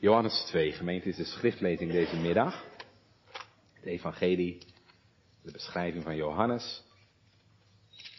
Johannes 0.00 0.44
2, 0.46 0.72
gemeente, 0.72 1.08
is 1.08 1.16
de 1.16 1.24
schriftlezing 1.24 1.92
deze 1.92 2.16
middag. 2.16 2.64
Het 3.72 3.84
evangelie, 3.84 4.58
de 5.42 5.52
beschrijving 5.52 6.04
van 6.04 6.16
Johannes. 6.16 6.84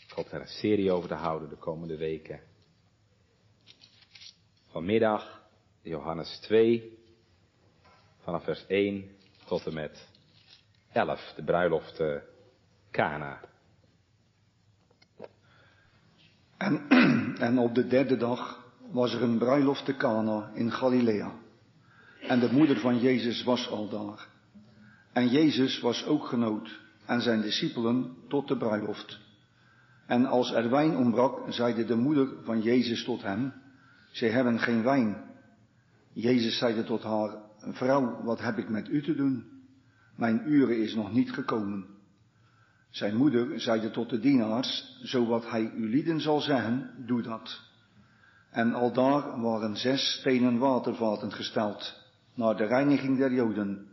Ik 0.07 0.12
hoop 0.15 0.29
daar 0.29 0.42
een 0.42 0.47
serie 0.47 0.92
over 0.92 1.10
te 1.10 1.15
houden 1.15 1.50
de 1.50 1.55
komende 1.55 1.97
weken. 1.97 2.39
Vanmiddag 4.71 5.50
Johannes 5.81 6.39
2, 6.39 6.97
vanaf 8.18 8.43
vers 8.43 8.66
1 8.68 9.11
tot 9.46 9.66
en 9.66 9.73
met 9.73 10.07
11, 10.91 11.34
de 11.36 11.43
bruiloft 11.43 12.00
uh, 12.00 12.16
Cana. 12.91 13.41
En, 16.57 16.88
en 17.48 17.57
op 17.57 17.75
de 17.75 17.88
derde 17.88 18.18
dag 18.18 18.71
was 18.91 19.14
er 19.14 19.21
een 19.21 19.38
bruiloft 19.38 19.86
te 19.86 19.96
Cana 19.96 20.52
in 20.54 20.71
Galilea. 20.71 21.48
En 22.30 22.39
de 22.39 22.52
moeder 22.52 22.80
van 22.80 23.00
Jezus 23.00 23.43
was 23.43 23.70
al 23.70 23.89
daar. 23.89 24.28
En 25.14 25.29
Jezus 25.29 25.79
was 25.79 26.06
ook 26.06 26.25
genood 26.25 26.79
en 27.05 27.21
zijn 27.21 27.42
discipelen 27.42 28.15
tot 28.28 28.47
de 28.47 28.57
bruiloft. 28.57 29.19
En 30.07 30.25
als 30.25 30.52
er 30.52 30.69
wijn 30.69 30.96
ontbrak, 30.97 31.54
zeide 31.54 31.86
de 31.86 31.96
moeder 31.96 32.30
van 32.44 32.61
Jezus 32.61 33.03
tot 33.03 33.22
hem, 33.22 33.53
zij 34.11 34.30
hebben 34.30 34.59
geen 34.59 34.83
wijn. 34.83 35.23
Jezus 36.14 36.58
zeide 36.58 36.83
tot 36.83 37.03
haar, 37.03 37.36
vrouw, 37.59 38.23
wat 38.23 38.41
heb 38.41 38.58
ik 38.58 38.69
met 38.69 38.89
u 38.89 39.02
te 39.02 39.16
doen? 39.16 39.45
Mijn 40.16 40.41
uren 40.45 40.77
is 40.77 40.95
nog 40.95 41.14
niet 41.14 41.31
gekomen. 41.31 41.86
Zijn 42.89 43.16
moeder 43.16 43.61
zeide 43.61 43.91
tot 43.91 44.09
de 44.09 44.19
dienaars, 44.19 45.00
zo 45.03 45.25
wat 45.25 45.50
hij 45.50 45.72
u 45.75 45.89
lieden 45.89 46.22
zal 46.22 46.39
zeggen, 46.39 46.91
doe 47.05 47.22
dat. 47.22 47.61
En 48.52 48.73
aldaar 48.73 49.41
waren 49.41 49.77
zes 49.77 50.17
stenen 50.19 50.58
watervaten 50.58 51.31
gesteld, 51.31 51.98
naar 52.39 52.56
de 52.56 52.66
reiniging 52.66 53.17
der 53.17 53.34
Joden, 53.34 53.88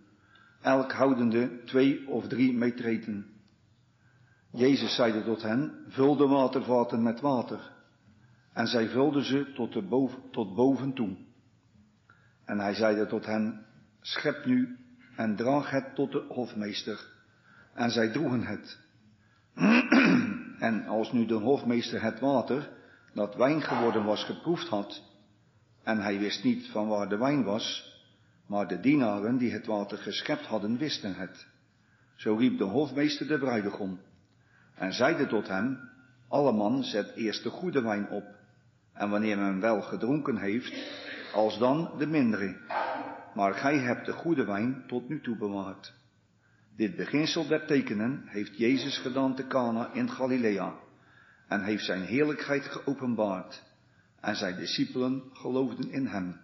elk 0.62 0.92
houdende 0.92 1.62
twee 1.64 2.09
of 2.09 2.29
drie 2.29 2.52
metreten. 2.52 3.26
Jezus 4.52 4.95
zeide 4.95 5.24
tot 5.24 5.43
hen, 5.43 5.84
vul 5.88 6.16
de 6.16 6.26
watervaten 6.26 7.02
met 7.02 7.20
water. 7.20 7.60
En 8.52 8.66
zij 8.66 8.88
vulden 8.88 9.24
ze 9.24 9.52
tot, 9.54 9.73
de 9.73 9.82
boven, 9.82 10.30
tot 10.30 10.54
boven 10.54 10.93
toe. 10.93 11.16
En 12.45 12.59
hij 12.59 12.74
zeide 12.74 13.07
tot 13.07 13.26
hen, 13.26 13.66
schep 14.01 14.45
nu 14.45 14.76
en 15.16 15.37
draag 15.37 15.70
het 15.70 15.95
tot 15.95 16.13
de 16.13 16.24
hofmeester. 16.29 17.07
En 17.74 17.90
zij 17.90 18.13
droegen 18.13 18.42
het. 18.42 18.79
en 20.68 20.87
als 20.87 21.13
nu 21.13 21.26
de 21.26 21.35
hofmeester 21.35 22.02
het 22.02 22.20
water, 22.20 22.70
dat 23.15 23.37
wijn 23.37 23.63
geworden 23.63 24.04
was, 24.04 24.24
geproefd 24.24 24.68
had, 24.68 25.02
en 25.82 25.98
hij 25.98 26.18
wist 26.18 26.45
niet 26.45 26.70
van 26.70 26.88
waar 26.88 27.09
de 27.09 27.16
wijn 27.16 27.45
was, 27.45 27.95
maar 28.46 28.68
de 28.68 28.80
dienaren 28.80 29.38
die 29.38 29.52
het 29.52 29.66
water 29.66 29.98
geschept 29.98 30.46
hadden, 30.46 30.78
wisten 30.78 31.14
het. 31.14 31.46
Zo 32.16 32.34
riep 32.34 32.58
de 32.58 32.64
hofmeester 32.64 33.26
de 33.26 33.38
bruidegom 33.38 34.00
en 34.76 34.92
zeide 34.92 35.26
tot 35.26 35.48
hem, 35.48 35.78
alle 36.28 36.52
man 36.52 36.84
zet 36.84 37.14
eerst 37.14 37.42
de 37.42 37.50
goede 37.50 37.82
wijn 37.82 38.08
op, 38.08 38.24
en 38.92 39.10
wanneer 39.10 39.38
men 39.38 39.60
wel 39.60 39.82
gedronken 39.82 40.36
heeft, 40.36 40.72
als 41.32 41.58
dan 41.58 41.90
de 41.98 42.06
mindere. 42.06 42.56
Maar 43.34 43.54
gij 43.54 43.78
hebt 43.78 44.06
de 44.06 44.12
goede 44.12 44.44
wijn 44.44 44.84
tot 44.86 45.08
nu 45.08 45.20
toe 45.20 45.36
bewaard. 45.36 45.92
Dit 46.76 46.96
beginsel 46.96 47.46
der 47.46 47.66
tekenen 47.66 48.22
heeft 48.26 48.58
Jezus 48.58 48.98
gedaan 48.98 49.34
te 49.34 49.46
Cana 49.46 49.92
in 49.92 50.10
Galilea, 50.10 50.74
en 51.48 51.64
heeft 51.64 51.84
zijn 51.84 52.02
heerlijkheid 52.02 52.64
geopenbaard, 52.64 53.62
en 54.20 54.36
zijn 54.36 54.56
discipelen 54.56 55.22
geloofden 55.32 55.90
in 55.90 56.06
hem. 56.06 56.36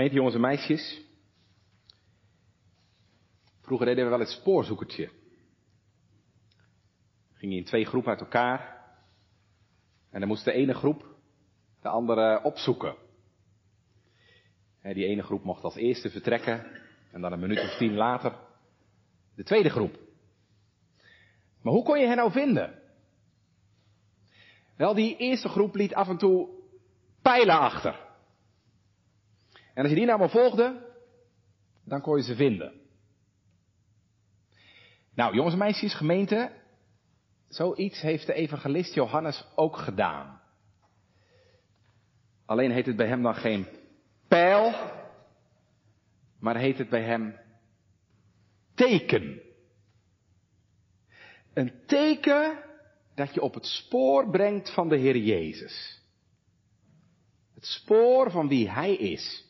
Gemeente 0.00 0.18
jongens 0.18 0.36
en 0.36 0.48
meisjes. 0.48 1.02
Vroeger 3.60 3.86
deden 3.86 4.04
we 4.04 4.10
wel 4.10 4.18
het 4.18 4.28
spoorzoekertje. 4.28 5.10
Ging 7.32 7.52
je 7.52 7.58
in 7.58 7.64
twee 7.64 7.84
groepen 7.84 8.10
uit 8.10 8.20
elkaar. 8.20 8.84
En 10.10 10.20
dan 10.20 10.28
moest 10.28 10.44
de 10.44 10.52
ene 10.52 10.74
groep 10.74 11.04
de 11.82 11.88
andere 11.88 12.42
opzoeken. 12.42 12.94
Die 14.82 15.06
ene 15.06 15.22
groep 15.22 15.44
mocht 15.44 15.64
als 15.64 15.74
eerste 15.74 16.10
vertrekken. 16.10 16.66
En 17.12 17.20
dan 17.20 17.32
een 17.32 17.40
minuut 17.40 17.60
of 17.60 17.76
tien 17.76 17.94
later 17.94 18.34
de 19.34 19.44
tweede 19.44 19.70
groep. 19.70 19.98
Maar 21.62 21.72
hoe 21.72 21.84
kon 21.84 22.00
je 22.00 22.06
hen 22.06 22.16
nou 22.16 22.30
vinden? 22.30 22.82
Wel, 24.76 24.94
die 24.94 25.16
eerste 25.16 25.48
groep 25.48 25.74
liet 25.74 25.94
af 25.94 26.08
en 26.08 26.18
toe 26.18 26.48
pijlen 27.22 27.58
achter. 27.58 28.08
En 29.74 29.82
als 29.82 29.88
je 29.88 29.94
die 29.94 30.06
maar 30.18 30.30
volgde, 30.30 30.88
dan 31.84 32.00
kon 32.00 32.16
je 32.16 32.22
ze 32.22 32.34
vinden. 32.34 32.72
Nou, 35.14 35.34
jongens 35.34 35.54
en 35.54 35.60
meisjes, 35.60 35.94
gemeente, 35.94 36.52
zoiets 37.48 38.00
heeft 38.00 38.26
de 38.26 38.32
evangelist 38.32 38.94
Johannes 38.94 39.46
ook 39.54 39.76
gedaan. 39.76 40.40
Alleen 42.46 42.70
heet 42.70 42.86
het 42.86 42.96
bij 42.96 43.06
hem 43.06 43.22
dan 43.22 43.34
geen 43.34 43.66
pijl, 44.28 44.74
maar 46.38 46.56
heet 46.56 46.78
het 46.78 46.88
bij 46.88 47.02
hem 47.02 47.38
teken. 48.74 49.40
Een 51.54 51.72
teken 51.86 52.58
dat 53.14 53.34
je 53.34 53.42
op 53.42 53.54
het 53.54 53.66
spoor 53.66 54.30
brengt 54.30 54.74
van 54.74 54.88
de 54.88 54.96
Heer 54.96 55.16
Jezus. 55.16 56.02
Het 57.54 57.64
spoor 57.64 58.30
van 58.30 58.48
wie 58.48 58.70
Hij 58.70 58.94
is. 58.94 59.48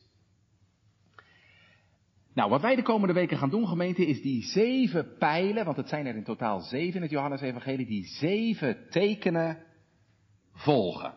Nou, 2.35 2.51
wat 2.51 2.61
wij 2.61 2.77
de 2.77 2.83
komende 2.83 3.15
weken 3.15 3.39
gaan 3.39 3.51
doen, 3.51 3.69
gemeente, 3.69 4.07
is 4.07 4.23
die 4.23 4.43
zeven 4.43 5.17
pijlen, 5.19 5.65
want 5.65 5.77
het 5.77 5.89
zijn 5.89 6.07
er 6.07 6.17
in 6.17 6.25
totaal 6.25 6.61
zeven 6.61 6.95
in 6.95 7.03
het 7.03 7.11
Johannes-evangelie, 7.11 7.87
die 7.87 8.05
zeven 8.05 8.89
tekenen 8.91 9.63
volgen. 10.53 11.15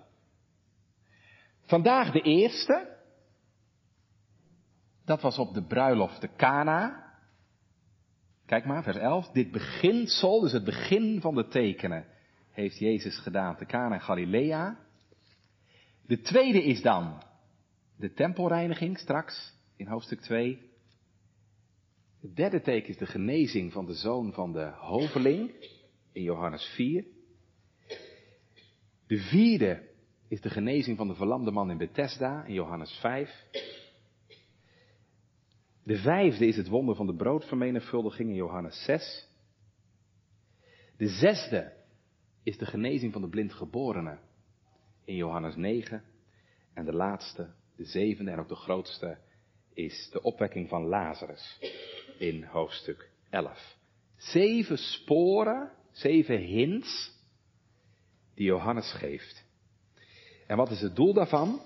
Vandaag 1.62 2.12
de 2.12 2.22
eerste, 2.22 2.98
dat 5.06 5.22
was 5.22 5.38
op 5.38 5.54
de 5.54 5.64
bruiloft 5.64 6.22
de 6.22 6.30
Cana. 6.38 7.14
Kijk 8.46 8.66
maar, 8.66 8.84
vers 8.84 8.98
11. 8.98 9.28
Dit 9.28 9.52
beginsel, 9.52 10.40
dus 10.40 10.52
het 10.52 10.64
begin 10.64 11.22
van 11.22 11.36
de 11.36 11.48
tekenen, 11.48 12.06
heeft 12.52 12.80
Jezus 12.80 13.18
gedaan 13.18 13.56
te 13.56 13.66
Cana 13.66 13.94
in 13.94 14.02
Galilea. 14.02 14.80
De 16.06 16.22
tweede 16.22 16.64
is 16.64 16.82
dan 16.82 17.24
de 17.98 18.14
tempelreiniging 18.14 18.98
straks 19.00 19.54
in 19.76 19.88
hoofdstuk 19.88 20.22
2. 20.22 20.72
Het 22.24 22.36
derde 22.36 22.62
teken 22.62 22.90
is 22.90 22.98
de 22.98 23.06
genezing 23.06 23.72
van 23.72 23.86
de 23.86 23.94
zoon 23.94 24.34
van 24.34 24.54
de 24.54 24.72
hoveling 24.76 25.52
in 26.12 26.24
Johannes 26.24 26.66
4. 26.76 27.06
De 29.08 29.18
vierde 29.18 29.90
is 30.28 30.42
de 30.42 30.50
genezing 30.50 30.98
van 30.98 31.08
de 31.08 31.16
verlamde 31.16 31.52
man 31.52 31.72
in 31.72 31.78
Bethesda 31.78 32.46
in 32.46 32.54
Johannes 32.54 32.92
5. 33.00 33.48
De 35.84 35.98
vijfde 35.98 36.48
is 36.48 36.56
het 36.56 36.68
wonder 36.68 36.96
van 36.96 37.06
de 37.06 37.16
broodvermenigvuldiging 37.16 38.30
in 38.30 38.36
Johannes 38.36 38.84
6. 38.84 39.28
De 40.98 41.08
zesde 41.08 41.74
is 42.44 42.58
de 42.58 42.66
genezing 42.66 43.14
van 43.14 43.22
de 43.22 43.30
blindgeborene 43.30 44.18
in 45.06 45.16
Johannes 45.16 45.56
9. 45.56 46.04
En 46.74 46.86
de 46.86 46.94
laatste, 46.94 47.54
de 47.76 47.86
zevende 47.86 48.32
en 48.32 48.40
ook 48.40 48.50
de 48.50 48.56
grootste, 48.56 49.18
is 49.74 50.10
de 50.12 50.22
opwekking 50.22 50.70
van 50.70 50.84
Lazarus 50.84 51.60
in 52.18 52.44
hoofdstuk 52.44 53.10
11. 53.30 53.78
Zeven 54.18 54.78
sporen, 54.78 55.72
zeven 55.92 56.38
hints 56.38 57.12
die 58.36 58.46
Johannes 58.46 58.92
geeft. 58.92 59.46
En 60.48 60.58
wat 60.58 60.72
is 60.72 60.82
het 60.82 60.96
doel 60.96 61.14
daarvan? 61.14 61.62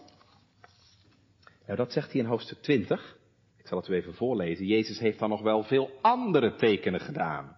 Nou, 1.65 1.77
dat 1.77 1.91
zegt 1.91 2.11
hij 2.11 2.21
in 2.21 2.27
hoofdstuk 2.27 2.61
20. 2.61 3.17
Ik 3.57 3.67
zal 3.67 3.77
het 3.77 3.87
u 3.87 3.93
even 3.93 4.13
voorlezen. 4.13 4.65
Jezus 4.65 4.99
heeft 4.99 5.19
dan 5.19 5.29
nog 5.29 5.41
wel 5.41 5.63
veel 5.63 5.91
andere 6.01 6.55
tekenen 6.55 6.99
gedaan. 6.99 7.57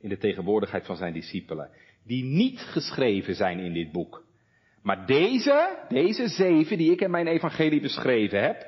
In 0.00 0.08
de 0.08 0.18
tegenwoordigheid 0.18 0.86
van 0.86 0.96
zijn 0.96 1.12
discipelen. 1.12 1.70
Die 2.02 2.24
niet 2.24 2.60
geschreven 2.60 3.34
zijn 3.34 3.58
in 3.58 3.72
dit 3.72 3.92
boek. 3.92 4.24
Maar 4.82 5.06
deze, 5.06 5.84
deze 5.88 6.28
zeven 6.28 6.78
die 6.78 6.90
ik 6.90 7.00
in 7.00 7.10
mijn 7.10 7.26
evangelie 7.26 7.80
beschreven 7.80 8.42
heb, 8.42 8.66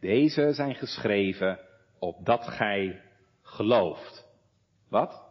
deze 0.00 0.52
zijn 0.52 0.74
geschreven 0.74 1.58
opdat 1.98 2.44
gij 2.44 3.02
gelooft. 3.42 4.26
Wat? 4.88 5.26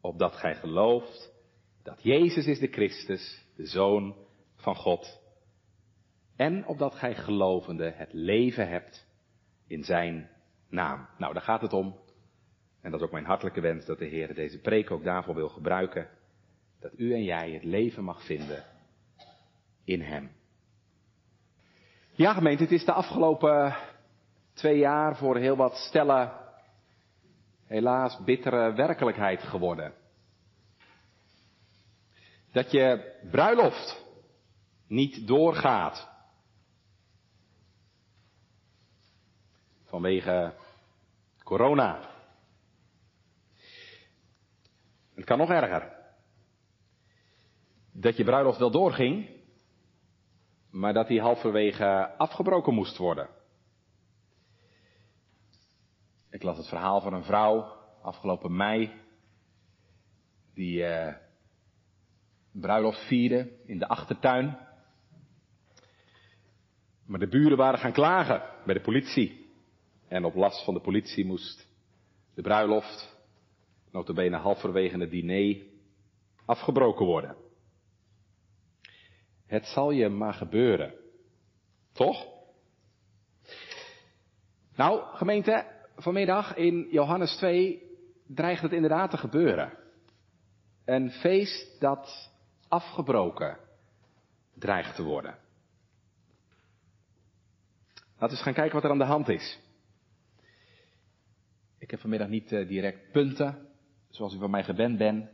Opdat 0.00 0.34
gij 0.34 0.54
gelooft 0.54 1.32
dat 1.82 2.02
Jezus 2.02 2.46
is 2.46 2.58
de 2.58 2.66
Christus, 2.66 3.44
de 3.56 3.66
Zoon 3.66 4.16
van 4.56 4.76
God. 4.76 5.20
En 6.36 6.66
opdat 6.66 6.94
gij 6.94 7.14
gelovende 7.14 7.90
het 7.90 8.12
leven 8.12 8.68
hebt 8.68 9.06
in 9.66 9.84
zijn 9.84 10.30
naam. 10.68 11.08
Nou, 11.18 11.32
daar 11.32 11.42
gaat 11.42 11.60
het 11.60 11.72
om. 11.72 11.98
En 12.80 12.90
dat 12.90 13.00
is 13.00 13.06
ook 13.06 13.12
mijn 13.12 13.24
hartelijke 13.24 13.60
wens 13.60 13.86
dat 13.86 13.98
de 13.98 14.04
Heer 14.04 14.34
deze 14.34 14.60
preek 14.60 14.90
ook 14.90 15.04
daarvoor 15.04 15.34
wil 15.34 15.48
gebruiken. 15.48 16.08
Dat 16.80 16.92
u 16.96 17.14
en 17.14 17.22
jij 17.24 17.50
het 17.50 17.64
leven 17.64 18.04
mag 18.04 18.24
vinden 18.24 18.64
in 19.84 20.00
Hem. 20.00 20.30
Ja, 22.12 22.32
gemeente, 22.32 22.62
het 22.62 22.72
is 22.72 22.84
de 22.84 22.92
afgelopen 22.92 23.76
twee 24.60 24.78
jaar 24.78 25.16
voor 25.16 25.36
heel 25.36 25.56
wat 25.56 25.76
stellen 25.76 26.32
helaas 27.66 28.24
bittere 28.24 28.72
werkelijkheid 28.72 29.42
geworden. 29.42 29.94
Dat 32.52 32.70
je 32.70 33.14
bruiloft 33.30 34.04
niet 34.86 35.26
doorgaat. 35.26 36.08
Vanwege 39.84 40.54
corona. 41.44 42.08
Het 45.14 45.24
kan 45.24 45.38
nog 45.38 45.50
erger. 45.50 45.98
Dat 47.92 48.16
je 48.16 48.24
bruiloft 48.24 48.58
wel 48.58 48.70
doorging, 48.70 49.28
maar 50.70 50.92
dat 50.92 51.08
die 51.08 51.20
halverwege 51.20 52.14
afgebroken 52.16 52.74
moest 52.74 52.96
worden. 52.96 53.39
Ik 56.30 56.42
las 56.42 56.56
het 56.56 56.68
verhaal 56.68 57.00
van 57.00 57.12
een 57.12 57.24
vrouw 57.24 57.78
afgelopen 58.02 58.56
mei, 58.56 58.92
die 60.54 60.78
uh, 60.78 61.14
bruiloft 62.52 63.06
vierde 63.06 63.52
in 63.66 63.78
de 63.78 63.88
achtertuin. 63.88 64.58
Maar 67.06 67.18
de 67.18 67.28
buren 67.28 67.56
waren 67.56 67.78
gaan 67.78 67.92
klagen 67.92 68.42
bij 68.64 68.74
de 68.74 68.80
politie. 68.80 69.52
En 70.08 70.24
op 70.24 70.34
last 70.34 70.64
van 70.64 70.74
de 70.74 70.80
politie 70.80 71.26
moest 71.26 71.68
de 72.34 72.42
bruiloft, 72.42 73.16
notabene 73.90 74.36
halverwege 74.36 74.98
het 74.98 75.10
diner, 75.10 75.62
afgebroken 76.44 77.06
worden. 77.06 77.36
Het 79.46 79.66
zal 79.66 79.90
je 79.90 80.08
maar 80.08 80.34
gebeuren. 80.34 80.94
Toch? 81.92 82.26
Nou, 84.76 85.16
gemeente, 85.16 85.79
vanmiddag 86.02 86.56
in 86.56 86.88
Johannes 86.90 87.36
2 87.36 87.82
dreigt 88.26 88.62
het 88.62 88.72
inderdaad 88.72 89.10
te 89.10 89.16
gebeuren. 89.16 89.72
Een 90.84 91.10
feest 91.10 91.80
dat 91.80 92.30
afgebroken 92.68 93.58
dreigt 94.54 94.94
te 94.96 95.02
worden. 95.02 95.38
Laten 97.94 98.28
we 98.28 98.30
eens 98.30 98.42
gaan 98.42 98.52
kijken 98.52 98.74
wat 98.74 98.84
er 98.84 98.90
aan 98.90 98.98
de 98.98 99.04
hand 99.04 99.28
is. 99.28 99.58
Ik 101.78 101.90
heb 101.90 102.00
vanmiddag 102.00 102.28
niet 102.28 102.52
uh, 102.52 102.68
direct 102.68 103.12
punten, 103.12 103.68
zoals 104.08 104.34
u 104.34 104.38
van 104.38 104.50
mij 104.50 104.64
gewend 104.64 104.98
bent. 104.98 105.28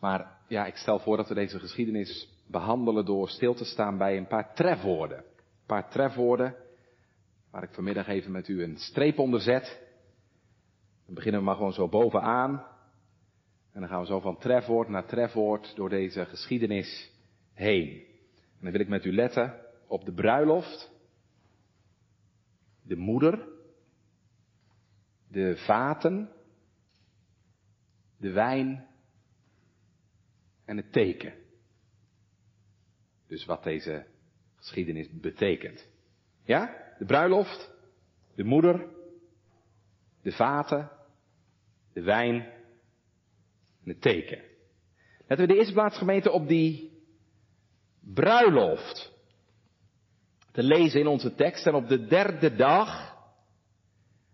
Maar 0.00 0.38
ja, 0.48 0.66
ik 0.66 0.76
stel 0.76 0.98
voor 0.98 1.16
dat 1.16 1.28
we 1.28 1.34
deze 1.34 1.58
geschiedenis 1.58 2.28
behandelen 2.46 3.04
door 3.04 3.28
stil 3.28 3.54
te 3.54 3.64
staan 3.64 3.98
bij 3.98 4.16
een 4.16 4.26
paar 4.26 4.54
trefwoorden. 4.54 5.18
Een 5.18 5.66
paar 5.66 5.90
trefwoorden 5.90 6.63
waar 7.54 7.62
ik 7.62 7.74
vanmiddag 7.74 8.06
even 8.06 8.32
met 8.32 8.48
u 8.48 8.62
een 8.62 8.76
streep 8.76 9.18
onder 9.18 9.40
zet. 9.40 9.82
Dan 11.06 11.14
beginnen 11.14 11.40
we 11.40 11.46
maar 11.46 11.56
gewoon 11.56 11.72
zo 11.72 11.88
bovenaan. 11.88 12.66
En 13.72 13.80
dan 13.80 13.88
gaan 13.88 14.00
we 14.00 14.06
zo 14.06 14.20
van 14.20 14.38
trefwoord 14.38 14.88
naar 14.88 15.06
trefwoord 15.06 15.76
door 15.76 15.88
deze 15.88 16.24
geschiedenis 16.24 17.12
heen. 17.52 17.88
En 18.34 18.60
dan 18.60 18.70
wil 18.70 18.80
ik 18.80 18.88
met 18.88 19.04
u 19.04 19.12
letten 19.12 19.60
op 19.86 20.04
de 20.04 20.12
bruiloft, 20.12 20.92
de 22.82 22.96
moeder, 22.96 23.48
de 25.28 25.56
vaten, 25.56 26.30
de 28.16 28.30
wijn 28.30 28.86
en 30.64 30.76
het 30.76 30.92
teken. 30.92 31.34
Dus 33.26 33.44
wat 33.44 33.62
deze 33.62 34.06
geschiedenis 34.56 35.08
betekent. 35.20 35.88
Ja? 36.44 36.83
De 36.98 37.04
bruiloft, 37.04 37.70
de 38.34 38.44
moeder, 38.44 38.86
de 40.22 40.32
vaten, 40.32 40.90
de 41.92 42.02
wijn 42.02 42.34
en 43.82 43.90
het 43.90 44.00
teken. 44.00 44.42
Laten 45.26 45.46
we 45.46 45.52
de 45.52 45.58
eerste 45.58 45.72
plaats 45.72 45.98
gemeente 45.98 46.30
op 46.30 46.48
die 46.48 46.92
bruiloft 48.00 49.12
te 50.52 50.62
lezen 50.62 51.00
in 51.00 51.06
onze 51.06 51.34
tekst. 51.34 51.66
En 51.66 51.74
op 51.74 51.88
de 51.88 52.06
derde 52.06 52.54
dag 52.54 53.16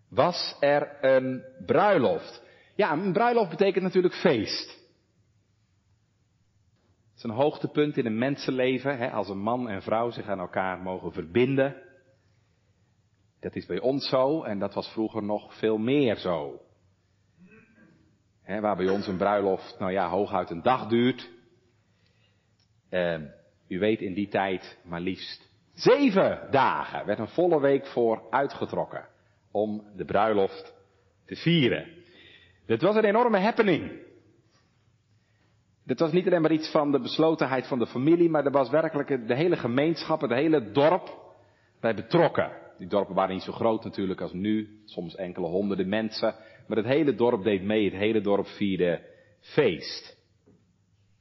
was 0.09 0.57
er 0.61 1.05
een 1.05 1.45
bruiloft. 1.67 2.43
Ja, 2.75 2.93
een 2.93 3.13
bruiloft 3.13 3.51
betekent 3.51 3.85
natuurlijk 3.85 4.15
feest. 4.15 4.69
Het 7.09 7.17
is 7.17 7.23
een 7.23 7.31
hoogtepunt 7.31 7.97
in 7.97 8.07
een 8.07 8.19
mensenleven, 8.19 8.99
hè, 8.99 9.11
als 9.11 9.29
een 9.29 9.43
man 9.43 9.69
en 9.69 9.83
vrouw 9.83 10.11
zich 10.11 10.29
aan 10.29 10.39
elkaar 10.39 10.79
mogen 10.79 11.13
verbinden. 11.13 11.77
Dat 13.41 13.57
is 13.57 13.67
bij 13.67 13.81
ons 13.81 14.09
zo 14.09 14.43
en 14.43 14.59
dat 14.59 14.75
was 14.75 14.89
vroeger 14.89 15.23
nog 15.23 15.59
veel 15.59 15.79
meer 15.79 16.17
zo. 16.17 16.61
He, 18.43 18.61
waar 18.61 18.77
bij 18.77 18.89
ons 18.89 19.07
een 19.07 19.17
bruiloft, 19.17 19.79
nou 19.79 19.93
ja, 19.93 20.09
hooguit 20.09 20.51
een 20.51 20.63
dag 20.63 20.89
duurt. 20.89 21.31
Uh, 22.91 23.21
u 23.69 23.79
weet 23.79 24.01
in 24.01 24.15
die 24.15 24.29
tijd 24.29 24.79
maar 24.85 25.01
liefst 25.01 25.51
zeven 25.81 26.49
dagen 26.51 27.07
werd 27.07 27.19
een 27.19 27.29
volle 27.29 27.61
week 27.61 27.87
voor 27.87 28.23
uitgetrokken 28.31 29.07
om 29.51 29.85
de 29.97 30.05
bruiloft 30.05 30.75
te 31.27 31.37
vieren. 31.37 31.87
Dit 32.67 32.83
was 32.83 32.97
een 32.97 33.05
enorme 33.05 33.39
happening. 33.39 33.93
Dit 35.85 36.01
was 36.01 36.13
niet 36.13 36.27
alleen 36.27 36.43
maar 36.43 36.53
iets 36.53 36.71
van 36.71 36.93
de 36.93 37.01
beslotenheid 37.01 37.67
van 37.67 37.79
de 37.79 37.87
familie, 37.87 38.31
maar 38.31 38.45
er 38.45 38.51
was 38.51 38.71
werkelijk 38.71 39.29
de 39.29 39.35
hele 39.35 39.57
gemeenschap, 39.57 40.21
het 40.21 40.31
hele 40.31 40.71
dorp 40.71 41.35
bij 41.81 41.95
betrokken. 41.95 42.51
Die 42.81 42.89
dorpen 42.89 43.15
waren 43.15 43.35
niet 43.35 43.45
zo 43.45 43.53
groot 43.53 43.85
natuurlijk 43.85 44.21
als 44.21 44.33
nu, 44.33 44.81
soms 44.85 45.15
enkele 45.15 45.47
honderden 45.47 45.89
mensen. 45.89 46.35
Maar 46.67 46.77
het 46.77 46.87
hele 46.87 47.15
dorp 47.15 47.43
deed 47.43 47.63
mee, 47.63 47.85
het 47.85 47.95
hele 47.95 48.21
dorp 48.21 48.47
vierde 48.47 49.07
feest. 49.41 50.17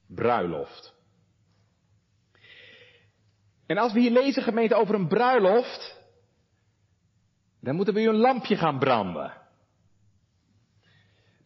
Bruiloft. 0.07 0.93
En 3.65 3.77
als 3.77 3.93
we 3.93 3.99
hier 3.99 4.11
lezen 4.11 4.43
gemeente 4.43 4.75
over 4.75 4.95
een 4.95 5.07
bruiloft, 5.07 5.97
dan 7.61 7.75
moeten 7.75 7.93
we 7.93 8.01
u 8.01 8.07
een 8.07 8.15
lampje 8.15 8.55
gaan 8.55 8.79
branden. 8.79 9.33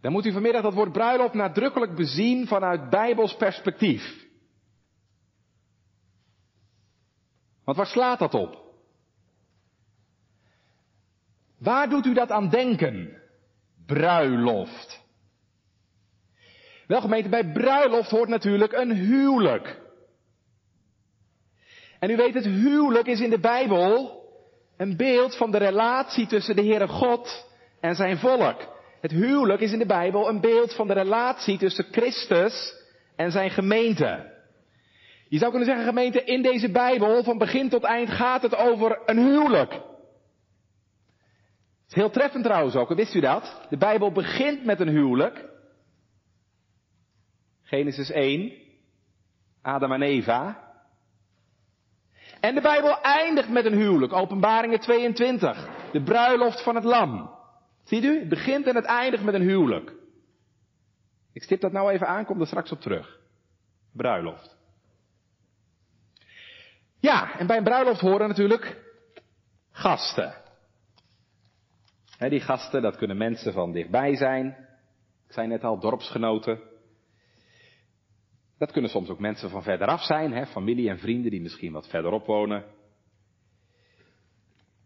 Dan 0.01 0.11
moet 0.11 0.25
u 0.25 0.31
vanmiddag 0.31 0.61
dat 0.61 0.73
woord 0.73 0.91
bruiloft 0.91 1.33
nadrukkelijk 1.33 1.95
bezien 1.95 2.47
vanuit 2.47 2.89
bijbels 2.89 3.35
perspectief. 3.35 4.27
Want 7.63 7.77
waar 7.77 7.87
slaat 7.87 8.19
dat 8.19 8.33
op? 8.33 8.62
Waar 11.63 11.89
doet 11.89 12.05
u 12.05 12.13
dat 12.13 12.29
aan 12.29 12.49
denken? 12.49 13.21
Bruiloft. 13.85 15.01
Wel 16.87 17.01
gemeente, 17.01 17.29
bij 17.29 17.51
bruiloft 17.51 18.09
hoort 18.09 18.29
natuurlijk 18.29 18.73
een 18.73 18.91
huwelijk. 18.91 19.81
En 21.99 22.09
u 22.09 22.15
weet, 22.15 22.33
het 22.33 22.45
huwelijk 22.45 23.07
is 23.07 23.19
in 23.19 23.29
de 23.29 23.39
Bijbel 23.39 24.21
een 24.77 24.97
beeld 24.97 25.37
van 25.37 25.51
de 25.51 25.57
relatie 25.57 26.27
tussen 26.27 26.55
de 26.55 26.61
Heere 26.61 26.87
God 26.87 27.47
en 27.79 27.95
zijn 27.95 28.17
volk. 28.17 28.71
Het 29.01 29.11
huwelijk 29.11 29.61
is 29.61 29.71
in 29.71 29.79
de 29.79 29.85
Bijbel 29.85 30.29
een 30.29 30.41
beeld 30.41 30.75
van 30.75 30.87
de 30.87 30.93
relatie 30.93 31.57
tussen 31.57 31.85
Christus 31.91 32.73
en 33.15 33.31
zijn 33.31 33.49
gemeente. 33.49 34.31
Je 35.29 35.37
zou 35.37 35.49
kunnen 35.49 35.69
zeggen, 35.69 35.85
gemeente, 35.85 36.23
in 36.23 36.41
deze 36.41 36.71
Bijbel, 36.71 37.23
van 37.23 37.37
begin 37.37 37.69
tot 37.69 37.83
eind, 37.83 38.09
gaat 38.09 38.41
het 38.41 38.55
over 38.55 39.01
een 39.05 39.17
huwelijk 39.17 39.91
heel 41.93 42.09
treffend 42.09 42.43
trouwens 42.43 42.75
ook, 42.75 42.93
wist 42.93 43.15
u 43.15 43.19
dat? 43.19 43.61
De 43.69 43.77
Bijbel 43.77 44.11
begint 44.11 44.65
met 44.65 44.79
een 44.79 44.87
huwelijk. 44.87 45.49
Genesis 47.61 48.11
1, 48.11 48.53
Adam 49.61 49.91
en 49.91 50.01
Eva. 50.01 50.71
En 52.39 52.55
de 52.55 52.61
Bijbel 52.61 53.01
eindigt 53.01 53.49
met 53.49 53.65
een 53.65 53.73
huwelijk, 53.73 54.13
Openbaringen 54.13 54.79
22, 54.79 55.67
de 55.91 56.03
bruiloft 56.03 56.63
van 56.63 56.75
het 56.75 56.83
lam. 56.83 57.29
Ziet 57.83 58.03
u? 58.03 58.19
Het 58.19 58.29
begint 58.29 58.67
en 58.67 58.75
het 58.75 58.85
eindigt 58.85 59.23
met 59.23 59.33
een 59.33 59.41
huwelijk. 59.41 59.93
Ik 61.33 61.43
stip 61.43 61.61
dat 61.61 61.71
nou 61.71 61.91
even 61.91 62.07
aan, 62.07 62.25
kom 62.25 62.39
er 62.39 62.47
straks 62.47 62.71
op 62.71 62.81
terug. 62.81 63.19
Bruiloft. 63.91 64.57
Ja, 66.99 67.37
en 67.37 67.47
bij 67.47 67.57
een 67.57 67.63
bruiloft 67.63 68.01
horen 68.01 68.27
natuurlijk 68.27 68.81
gasten 69.71 70.42
die 72.29 72.39
gasten, 72.39 72.81
dat 72.81 72.97
kunnen 72.97 73.17
mensen 73.17 73.53
van 73.53 73.71
dichtbij 73.71 74.15
zijn. 74.15 74.47
Ik 75.27 75.33
zei 75.33 75.47
net 75.47 75.63
al, 75.63 75.79
dorpsgenoten. 75.79 76.59
Dat 78.57 78.71
kunnen 78.71 78.89
soms 78.89 79.09
ook 79.09 79.19
mensen 79.19 79.49
van 79.49 79.63
verderaf 79.63 80.01
zijn, 80.01 80.47
familie 80.47 80.89
en 80.89 80.99
vrienden 80.99 81.31
die 81.31 81.41
misschien 81.41 81.71
wat 81.71 81.87
verderop 81.87 82.25
wonen. 82.25 82.65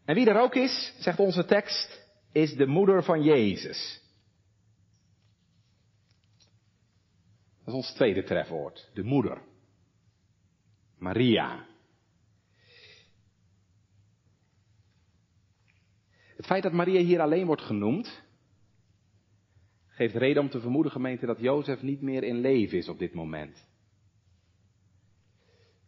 En 0.05 0.15
wie 0.15 0.29
er 0.29 0.41
ook 0.41 0.55
is, 0.55 0.93
zegt 0.99 1.19
onze 1.19 1.45
tekst, 1.45 2.07
is 2.31 2.55
de 2.55 2.67
moeder 2.67 3.03
van 3.03 3.23
Jezus. 3.23 4.01
Dat 7.57 7.67
is 7.67 7.73
ons 7.73 7.93
tweede 7.93 8.23
trefwoord, 8.23 8.89
de 8.93 9.03
moeder. 9.03 9.41
Maria. 10.97 11.65
Feit 16.47 16.63
dat 16.63 16.73
Maria 16.73 17.01
hier 17.01 17.21
alleen 17.21 17.45
wordt 17.45 17.61
genoemd, 17.61 18.23
geeft 19.87 20.15
reden 20.15 20.41
om 20.41 20.49
te 20.49 20.59
vermoeden, 20.59 20.91
gemeente, 20.91 21.25
dat 21.25 21.39
Jozef 21.39 21.81
niet 21.81 22.01
meer 22.01 22.23
in 22.23 22.39
leven 22.39 22.77
is 22.77 22.89
op 22.89 22.99
dit 22.99 23.13
moment. 23.13 23.67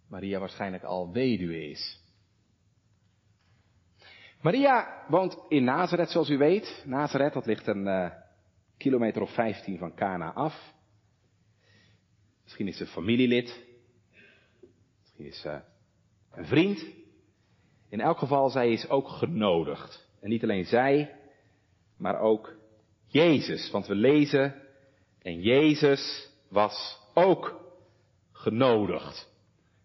Maria 0.08 0.40
waarschijnlijk 0.40 0.84
al 0.84 1.12
weduwe 1.12 1.70
is. 1.70 2.00
Maria 4.42 5.06
woont 5.08 5.38
in 5.48 5.64
Nazareth, 5.64 6.10
zoals 6.10 6.30
u 6.30 6.38
weet. 6.38 6.84
Nazareth, 6.86 7.34
dat 7.34 7.46
ligt 7.46 7.68
een 7.68 7.86
uh, 7.86 8.12
kilometer 8.78 9.22
of 9.22 9.34
15 9.34 9.78
van 9.78 9.96
Cana 9.96 10.34
af. 10.34 10.74
Misschien 12.44 12.68
is 12.68 12.78
ze 12.78 12.86
familielid. 12.86 13.66
Misschien 15.02 15.26
is 15.26 15.42
ze 15.42 15.62
een 16.32 16.46
vriend. 16.46 16.86
In 17.90 18.00
elk 18.00 18.18
geval, 18.18 18.50
zij 18.50 18.72
is 18.72 18.90
ook 18.90 19.08
genodigd. 19.08 20.09
En 20.22 20.30
niet 20.30 20.44
alleen 20.44 20.66
zij, 20.66 21.16
maar 21.98 22.20
ook 22.20 22.56
Jezus. 23.08 23.72
Want 23.72 23.88
we 23.88 23.96
lezen, 23.96 24.56
en 25.22 25.42
Jezus 25.42 26.30
was 26.50 27.00
ook 27.14 27.62
genodigd. 28.32 29.30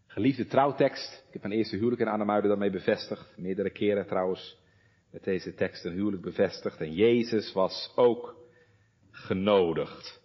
Geliefde 0.07 0.47
trouwtekst. 0.47 1.25
Ik 1.27 1.33
heb 1.33 1.43
mijn 1.43 1.55
eerste 1.55 1.77
huwelijk 1.77 2.01
in 2.01 2.09
Arnhemuiden 2.09 2.51
daarmee 2.51 2.71
bevestigd. 2.71 3.37
Meerdere 3.37 3.71
keren 3.71 4.07
trouwens 4.07 4.59
met 5.11 5.25
deze 5.25 5.55
tekst 5.55 5.85
een 5.85 5.93
huwelijk 5.93 6.23
bevestigd. 6.23 6.81
En 6.81 6.93
Jezus 6.93 7.53
was 7.53 7.93
ook 7.97 8.37
genodigd. 9.11 10.23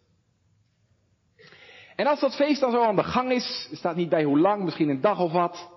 En 1.95 2.07
als 2.07 2.19
dat 2.19 2.35
feest 2.35 2.59
dan 2.59 2.71
zo 2.71 2.83
aan 2.83 2.95
de 2.95 3.03
gang 3.03 3.31
is, 3.31 3.69
staat 3.71 3.95
niet 3.95 4.09
bij 4.09 4.23
hoe 4.23 4.39
lang, 4.39 4.63
misschien 4.63 4.89
een 4.89 5.01
dag 5.01 5.19
of 5.19 5.31
wat, 5.31 5.69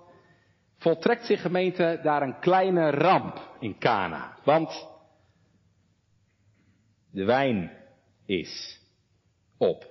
voltrekt 0.83 1.25
zich 1.25 1.41
gemeente 1.41 1.99
daar 2.03 2.21
een 2.21 2.39
kleine 2.39 2.89
ramp 2.89 3.55
in 3.59 3.77
Cana. 3.77 4.37
Want 4.43 4.87
de 7.11 7.25
wijn 7.25 7.71
is 8.25 8.81
op. 9.57 9.87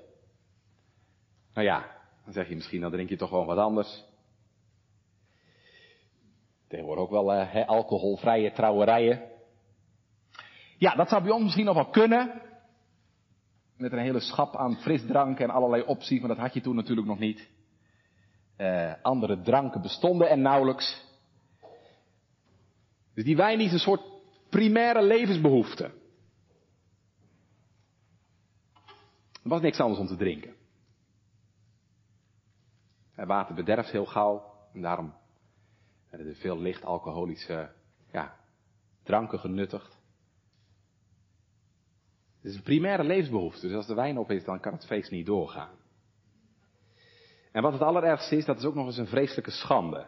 Nou 1.54 1.66
ja, 1.66 1.87
dan 2.25 2.32
zeg 2.32 2.49
je 2.49 2.54
misschien, 2.54 2.80
dan 2.80 2.90
drink 2.90 3.08
je 3.08 3.16
toch 3.16 3.28
gewoon 3.28 3.46
wat 3.46 3.58
anders. 3.58 4.04
Tegenwoordig 6.68 7.04
ook 7.04 7.11
wel 7.11 7.34
uh, 7.34 7.68
alcoholvrije 7.68 8.52
trouwerijen. 8.52 9.22
Ja, 10.78 10.94
dat 10.94 11.08
zou 11.08 11.22
bij 11.22 11.32
ons 11.32 11.42
misschien 11.42 11.64
nog 11.64 11.75
wel 11.75 11.90
kunnen. 11.90 12.42
Met 13.76 13.92
een 13.92 13.99
hele 13.99 14.20
schap 14.20 14.56
aan 14.56 14.76
frisdrank 14.76 15.40
en 15.40 15.50
allerlei 15.50 15.82
opties, 15.82 16.20
maar 16.20 16.28
dat 16.28 16.38
had 16.38 16.54
je 16.54 16.61
toen 16.61 16.76
natuurlijk 16.76 17.06
nog 17.06 17.18
niet. 17.18 17.50
Uh, 18.59 18.94
andere 19.02 19.40
dranken 19.40 19.82
bestonden 19.82 20.30
er 20.30 20.38
nauwelijks. 20.38 21.04
Dus 23.14 23.25
die 23.25 23.37
wijn 23.37 23.61
is 23.61 23.73
een 23.73 23.78
soort 23.78 24.02
primaire 24.49 25.02
levensbehoefte. 25.02 25.85
Er 29.42 29.49
was 29.49 29.61
niks 29.61 29.80
anders 29.80 30.00
om 30.00 30.06
te 30.06 30.16
drinken. 30.16 30.54
En 33.14 33.26
water 33.26 33.54
bederft 33.54 33.90
heel 33.90 34.06
gauw. 34.06 34.52
En 34.73 34.80
daarom 34.80 35.14
werden 36.11 36.28
er 36.28 36.35
veel 36.35 36.59
licht 36.59 36.85
alcoholische 36.85 37.73
ja, 38.12 38.37
dranken 39.02 39.38
genuttigd. 39.38 40.00
Het 42.37 42.50
is 42.50 42.56
een 42.56 42.62
primaire 42.62 43.04
levensbehoefte. 43.04 43.66
Dus 43.66 43.76
als 43.76 43.87
de 43.87 43.94
wijn 43.94 44.18
op 44.18 44.30
is, 44.30 44.44
dan 44.44 44.61
kan 44.61 44.73
het 44.73 44.87
feest 44.87 45.11
niet 45.11 45.26
doorgaan. 45.26 45.81
En 47.52 47.62
wat 47.62 47.73
het 47.73 47.82
allerergste 47.82 48.37
is, 48.37 48.44
dat 48.44 48.59
is 48.59 48.64
ook 48.64 48.75
nog 48.75 48.87
eens 48.87 48.97
een 48.97 49.06
vreselijke 49.06 49.50
schande. 49.50 50.06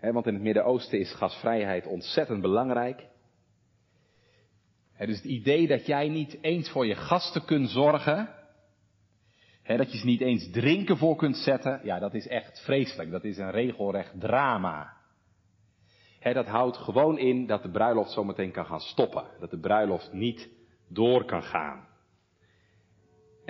want 0.00 0.26
in 0.26 0.34
het 0.34 0.42
Midden-Oosten 0.42 0.98
is 0.98 1.14
gasvrijheid 1.14 1.86
ontzettend 1.86 2.40
belangrijk. 2.40 3.06
dus 4.98 5.16
het 5.16 5.24
idee 5.24 5.66
dat 5.66 5.86
jij 5.86 6.08
niet 6.08 6.38
eens 6.40 6.70
voor 6.70 6.86
je 6.86 6.94
gasten 6.94 7.44
kunt 7.44 7.70
zorgen, 7.70 8.34
dat 9.76 9.92
je 9.92 9.98
ze 9.98 10.06
niet 10.06 10.20
eens 10.20 10.50
drinken 10.50 10.96
voor 10.96 11.16
kunt 11.16 11.36
zetten, 11.36 11.80
ja, 11.84 11.98
dat 11.98 12.14
is 12.14 12.26
echt 12.26 12.60
vreselijk. 12.64 13.10
Dat 13.10 13.24
is 13.24 13.38
een 13.38 13.50
regelrecht 13.50 14.20
drama. 14.20 14.96
dat 16.20 16.46
houdt 16.46 16.76
gewoon 16.76 17.18
in 17.18 17.46
dat 17.46 17.62
de 17.62 17.70
bruiloft 17.70 18.10
zometeen 18.10 18.52
kan 18.52 18.66
gaan 18.66 18.80
stoppen. 18.80 19.24
Dat 19.40 19.50
de 19.50 19.58
bruiloft 19.58 20.12
niet 20.12 20.48
door 20.88 21.24
kan 21.24 21.42
gaan. 21.42 21.88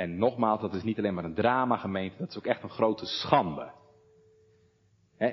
En 0.00 0.18
nogmaals, 0.18 0.60
dat 0.60 0.74
is 0.74 0.82
niet 0.82 0.98
alleen 0.98 1.14
maar 1.14 1.24
een 1.24 1.34
drama 1.34 1.76
gemeente, 1.76 2.16
dat 2.18 2.28
is 2.28 2.36
ook 2.38 2.46
echt 2.46 2.62
een 2.62 2.70
grote 2.70 3.06
schande. 3.06 3.70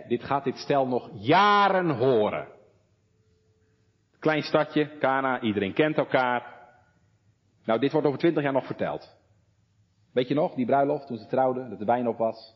dit 0.07 0.23
gaat 0.23 0.43
dit 0.43 0.57
stel 0.57 0.87
nog 0.87 1.09
jaren 1.13 1.89
horen. 1.89 2.47
Klein 4.19 4.41
stadje, 4.41 4.97
Kana, 4.97 5.41
iedereen 5.41 5.73
kent 5.73 5.97
elkaar. 5.97 6.55
Nou, 7.65 7.79
dit 7.79 7.91
wordt 7.91 8.07
over 8.07 8.19
twintig 8.19 8.43
jaar 8.43 8.53
nog 8.53 8.65
verteld. 8.65 9.15
Weet 10.13 10.27
je 10.27 10.33
nog, 10.33 10.53
die 10.53 10.65
bruiloft 10.65 11.07
toen 11.07 11.17
ze 11.17 11.27
trouwden, 11.27 11.69
dat 11.69 11.79
de 11.79 11.85
wijn 11.85 12.07
op 12.07 12.17
was? 12.17 12.55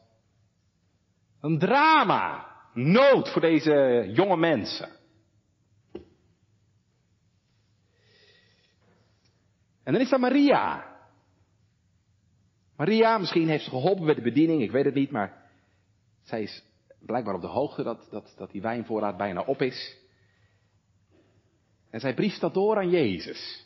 Een 1.42 1.60
drama. 1.60 2.46
Nood 2.74 3.32
voor 3.32 3.42
deze 3.42 4.08
jonge 4.14 4.38
mensen. 4.38 4.90
En 9.84 9.94
dan 9.94 10.02
is 10.02 10.10
daar 10.10 10.20
Maria. 10.20 10.91
Maria, 12.82 13.18
misschien 13.18 13.48
heeft 13.48 13.64
ze 13.64 13.70
geholpen 13.70 14.06
bij 14.06 14.16
de 14.16 14.22
bediening, 14.22 14.62
ik 14.62 14.72
weet 14.72 14.86
het 14.86 14.94
niet, 14.94 15.12
maar 15.12 15.50
zij 16.24 16.42
is 16.42 16.64
blijkbaar 17.00 17.36
op 17.36 17.42
de 17.42 17.48
hoogte 17.48 17.84
dat, 17.84 18.08
dat, 18.10 18.34
dat 18.38 18.52
die 18.52 18.62
wijnvoorraad 18.62 19.18
bijna 19.18 19.42
op 19.42 19.62
is. 19.62 19.98
En 21.90 22.00
zij 22.00 22.14
brieft 22.14 22.40
dat 22.40 22.54
door 22.54 22.78
aan 22.78 22.90
Jezus. 22.90 23.66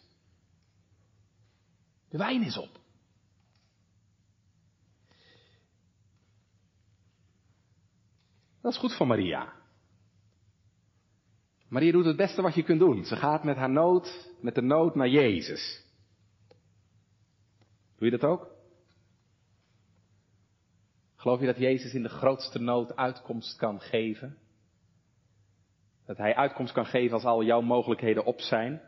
De 2.09 2.17
wijn 2.17 2.43
is 2.43 2.57
op. 2.57 2.79
Dat 8.61 8.71
is 8.71 8.79
goed 8.79 8.95
voor 8.95 9.07
Maria. 9.07 9.53
Maria 11.67 11.91
doet 11.91 12.05
het 12.05 12.17
beste 12.17 12.41
wat 12.41 12.55
je 12.55 12.63
kunt 12.63 12.79
doen. 12.79 13.05
Ze 13.05 13.15
gaat 13.15 13.43
met 13.43 13.57
haar 13.57 13.71
nood, 13.71 14.33
met 14.41 14.55
de 14.55 14.61
nood 14.61 14.95
naar 14.95 15.09
Jezus. 15.09 15.83
Doe 17.97 18.09
je 18.11 18.17
dat 18.17 18.29
ook? 18.29 18.54
Geloof 21.25 21.39
je 21.39 21.45
dat 21.45 21.57
Jezus 21.57 21.93
in 21.93 22.03
de 22.03 22.09
grootste 22.09 22.59
nood 22.59 22.95
uitkomst 22.95 23.57
kan 23.57 23.81
geven? 23.81 24.37
Dat 26.05 26.17
Hij 26.17 26.35
uitkomst 26.35 26.73
kan 26.73 26.85
geven 26.85 27.13
als 27.13 27.23
al 27.23 27.43
jouw 27.43 27.61
mogelijkheden 27.61 28.25
op 28.25 28.39
zijn? 28.39 28.81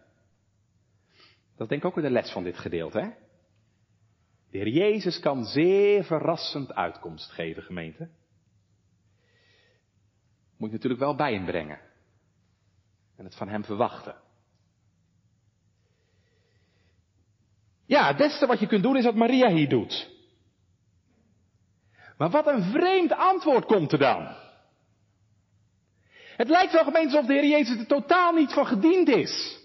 Dat 1.56 1.70
denk 1.70 1.82
ik 1.82 1.88
ook 1.88 1.96
weer 1.96 2.04
de 2.04 2.10
les 2.10 2.32
van 2.32 2.44
dit 2.44 2.58
gedeelte, 2.58 3.00
hè? 3.00 3.10
De 4.52 4.58
Heer 4.58 4.68
Jezus 4.68 5.20
kan 5.20 5.46
zeer 5.46 6.04
verrassend 6.04 6.74
uitkomst 6.74 7.32
geven, 7.32 7.64
gemeente. 7.64 8.10
Moet 10.58 10.70
je 10.70 10.76
natuurlijk 10.76 11.02
wel 11.02 11.16
bij 11.16 11.34
hem 11.34 11.46
brengen. 11.46 11.80
En 13.16 13.26
het 13.26 13.36
van 13.36 13.50
hem 13.50 13.64
verwachten. 13.64 14.16
Ja, 17.86 18.08
het 18.08 18.18
beste 18.18 18.46
wat 18.46 18.60
je 18.60 18.68
kunt 18.68 18.84
doen 18.84 18.98
is 18.98 19.04
wat 19.06 19.16
Maria 19.16 19.50
hier 19.50 19.70
doet. 19.70 20.17
Maar 22.18 22.30
wat 22.30 22.48
een 22.48 22.64
vreemd 22.64 23.12
antwoord 23.12 23.66
komt 23.66 23.92
er 23.92 24.00
dan. 24.00 24.28
Het 26.36 26.50
lijkt 26.50 26.74
wel 26.74 26.84
gemeente 26.84 27.16
alsof 27.16 27.28
de 27.28 27.34
Heer 27.34 27.50
Jezus 27.50 27.80
er 27.80 27.88
totaal 27.88 28.34
niet 28.34 28.54
van 28.54 28.66
gediend 28.66 29.08
is. 29.08 29.60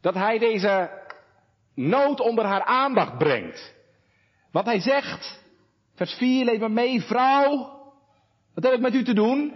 Dat 0.00 0.14
hij 0.14 0.38
deze 0.38 0.90
nood 1.74 2.20
onder 2.20 2.44
haar 2.44 2.64
aandacht 2.64 3.18
brengt. 3.18 3.74
Wat 4.52 4.64
hij 4.64 4.80
zegt, 4.80 5.42
vers 5.94 6.14
4, 6.14 6.44
lees 6.44 6.58
maar 6.58 6.70
mee, 6.70 7.02
vrouw, 7.02 7.78
wat 8.54 8.64
heb 8.64 8.72
ik 8.72 8.80
met 8.80 8.94
u 8.94 9.04
te 9.04 9.14
doen? 9.14 9.54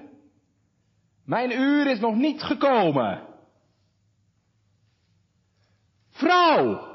Mijn 1.25 1.51
uur 1.51 1.87
is 1.87 1.99
nog 1.99 2.15
niet 2.15 2.43
gekomen. 2.43 3.23
Vrouw! 6.11 6.93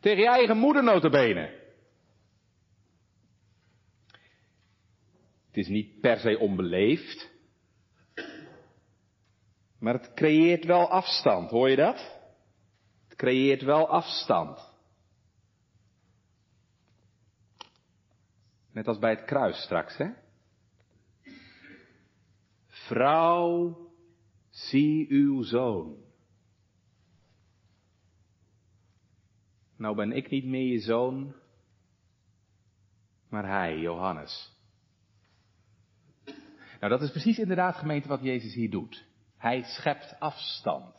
Tegen 0.00 0.22
je 0.22 0.28
eigen 0.28 0.56
moeder 0.56 0.82
notabene. 0.82 1.61
Het 5.52 5.64
is 5.64 5.68
niet 5.68 6.00
per 6.00 6.18
se 6.18 6.38
onbeleefd. 6.38 7.30
Maar 9.78 9.94
het 9.94 10.14
creëert 10.14 10.64
wel 10.64 10.88
afstand, 10.88 11.50
hoor 11.50 11.70
je 11.70 11.76
dat? 11.76 12.20
Het 13.08 13.18
creëert 13.18 13.62
wel 13.62 13.88
afstand. 13.88 14.70
Net 18.70 18.88
als 18.88 18.98
bij 18.98 19.10
het 19.10 19.24
kruis 19.24 19.62
straks, 19.62 19.96
hè? 19.96 20.10
Vrouw, 22.66 23.76
zie 24.50 25.10
uw 25.10 25.42
zoon. 25.42 25.96
Nou 29.76 29.96
ben 29.96 30.12
ik 30.12 30.30
niet 30.30 30.44
meer 30.44 30.72
je 30.72 30.80
zoon, 30.80 31.34
maar 33.28 33.46
hij, 33.48 33.78
Johannes. 33.78 34.52
Nou, 36.82 36.94
dat 36.94 37.02
is 37.02 37.10
precies 37.10 37.38
inderdaad 37.38 37.76
gemeente 37.76 38.08
wat 38.08 38.22
Jezus 38.22 38.54
hier 38.54 38.70
doet. 38.70 39.04
Hij 39.38 39.62
schept 39.62 40.16
afstand. 40.18 40.94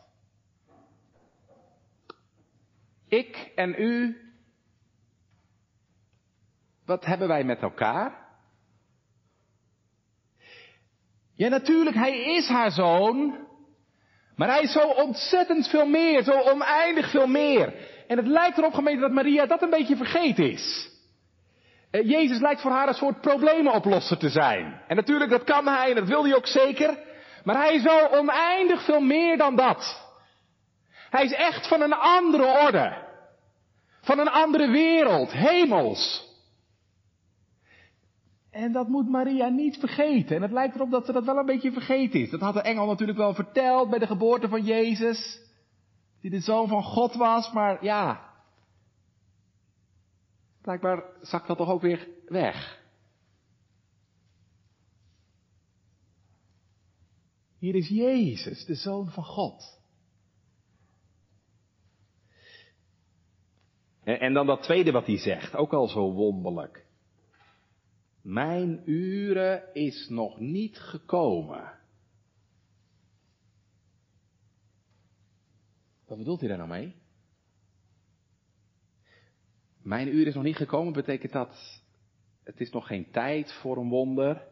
Ik 3.07 3.51
en 3.55 3.75
u, 3.77 4.17
wat 6.85 7.05
hebben 7.05 7.27
wij 7.27 7.43
met 7.43 7.61
elkaar? 7.61 8.27
Ja, 11.33 11.49
natuurlijk, 11.49 11.95
hij 11.95 12.35
is 12.35 12.47
haar 12.47 12.71
zoon. 12.71 13.47
Maar 14.35 14.47
hij 14.47 14.61
is 14.61 14.71
zo 14.71 14.89
ontzettend 14.89 15.67
veel 15.67 15.85
meer, 15.85 16.23
zo 16.23 16.41
oneindig 16.41 17.09
veel 17.09 17.27
meer. 17.27 17.73
En 18.07 18.17
het 18.17 18.27
lijkt 18.27 18.57
erop, 18.57 18.73
gemeente, 18.73 19.01
dat 19.01 19.11
Maria 19.11 19.45
dat 19.45 19.61
een 19.61 19.69
beetje 19.69 19.97
vergeten 19.97 20.51
is. 20.51 20.92
Eh, 21.93 22.09
Jezus 22.09 22.39
lijkt 22.39 22.61
voor 22.61 22.71
haar 22.71 22.87
een 22.87 22.93
soort 22.93 23.21
problemenoplosser 23.21 24.17
te 24.17 24.29
zijn. 24.29 24.81
En 24.87 24.95
natuurlijk, 24.95 25.29
dat 25.29 25.43
kan 25.43 25.67
hij 25.67 25.89
en 25.89 25.95
dat 25.95 26.07
wil 26.07 26.23
hij 26.23 26.35
ook 26.35 26.47
zeker. 26.47 26.97
Maar 27.43 27.55
hij 27.55 27.75
is 27.75 27.83
zo 27.83 28.07
oneindig 28.11 28.85
veel 28.85 28.99
meer 28.99 29.37
dan 29.37 29.55
dat. 29.55 30.11
Hij 31.09 31.23
is 31.23 31.33
echt 31.33 31.67
van 31.67 31.81
een 31.81 31.93
andere 31.93 32.45
orde. 32.65 32.97
Van 34.01 34.19
een 34.19 34.29
andere 34.29 34.69
wereld, 34.69 35.31
hemels. 35.31 36.31
En 38.51 38.71
dat 38.71 38.87
moet 38.87 39.09
Maria 39.09 39.47
niet 39.47 39.77
vergeten. 39.77 40.35
En 40.35 40.41
het 40.41 40.51
lijkt 40.51 40.75
erop 40.75 40.91
dat 40.91 41.05
ze 41.05 41.11
dat 41.11 41.25
wel 41.25 41.37
een 41.37 41.45
beetje 41.45 41.71
vergeten 41.71 42.19
is. 42.19 42.29
Dat 42.29 42.39
had 42.39 42.53
de 42.53 42.61
engel 42.61 42.85
natuurlijk 42.85 43.17
wel 43.17 43.33
verteld 43.33 43.89
bij 43.89 43.99
de 43.99 44.07
geboorte 44.07 44.47
van 44.47 44.63
Jezus. 44.63 45.39
Die 46.21 46.31
de 46.31 46.39
zoon 46.39 46.67
van 46.67 46.83
God 46.83 47.15
was, 47.15 47.51
maar 47.51 47.83
ja. 47.83 48.32
Blijkbaar 50.63 51.03
zakt 51.21 51.47
dat 51.47 51.57
toch 51.57 51.69
ook 51.69 51.81
weer 51.81 52.07
weg. 52.25 52.81
Hier 57.57 57.75
is 57.75 57.87
Jezus, 57.87 58.65
de 58.65 58.75
zoon 58.75 59.09
van 59.09 59.23
God. 59.23 59.81
En, 64.03 64.19
en 64.19 64.33
dan 64.33 64.45
dat 64.45 64.63
tweede 64.63 64.91
wat 64.91 65.05
hij 65.05 65.17
zegt, 65.17 65.55
ook 65.55 65.73
al 65.73 65.87
zo 65.87 66.11
wonderlijk. 66.11 66.85
Mijn 68.21 68.81
uren 68.89 69.73
is 69.73 70.07
nog 70.09 70.39
niet 70.39 70.79
gekomen. 70.79 71.79
Wat 76.05 76.17
bedoelt 76.17 76.39
hij 76.39 76.49
daar 76.49 76.57
nou 76.57 76.69
mee? 76.69 77.02
Mijn 79.83 80.15
uur 80.15 80.27
is 80.27 80.33
nog 80.33 80.43
niet 80.43 80.55
gekomen, 80.55 80.93
betekent 80.93 81.31
dat 81.31 81.81
het 82.43 82.59
is 82.59 82.71
nog 82.71 82.87
geen 82.87 83.11
tijd 83.11 83.53
voor 83.53 83.77
een 83.77 83.89
wonder. 83.89 84.47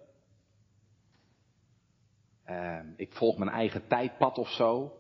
Uh, 2.50 2.80
ik 2.96 3.14
volg 3.14 3.38
mijn 3.38 3.50
eigen 3.50 3.88
tijdpad 3.88 4.38
of 4.38 4.50
zo. 4.50 5.00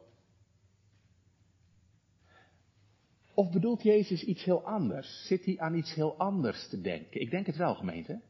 Of 3.33 3.51
bedoelt 3.51 3.83
Jezus 3.83 4.23
iets 4.23 4.43
heel 4.43 4.65
anders? 4.65 5.25
Zit 5.27 5.45
hij 5.45 5.59
aan 5.59 5.75
iets 5.75 5.93
heel 5.93 6.17
anders 6.17 6.69
te 6.69 6.81
denken? 6.81 7.21
Ik 7.21 7.31
denk 7.31 7.45
het 7.45 7.55
wel, 7.55 7.75
gemeente. 7.75 8.21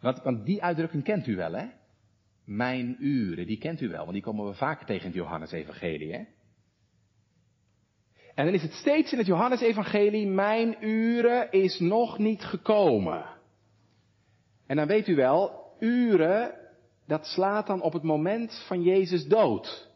Want, 0.00 0.22
want 0.22 0.46
die 0.46 0.62
uitdrukking 0.62 1.04
kent 1.04 1.26
u 1.26 1.36
wel, 1.36 1.52
hè? 1.52 1.66
Mijn 2.44 2.96
uren, 2.98 3.46
die 3.46 3.58
kent 3.58 3.80
u 3.80 3.88
wel, 3.88 4.00
want 4.00 4.12
die 4.12 4.22
komen 4.22 4.46
we 4.46 4.54
vaker 4.54 4.86
tegen 4.86 5.02
in 5.02 5.10
het 5.10 5.16
Johannes-evangelie, 5.16 6.12
hè? 6.12 6.24
En 8.34 8.44
dan 8.44 8.54
is 8.54 8.62
het 8.62 8.72
steeds 8.72 9.12
in 9.12 9.18
het 9.18 9.26
Johannesevangelie, 9.26 10.26
mijn 10.26 10.76
uren 10.86 11.50
is 11.50 11.78
nog 11.78 12.18
niet 12.18 12.44
gekomen. 12.44 13.24
En 14.66 14.76
dan 14.76 14.86
weet 14.86 15.08
u 15.08 15.14
wel, 15.14 15.74
uren, 15.78 16.54
dat 17.06 17.26
slaat 17.26 17.66
dan 17.66 17.82
op 17.82 17.92
het 17.92 18.02
moment 18.02 18.64
van 18.66 18.82
Jezus 18.82 19.26
dood. 19.26 19.90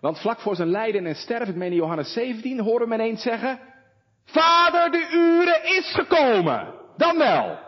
Want 0.00 0.18
vlak 0.20 0.40
voor 0.40 0.56
zijn 0.56 0.70
lijden 0.70 1.06
en 1.06 1.14
sterven, 1.14 1.48
ik 1.48 1.56
meen 1.56 1.74
Johannes 1.74 2.12
17, 2.12 2.60
horen 2.60 2.88
we 2.88 2.94
ineens 2.94 3.22
zeggen, 3.22 3.60
Vader, 4.24 4.90
de 4.90 5.10
uren 5.12 5.78
is 5.78 5.94
gekomen. 5.94 6.74
Dan 6.96 7.18
wel. 7.18 7.58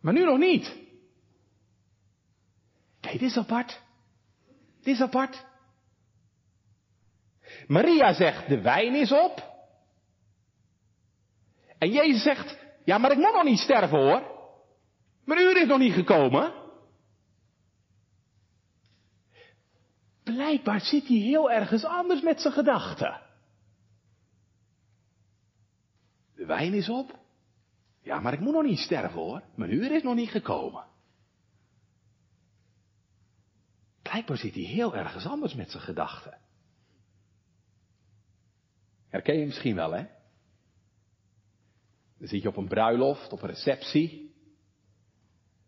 Maar 0.00 0.12
nu 0.12 0.24
nog 0.24 0.38
niet. 0.38 0.81
Kijk, 3.12 3.24
dit 3.24 3.30
is 3.30 3.36
apart. 3.36 3.80
Dit 4.82 4.94
is 4.94 5.00
apart. 5.00 5.44
Maria 7.66 8.12
zegt, 8.12 8.48
de 8.48 8.60
wijn 8.60 8.94
is 8.94 9.12
op. 9.12 9.50
En 11.78 11.90
Jezus 11.90 12.22
zegt, 12.22 12.58
ja, 12.84 12.98
maar 12.98 13.10
ik 13.10 13.18
moet 13.18 13.32
nog 13.32 13.44
niet 13.44 13.58
sterven 13.58 13.98
hoor. 13.98 14.22
Mijn 15.24 15.40
uur 15.40 15.56
is 15.62 15.66
nog 15.66 15.78
niet 15.78 15.92
gekomen. 15.92 16.52
Blijkbaar 20.22 20.80
zit 20.80 21.06
hij 21.06 21.16
heel 21.16 21.50
ergens 21.50 21.84
anders 21.84 22.20
met 22.20 22.40
zijn 22.40 22.54
gedachten. 22.54 23.20
De 26.34 26.46
wijn 26.46 26.74
is 26.74 26.88
op. 26.88 27.18
Ja, 28.02 28.20
maar 28.20 28.32
ik 28.32 28.40
moet 28.40 28.54
nog 28.54 28.64
niet 28.64 28.78
sterven 28.78 29.20
hoor. 29.20 29.42
Mijn 29.54 29.72
uur 29.72 29.92
is 29.92 30.02
nog 30.02 30.14
niet 30.14 30.30
gekomen. 30.30 30.90
Blijkbaar 34.12 34.36
zit 34.36 34.54
hij 34.54 34.62
heel 34.62 34.96
ergens 34.96 35.26
anders 35.26 35.54
met 35.54 35.70
zijn 35.70 35.82
gedachten. 35.82 36.38
Herken 39.08 39.38
je 39.38 39.46
misschien 39.46 39.74
wel, 39.74 39.92
hè? 39.92 40.06
Dan 42.18 42.28
zit 42.28 42.42
je 42.42 42.48
op 42.48 42.56
een 42.56 42.68
bruiloft, 42.68 43.32
op 43.32 43.42
een 43.42 43.48
receptie. 43.48 44.34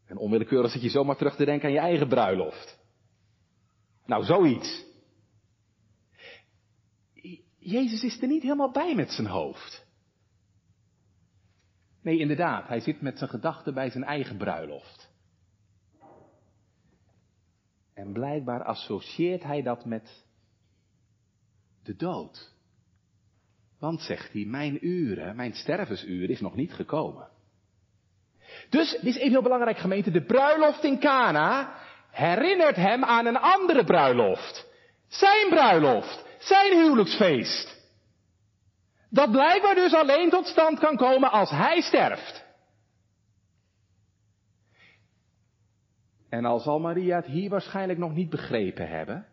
En 0.07 0.17
onwillekeurig 0.17 0.71
zit 0.71 0.83
je 0.83 0.91
zomaar 0.91 1.17
terug 1.17 1.37
te 1.37 1.45
denken 1.45 1.67
aan 1.67 1.75
je 1.75 1.81
eigen 1.81 2.09
bruiloft. 2.09 2.79
Nou, 4.07 4.25
zoiets. 4.25 4.85
Jezus 7.59 8.03
is 8.03 8.23
er 8.23 8.29
niet 8.29 8.43
helemaal 8.43 8.73
bij 8.73 8.95
met 8.95 9.11
zijn 9.11 9.27
hoofd. 9.27 9.87
Nee, 12.03 12.19
inderdaad, 12.19 12.69
hij 12.69 12.81
zit 12.81 13.01
met 13.01 13.19
zijn 13.19 13.31
gedachten 13.31 13.75
bij 13.75 13.91
zijn 13.91 14.05
eigen 14.05 14.37
bruiloft. 14.37 15.04
En 17.95 18.13
blijkbaar 18.13 18.65
associeert 18.65 19.43
hij 19.43 19.63
dat 19.63 19.85
met 19.85 20.25
de 21.83 21.97
dood. 21.97 22.53
Want, 23.79 24.01
zegt 24.01 24.33
hij, 24.33 24.45
mijn 24.45 24.87
uren, 24.87 25.37
mijn 25.37 25.55
stervensuur 25.55 26.31
is 26.31 26.41
nog 26.41 26.55
niet 26.55 26.73
gekomen. 26.73 27.29
Dus, 28.71 28.91
dit 28.91 29.05
is 29.05 29.17
even 29.17 29.31
heel 29.31 29.43
belangrijk 29.43 29.79
gemeente, 29.79 30.11
de 30.11 30.25
bruiloft 30.25 30.85
in 30.85 30.99
Cana 30.99 31.75
herinnert 32.11 32.77
hem 32.77 33.05
aan 33.05 33.27
een 33.27 33.37
andere 33.37 33.85
bruiloft. 33.85 34.67
Zijn 35.09 35.49
bruiloft, 35.49 36.25
zijn 36.39 36.73
huwelijksfeest. 36.73 37.83
Dat 39.11 39.31
blijkbaar 39.31 39.75
dus 39.75 39.95
alleen 39.95 40.31
tot 40.31 40.47
stand 40.47 40.79
kan 40.79 40.97
komen 40.97 41.31
als 41.31 41.51
hij 41.51 41.81
sterft. 41.81 42.44
En 46.35 46.45
al 46.45 46.59
zal 46.59 46.79
Maria 46.79 47.17
het 47.17 47.27
hier 47.27 47.51
waarschijnlijk 47.51 47.99
nog 47.99 48.15
niet 48.15 48.31
begrepen 48.31 48.89
hebben, 48.89 49.27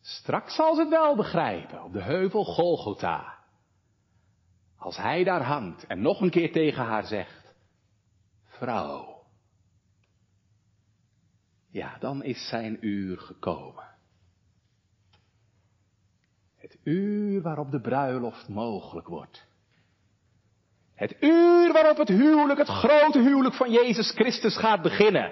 straks 0.00 0.54
zal 0.54 0.74
ze 0.74 0.80
het 0.80 0.90
wel 0.90 1.16
begrijpen 1.16 1.84
op 1.84 1.92
de 1.92 2.02
heuvel 2.02 2.44
Golgotha. 2.44 3.38
Als 4.76 4.96
hij 4.96 5.24
daar 5.24 5.42
hangt 5.42 5.86
en 5.86 6.00
nog 6.00 6.20
een 6.20 6.30
keer 6.30 6.52
tegen 6.52 6.84
haar 6.84 7.04
zegt, 7.04 7.54
vrouw, 8.44 9.24
ja, 11.70 11.98
dan 11.98 12.22
is 12.22 12.48
zijn 12.48 12.86
uur 12.86 13.18
gekomen. 13.18 13.94
Het 16.56 16.78
uur 16.82 17.42
waarop 17.42 17.70
de 17.70 17.80
bruiloft 17.80 18.48
mogelijk 18.48 19.08
wordt. 19.08 19.46
Het 20.96 21.16
uur 21.20 21.72
waarop 21.72 21.96
het 21.96 22.08
huwelijk, 22.08 22.58
het 22.58 22.68
grote 22.68 23.18
huwelijk 23.18 23.54
van 23.54 23.70
Jezus 23.70 24.10
Christus 24.10 24.56
gaat 24.56 24.82
beginnen. 24.82 25.30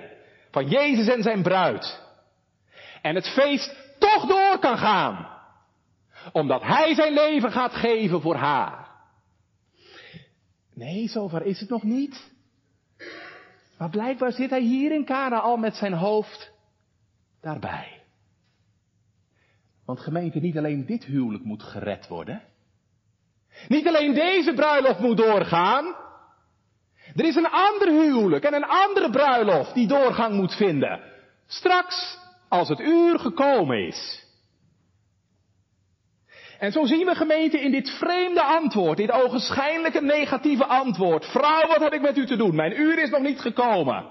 Van 0.51 0.69
Jezus 0.69 1.09
en 1.09 1.23
zijn 1.23 1.43
bruid. 1.43 2.03
En 3.03 3.15
het 3.15 3.29
feest 3.29 3.77
toch 3.99 4.27
door 4.27 4.59
kan 4.59 4.79
gaan. 4.79 5.33
Omdat 6.33 6.63
Hij 6.63 6.95
zijn 6.95 7.13
leven 7.13 7.53
gaat 7.53 7.73
geven 7.73 8.21
voor 8.21 8.37
haar. 8.37 8.89
Nee, 10.75 11.09
zover 11.09 11.47
is 11.47 11.61
het 11.61 11.69
nog 11.69 11.83
niet. 11.83 12.33
Maar 13.79 13.91
blijkbaar 13.91 14.33
zit 14.33 14.51
hij 14.51 14.61
hier 14.61 14.93
in 14.93 15.05
Kana 15.05 15.39
al 15.39 15.57
met 15.57 15.77
zijn 15.77 15.93
hoofd 15.93 16.53
daarbij. 17.41 18.03
Want 19.85 20.01
gemeente, 20.01 20.39
niet 20.39 20.59
alleen 20.59 20.87
dit 20.87 21.05
huwelijk 21.05 21.45
moet 21.45 21.63
gered 21.63 22.09
worden. 22.09 22.43
Niet 23.69 23.87
alleen 23.87 24.15
deze 24.15 24.53
bruiloft 24.53 24.99
moet 24.99 25.17
doorgaan. 25.17 25.95
Er 27.15 27.25
is 27.25 27.37
een 27.37 27.51
ander 27.51 27.89
huwelijk 27.89 28.45
en 28.45 28.55
een 28.55 28.67
andere 28.67 29.11
bruiloft 29.11 29.75
die 29.75 29.87
doorgang 29.87 30.35
moet 30.35 30.55
vinden. 30.55 31.01
Straks, 31.47 32.19
als 32.49 32.69
het 32.69 32.81
uur 32.81 33.19
gekomen 33.19 33.87
is. 33.87 34.23
En 36.59 36.73
zo 36.73 36.85
zien 36.85 37.07
we 37.07 37.15
gemeente 37.15 37.61
in 37.61 37.71
dit 37.71 37.91
vreemde 37.91 38.43
antwoord, 38.43 38.97
dit 38.97 39.11
ogenschijnlijke 39.11 40.03
negatieve 40.03 40.65
antwoord. 40.65 41.27
Vrouw, 41.27 41.67
wat 41.67 41.81
heb 41.81 41.93
ik 41.93 42.01
met 42.01 42.17
u 42.17 42.27
te 42.27 42.37
doen? 42.37 42.55
Mijn 42.55 42.81
uur 42.81 42.99
is 43.03 43.11
nog 43.11 43.21
niet 43.21 43.41
gekomen. 43.41 44.07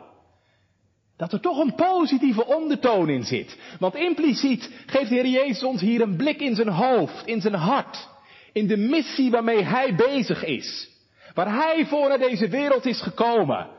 Dat 1.17 1.33
er 1.33 1.39
toch 1.39 1.57
een 1.57 1.75
positieve 1.75 2.45
ondertoon 2.45 3.09
in 3.09 3.23
zit. 3.23 3.57
Want 3.79 3.95
impliciet 3.95 4.71
geeft 4.85 5.09
de 5.09 5.15
Heer 5.15 5.27
Jezus 5.27 5.63
ons 5.63 5.81
hier 5.81 6.01
een 6.01 6.15
blik 6.15 6.41
in 6.41 6.55
zijn 6.55 6.69
hoofd, 6.69 7.25
in 7.25 7.41
zijn 7.41 7.53
hart. 7.53 8.09
In 8.53 8.67
de 8.67 8.77
missie 8.77 9.31
waarmee 9.31 9.63
hij 9.63 9.95
bezig 9.95 10.43
is. 10.43 10.89
Waar 11.33 11.53
hij 11.53 11.85
voor 11.85 12.17
deze 12.17 12.47
wereld 12.47 12.85
is 12.85 13.01
gekomen. 13.01 13.69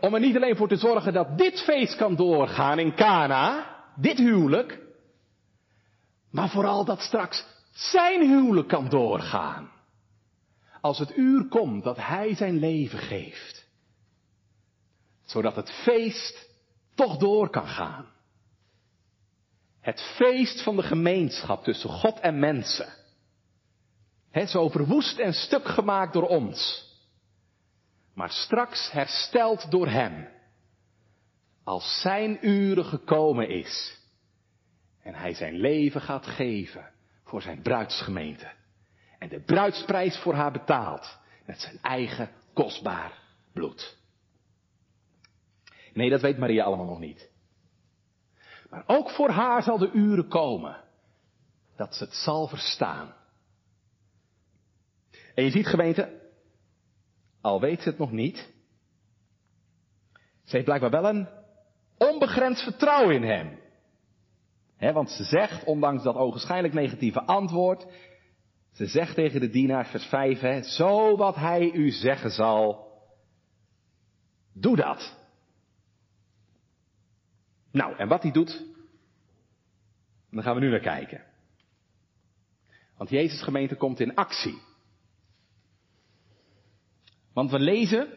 Om 0.00 0.14
er 0.14 0.20
niet 0.20 0.36
alleen 0.36 0.56
voor 0.56 0.68
te 0.68 0.76
zorgen 0.76 1.12
dat 1.12 1.38
dit 1.38 1.60
feest 1.60 1.96
kan 1.96 2.16
doorgaan 2.16 2.78
in 2.78 2.94
Cana, 2.94 3.76
dit 3.96 4.18
huwelijk, 4.18 4.78
maar 6.30 6.48
vooral 6.48 6.84
dat 6.84 7.00
straks 7.00 7.46
zijn 7.72 8.20
huwelijk 8.20 8.68
kan 8.68 8.88
doorgaan. 8.88 9.70
Als 10.80 10.98
het 10.98 11.16
uur 11.16 11.48
komt 11.48 11.84
dat 11.84 11.96
hij 11.96 12.34
zijn 12.34 12.58
leven 12.58 12.98
geeft. 12.98 13.66
Zodat 15.24 15.56
het 15.56 15.70
feest 15.70 16.48
toch 16.94 17.16
door 17.16 17.50
kan 17.50 17.66
gaan. 17.66 18.06
Het 19.80 20.00
feest 20.16 20.62
van 20.62 20.76
de 20.76 20.82
gemeenschap 20.82 21.64
tussen 21.64 21.90
God 21.90 22.20
en 22.20 22.38
mensen. 22.38 22.88
He, 24.30 24.46
zo 24.46 24.68
verwoest 24.68 25.18
en 25.18 25.32
stuk 25.32 25.68
gemaakt 25.68 26.12
door 26.12 26.28
ons. 26.28 26.86
Maar 28.14 28.30
straks 28.30 28.90
hersteld 28.90 29.70
door 29.70 29.88
Hem. 29.88 30.28
Als 31.64 32.00
zijn 32.00 32.38
uren 32.46 32.84
gekomen 32.84 33.48
is. 33.48 33.98
En 35.02 35.14
Hij 35.14 35.34
zijn 35.34 35.54
leven 35.54 36.00
gaat 36.00 36.26
geven 36.26 36.90
voor 37.24 37.42
zijn 37.42 37.62
bruidsgemeente. 37.62 38.50
En 39.18 39.28
de 39.28 39.40
bruidsprijs 39.40 40.18
voor 40.18 40.34
haar 40.34 40.52
betaalt. 40.52 41.18
Met 41.46 41.60
zijn 41.60 41.78
eigen 41.82 42.30
kostbaar 42.52 43.12
bloed. 43.52 43.96
Nee, 45.92 46.10
dat 46.10 46.20
weet 46.20 46.38
Maria 46.38 46.64
allemaal 46.64 46.86
nog 46.86 46.98
niet. 46.98 47.30
Maar 48.70 48.84
ook 48.86 49.10
voor 49.10 49.30
haar 49.30 49.62
zal 49.62 49.78
de 49.78 49.90
uren 49.90 50.28
komen. 50.28 50.84
Dat 51.76 51.94
ze 51.94 52.04
het 52.04 52.14
zal 52.14 52.48
verstaan. 52.48 53.14
En 55.38 55.44
je 55.44 55.50
ziet 55.50 55.66
gemeente, 55.66 56.20
al 57.40 57.60
weet 57.60 57.82
ze 57.82 57.88
het 57.88 57.98
nog 57.98 58.12
niet, 58.12 58.52
ze 60.44 60.50
heeft 60.50 60.64
blijkbaar 60.64 60.90
wel 60.90 61.04
een 61.04 61.28
onbegrensd 61.98 62.62
vertrouwen 62.62 63.14
in 63.14 63.22
hem. 63.22 63.58
want 64.94 65.10
ze 65.10 65.24
zegt, 65.24 65.64
ondanks 65.64 66.02
dat 66.02 66.14
ogenschijnlijk 66.14 66.74
negatieve 66.74 67.22
antwoord, 67.22 67.86
ze 68.72 68.86
zegt 68.86 69.14
tegen 69.14 69.40
de 69.40 69.50
dienaar, 69.50 69.86
vers 69.86 70.04
5, 70.04 70.40
he, 70.40 70.62
zo 70.62 71.16
wat 71.16 71.34
hij 71.34 71.72
u 71.72 71.90
zeggen 71.90 72.30
zal, 72.30 72.92
doe 74.52 74.76
dat. 74.76 75.16
Nou, 77.70 77.96
en 77.96 78.08
wat 78.08 78.22
hij 78.22 78.32
doet, 78.32 78.64
dan 80.30 80.42
gaan 80.42 80.54
we 80.54 80.60
nu 80.60 80.70
naar 80.70 80.80
kijken. 80.80 81.24
Want 82.96 83.10
Jezus 83.10 83.42
gemeente 83.42 83.76
komt 83.76 84.00
in 84.00 84.14
actie. 84.14 84.66
Want 87.38 87.50
we 87.50 87.58
lezen, 87.58 88.08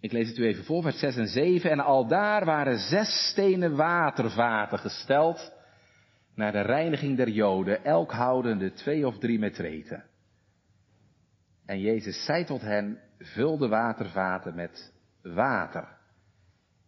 ik 0.00 0.12
lees 0.12 0.28
het 0.28 0.38
u 0.38 0.46
even 0.46 0.64
voor, 0.64 0.82
vers 0.82 0.98
6 0.98 1.16
en 1.16 1.28
7, 1.28 1.70
en 1.70 1.80
al 1.80 2.06
daar 2.06 2.44
waren 2.44 2.78
zes 2.78 3.28
stenen 3.30 3.76
watervaten 3.76 4.78
gesteld 4.78 5.52
naar 6.34 6.52
de 6.52 6.60
reiniging 6.60 7.16
der 7.16 7.28
Joden, 7.28 7.84
elk 7.84 8.12
houdende 8.12 8.72
twee 8.72 9.06
of 9.06 9.18
drie 9.18 9.38
metreten. 9.38 10.04
En 11.66 11.80
Jezus 11.80 12.24
zei 12.24 12.44
tot 12.44 12.60
hen, 12.60 13.00
vul 13.18 13.58
de 13.58 13.68
watervaten 13.68 14.54
met 14.54 14.92
water. 15.22 15.98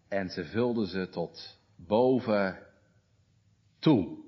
En 0.09 0.28
ze 0.30 0.44
vulden 0.44 0.87
ze 0.87 1.09
tot 1.09 1.59
boven 1.76 2.59
toe. 3.78 4.18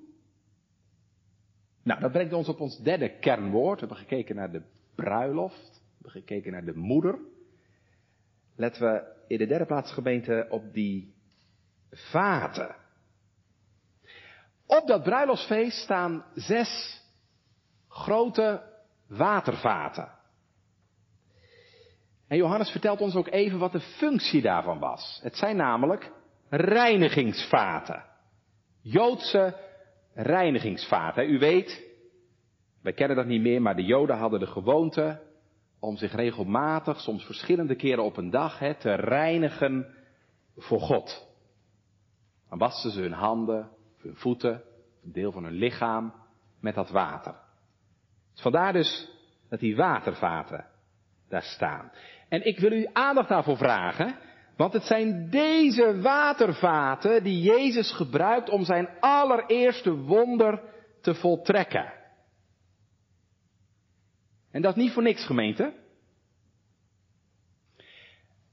Nou, 1.83 2.01
dat 2.01 2.13
brengt 2.13 2.33
ons 2.33 2.49
op 2.49 2.61
ons 2.61 2.79
derde 2.79 3.19
kernwoord. 3.19 3.81
We 3.81 3.87
hebben 3.87 4.07
gekeken 4.07 4.37
naar 4.37 4.53
de 4.53 4.63
bruiloft. 4.95 5.71
We 5.71 6.09
hebben 6.09 6.13
gekeken 6.13 6.53
naar 6.53 6.65
de 6.65 6.77
moeder. 6.77 7.31
Letten 8.57 8.83
we 8.83 9.03
in 9.27 9.39
de 9.39 9.47
derde 9.47 9.67
plaats 9.67 9.93
gemeente 9.93 10.47
op 10.51 10.73
die 10.73 11.15
vaten. 11.91 12.75
Op 14.67 14.87
dat 14.87 15.03
bruiloftsfeest 15.03 15.83
staan 15.83 16.25
zes 16.35 17.03
grote 17.89 18.63
watervaten. 19.09 20.09
En 22.29 22.37
Johannes 22.37 22.71
vertelt 22.71 23.01
ons 23.01 23.15
ook 23.15 23.29
even 23.29 23.59
wat 23.59 23.73
de 23.73 23.81
functie 23.81 24.43
daarvan 24.43 24.79
was. 24.79 25.21
Het 25.23 25.37
zijn 25.37 25.57
namelijk 25.57 26.11
reinigingsvaten. 26.49 28.05
Joodse 28.81 29.57
reinigingsvaten. 30.15 31.31
U 31.31 31.39
weet, 31.39 31.83
wij 32.83 32.93
kennen 32.93 33.17
dat 33.17 33.27
niet 33.27 33.41
meer, 33.41 33.63
maar 33.63 33.77
de 33.77 33.85
Joden 33.85 34.17
hadden 34.17 34.41
de 34.41 34.47
gewoonte 34.47 35.21
om 35.83 35.97
zich 35.97 36.13
regelmatig, 36.13 37.01
soms 37.01 37.25
verschillende 37.25 37.75
keren 37.77 38.05
op 38.05 38.17
een 38.17 38.31
dag, 38.31 38.59
hè, 38.59 38.75
te 38.75 38.95
reinigen 38.95 39.95
voor 40.57 40.81
God. 40.81 41.27
Dan 42.49 42.59
wasten 42.59 42.91
ze 42.91 43.01
hun 43.01 43.13
handen, 43.13 43.69
hun 43.99 44.17
voeten, 44.17 44.63
een 45.05 45.13
deel 45.13 45.33
van 45.33 45.45
hun 45.45 45.53
lichaam 45.53 46.15
met 46.61 46.75
dat 46.75 46.91
water. 46.91 47.35
vandaar 48.35 48.73
dus 48.73 49.09
dat 49.49 49.61
die 49.61 49.77
watervaten 49.77 50.67
daar 51.29 51.43
staan. 51.43 51.93
En 52.29 52.47
ik 52.47 52.59
wil 52.59 52.73
u 52.73 52.89
aandacht 52.93 53.29
daarvoor 53.29 53.57
vragen, 53.57 54.17
want 54.57 54.73
het 54.73 54.85
zijn 54.85 55.31
deze 55.31 56.01
watervaten 56.01 57.23
die 57.23 57.43
Jezus 57.43 57.93
gebruikt 57.93 58.49
om 58.49 58.65
zijn 58.65 58.89
allereerste 59.01 59.97
wonder 59.97 60.63
te 61.01 61.15
voltrekken. 61.15 62.02
En 64.53 64.63
dat 64.63 64.77
is 64.77 64.83
niet 64.83 64.93
voor 64.93 65.03
niks 65.03 65.27
gemeente. 65.27 65.73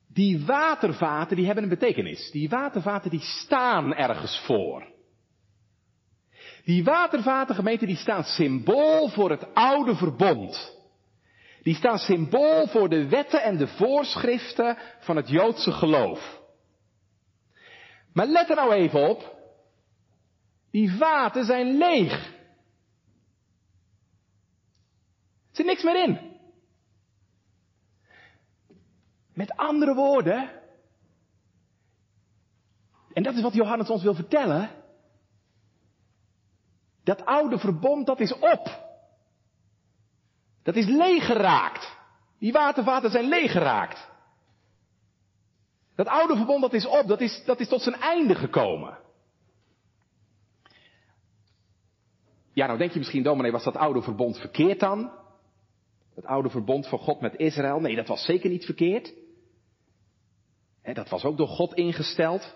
Die 0.07 0.45
watervaten 0.45 1.35
die 1.35 1.45
hebben 1.45 1.63
een 1.63 1.69
betekenis. 1.69 2.31
Die 2.31 2.49
watervaten 2.49 3.09
die 3.09 3.21
staan 3.21 3.93
ergens 3.93 4.39
voor. 4.39 4.87
Die 6.63 6.83
watervaten 6.83 7.55
gemeente 7.55 7.85
die 7.85 7.95
staan 7.95 8.23
symbool 8.23 9.09
voor 9.09 9.29
het 9.29 9.53
oude 9.53 9.95
verbond. 9.95 10.77
Die 11.63 11.75
staan 11.75 11.97
symbool 11.97 12.67
voor 12.67 12.89
de 12.89 13.07
wetten 13.07 13.43
en 13.43 13.57
de 13.57 13.67
voorschriften 13.67 14.77
van 14.99 15.15
het 15.15 15.29
Joodse 15.29 15.71
geloof. 15.71 16.39
Maar 18.13 18.27
let 18.27 18.49
er 18.49 18.55
nou 18.55 18.73
even 18.73 19.09
op. 19.09 19.37
Die 20.71 20.91
vaten 20.91 21.45
zijn 21.45 21.77
leeg. 21.77 22.37
Er 25.48 25.48
zit 25.59 25.67
niks 25.67 25.83
meer 25.83 26.03
in. 26.03 26.37
Met 29.33 29.55
andere 29.55 29.93
woorden, 29.93 30.49
en 33.13 33.23
dat 33.23 33.35
is 33.35 33.41
wat 33.41 33.53
Johannes 33.53 33.89
ons 33.89 34.03
wil 34.03 34.15
vertellen, 34.15 34.69
dat 37.03 37.25
oude 37.25 37.59
verbond 37.59 38.05
dat 38.05 38.19
is 38.19 38.33
op. 38.33 38.87
Dat 40.63 40.75
is 40.75 40.85
leeggeraakt. 40.85 41.97
Die 42.37 42.51
watervaten 42.51 43.11
zijn 43.11 43.25
leeggeraakt. 43.25 44.09
Dat 45.95 46.07
oude 46.07 46.35
verbond 46.35 46.61
dat 46.61 46.73
is 46.73 46.85
op, 46.85 47.07
dat 47.07 47.21
is, 47.21 47.43
dat 47.45 47.59
is 47.59 47.67
tot 47.67 47.81
zijn 47.81 47.95
einde 47.95 48.35
gekomen. 48.35 48.97
Ja, 52.53 52.65
nou 52.65 52.77
denk 52.77 52.91
je 52.91 52.99
misschien, 52.99 53.23
dominee, 53.23 53.51
was 53.51 53.63
dat 53.63 53.75
oude 53.75 54.01
verbond 54.01 54.39
verkeerd 54.39 54.79
dan? 54.79 55.18
Het 56.19 56.27
oude 56.27 56.49
verbond 56.49 56.87
van 56.87 56.99
God 56.99 57.21
met 57.21 57.35
Israël? 57.37 57.79
Nee, 57.79 57.95
dat 57.95 58.07
was 58.07 58.25
zeker 58.25 58.49
niet 58.49 58.65
verkeerd. 58.65 59.13
dat 60.93 61.09
was 61.09 61.23
ook 61.23 61.37
door 61.37 61.47
God 61.47 61.73
ingesteld. 61.73 62.55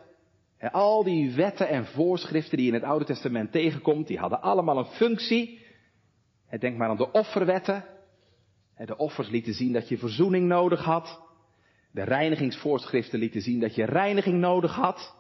al 0.72 1.04
die 1.04 1.36
wetten 1.36 1.68
en 1.68 1.86
voorschriften 1.86 2.58
die 2.58 2.68
in 2.68 2.74
het 2.74 2.84
Oude 2.84 3.06
Testament 3.06 3.52
tegenkomt, 3.52 4.08
die 4.08 4.18
hadden 4.18 4.42
allemaal 4.42 4.78
een 4.78 4.86
functie. 4.86 5.66
Denk 6.60 6.78
maar 6.78 6.90
aan 6.90 6.98
de 6.98 7.12
offerwetten. 7.12 7.86
De 8.76 8.98
offers 8.98 9.30
lieten 9.30 9.54
zien 9.54 9.74
dat 9.74 9.88
je 9.88 9.98
verzoening 9.98 10.48
nodig 10.48 10.84
had. 10.84 11.22
De 11.92 12.04
reinigingsvoorschriften 12.04 13.20
lieten 13.20 13.42
zien 13.42 13.60
dat 13.60 13.76
je 13.76 13.86
reiniging 13.86 14.40
nodig 14.40 14.76
had. 14.76 15.16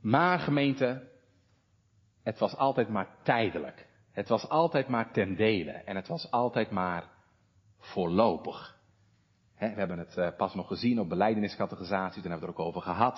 Maar 0.00 0.38
gemeente, 0.38 1.08
het 2.22 2.38
was 2.38 2.56
altijd 2.56 2.88
maar 2.88 3.16
tijdelijk. 3.22 3.86
Het 4.12 4.28
was 4.28 4.48
altijd 4.48 4.88
maar 4.88 5.12
ten 5.12 5.36
dele. 5.36 5.70
En 5.70 5.96
het 5.96 6.08
was 6.08 6.30
altijd 6.30 6.70
maar 6.70 7.18
voorlopig. 7.80 8.78
we 9.58 9.66
hebben 9.66 9.98
het 9.98 10.16
uh, 10.16 10.28
pas 10.36 10.54
nog 10.54 10.66
gezien 10.66 11.00
op 11.00 11.08
beleideniscategorisatie, 11.08 12.22
toen 12.22 12.30
hebben 12.30 12.48
we 12.48 12.54
het 12.54 12.58
er 12.58 12.64
ook 12.64 12.74
over 12.74 12.82
gehad. 12.82 13.16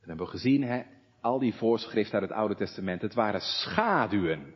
Toen 0.00 0.08
hebben 0.08 0.26
we 0.26 0.32
gezien, 0.32 0.84
al 1.20 1.38
die 1.38 1.54
voorschriften 1.54 2.20
uit 2.20 2.28
het 2.28 2.38
Oude 2.38 2.54
Testament, 2.54 3.02
het 3.02 3.14
waren 3.14 3.40
schaduwen. 3.40 4.54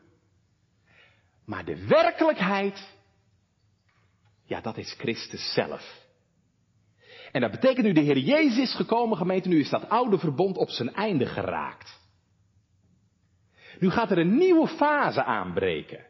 Maar 1.44 1.64
de 1.64 1.86
werkelijkheid, 1.86 2.96
ja, 4.44 4.60
dat 4.60 4.76
is 4.76 4.92
Christus 4.98 5.52
zelf. 5.52 6.06
En 7.32 7.40
dat 7.40 7.50
betekent 7.50 7.86
nu 7.86 7.92
de 7.92 8.00
Heer 8.00 8.18
Jezus 8.18 8.58
is 8.58 8.74
gekomen, 8.74 9.16
gemeente, 9.16 9.48
nu 9.48 9.60
is 9.60 9.70
dat 9.70 9.88
oude 9.88 10.18
verbond 10.18 10.56
op 10.56 10.68
zijn 10.68 10.94
einde 10.94 11.26
geraakt. 11.26 12.00
Nu 13.78 13.90
gaat 13.90 14.10
er 14.10 14.18
een 14.18 14.36
nieuwe 14.36 14.68
fase 14.68 15.24
aanbreken. 15.24 16.06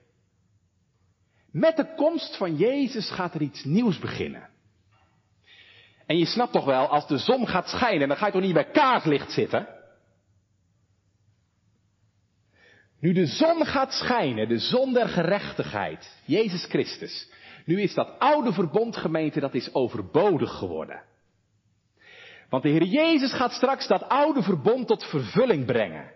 Met 1.59 1.77
de 1.77 1.94
komst 1.94 2.37
van 2.37 2.57
Jezus 2.57 3.11
gaat 3.11 3.35
er 3.35 3.40
iets 3.40 3.64
nieuws 3.64 3.99
beginnen. 3.99 4.49
En 6.07 6.18
je 6.18 6.27
snapt 6.27 6.53
toch 6.53 6.64
wel, 6.64 6.87
als 6.87 7.07
de 7.07 7.18
zon 7.18 7.49
gaat 7.49 7.68
schijnen, 7.68 8.09
dan 8.09 8.16
ga 8.16 8.27
je 8.27 8.33
toch 8.33 8.42
niet 8.42 8.53
bij 8.53 8.71
kaarslicht 8.71 9.33
zitten? 9.33 9.68
Nu 13.01 13.12
de 13.12 13.27
zon 13.27 13.66
gaat 13.66 13.92
schijnen, 13.92 14.49
de 14.49 14.59
zon 14.59 14.92
der 14.92 15.09
gerechtigheid, 15.09 16.21
Jezus 16.25 16.64
Christus. 16.64 17.31
Nu 17.64 17.81
is 17.81 17.94
dat 17.94 18.18
oude 18.18 18.53
verbond 18.53 18.97
gemeente, 18.97 19.40
dat 19.40 19.55
is 19.55 19.75
overbodig 19.75 20.59
geworden. 20.59 21.03
Want 22.49 22.62
de 22.62 22.68
Heer 22.68 22.85
Jezus 22.85 23.33
gaat 23.33 23.53
straks 23.53 23.87
dat 23.87 24.09
oude 24.09 24.42
verbond 24.42 24.87
tot 24.87 25.05
vervulling 25.05 25.66
brengen. 25.66 26.12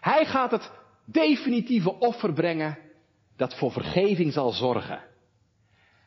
Hij 0.00 0.26
gaat 0.26 0.50
het 0.50 0.70
definitieve 1.04 1.98
offer 1.98 2.32
brengen 2.32 2.84
dat 3.36 3.54
voor 3.54 3.72
vergeving 3.72 4.32
zal 4.32 4.52
zorgen. 4.52 5.00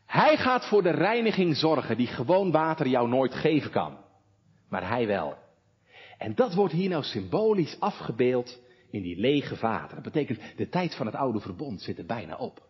Hij 0.05 0.37
gaat 0.37 0.67
voor 0.67 0.83
de 0.83 0.91
reiniging 0.91 1.57
zorgen 1.57 1.97
die 1.97 2.07
gewoon 2.07 2.51
water 2.51 2.87
jou 2.87 3.09
nooit 3.09 3.35
geven 3.35 3.71
kan. 3.71 3.97
Maar 4.69 4.87
hij 4.87 5.07
wel. 5.07 5.37
En 6.17 6.35
dat 6.35 6.53
wordt 6.53 6.73
hier 6.73 6.89
nou 6.89 7.03
symbolisch 7.03 7.79
afgebeeld 7.79 8.59
in 8.91 9.01
die 9.01 9.19
lege 9.19 9.55
vaten. 9.55 9.95
Dat 9.95 10.13
betekent, 10.13 10.39
de 10.55 10.69
tijd 10.69 10.95
van 10.95 11.05
het 11.05 11.15
oude 11.15 11.39
verbond 11.39 11.81
zit 11.81 11.97
er 11.97 12.05
bijna 12.05 12.35
op. 12.35 12.67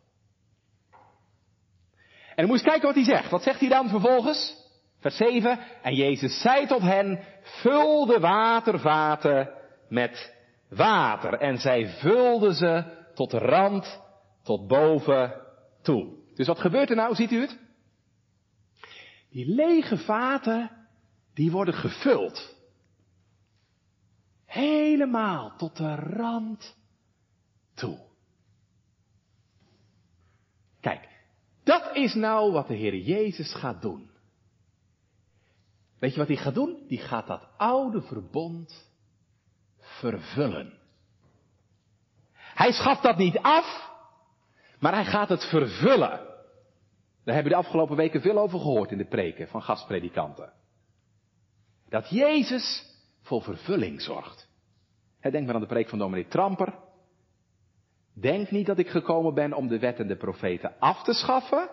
En 2.30 2.45
dan 2.45 2.48
moet 2.48 2.60
je 2.60 2.69
kijken 2.69 2.88
wat 2.88 2.95
hij 2.95 3.04
zegt. 3.04 3.30
Wat 3.30 3.43
zegt 3.43 3.60
hij 3.60 3.69
dan 3.69 3.89
vervolgens? 3.89 4.56
Vers 5.00 5.17
7. 5.17 5.60
En 5.82 5.95
Jezus 5.95 6.41
zei 6.41 6.65
tot 6.65 6.82
hen, 6.82 7.19
vul 7.41 8.06
de 8.06 8.19
watervaten 8.19 9.50
met 9.89 10.36
water. 10.69 11.34
En 11.34 11.58
zij 11.58 11.88
vulden 11.88 12.54
ze 12.54 12.84
tot 13.13 13.32
de 13.32 13.38
rand, 13.38 14.02
tot 14.50 14.68
boven 14.68 15.42
toe. 15.82 16.16
Dus 16.36 16.48
wat 16.48 16.60
gebeurt 16.60 16.90
er 16.90 16.96
nou, 16.96 17.16
ziet 17.16 17.32
u 17.32 17.42
het? 17.42 17.60
Die 19.30 19.46
lege 19.46 19.98
vaten, 19.98 20.88
die 21.34 21.52
worden 21.52 21.74
gevuld. 21.74 22.56
Helemaal 24.46 25.56
tot 25.58 25.78
de 25.78 25.96
rand 25.96 26.76
toe. 27.74 28.00
Kijk, 30.80 31.10
dat 31.64 31.96
is 31.96 32.14
nou 32.14 32.52
wat 32.52 32.68
de 32.68 32.76
Heer 32.76 32.96
Jezus 32.96 33.54
gaat 33.54 33.82
doen. 33.82 34.10
Weet 36.00 36.12
je 36.12 36.20
wat 36.20 36.28
hij 36.28 36.38
gaat 36.38 36.54
doen? 36.54 36.86
Die 36.88 37.00
gaat 37.00 37.28
dat 37.28 37.48
oude 37.58 38.02
verbond 38.02 38.92
vervullen. 39.78 40.78
Hij 42.34 42.72
schaft 42.72 43.04
dat 43.04 43.18
niet 43.18 43.38
af, 43.38 43.90
maar 44.80 44.94
hij 44.94 45.06
gaat 45.06 45.30
het 45.30 45.50
vervullen. 45.50 46.28
Daar 47.24 47.36
hebben 47.36 47.44
we 47.44 47.58
de 47.60 47.65
afgelopen 47.65 47.96
weken 47.96 48.22
veel 48.22 48.38
over 48.38 48.60
gehoord 48.60 48.92
in 48.92 48.98
de 48.98 49.08
preken 49.08 49.48
van 49.48 49.62
gastpredikanten. 49.62 50.54
Dat 51.89 52.10
Jezus 52.10 52.86
voor 53.22 53.42
vervulling 53.42 54.02
zorgt. 54.02 54.50
Denk 55.22 55.46
maar 55.46 55.56
aan 55.56 55.62
de 55.62 55.68
preek 55.68 55.89
van 55.89 56.00
dominee 56.00 56.28
Tramper. 56.28 56.74
Denk 58.13 58.52
niet 58.52 58.65
dat 58.65 58.78
ik 58.78 58.89
gekomen 58.89 59.34
ben 59.34 59.54
om 59.54 59.68
de 59.68 59.80
wet 59.80 60.00
en 60.00 60.08
de 60.08 60.18
profeten 60.18 60.74
af 60.80 61.04
te 61.04 61.13
schaffen. 61.13 61.70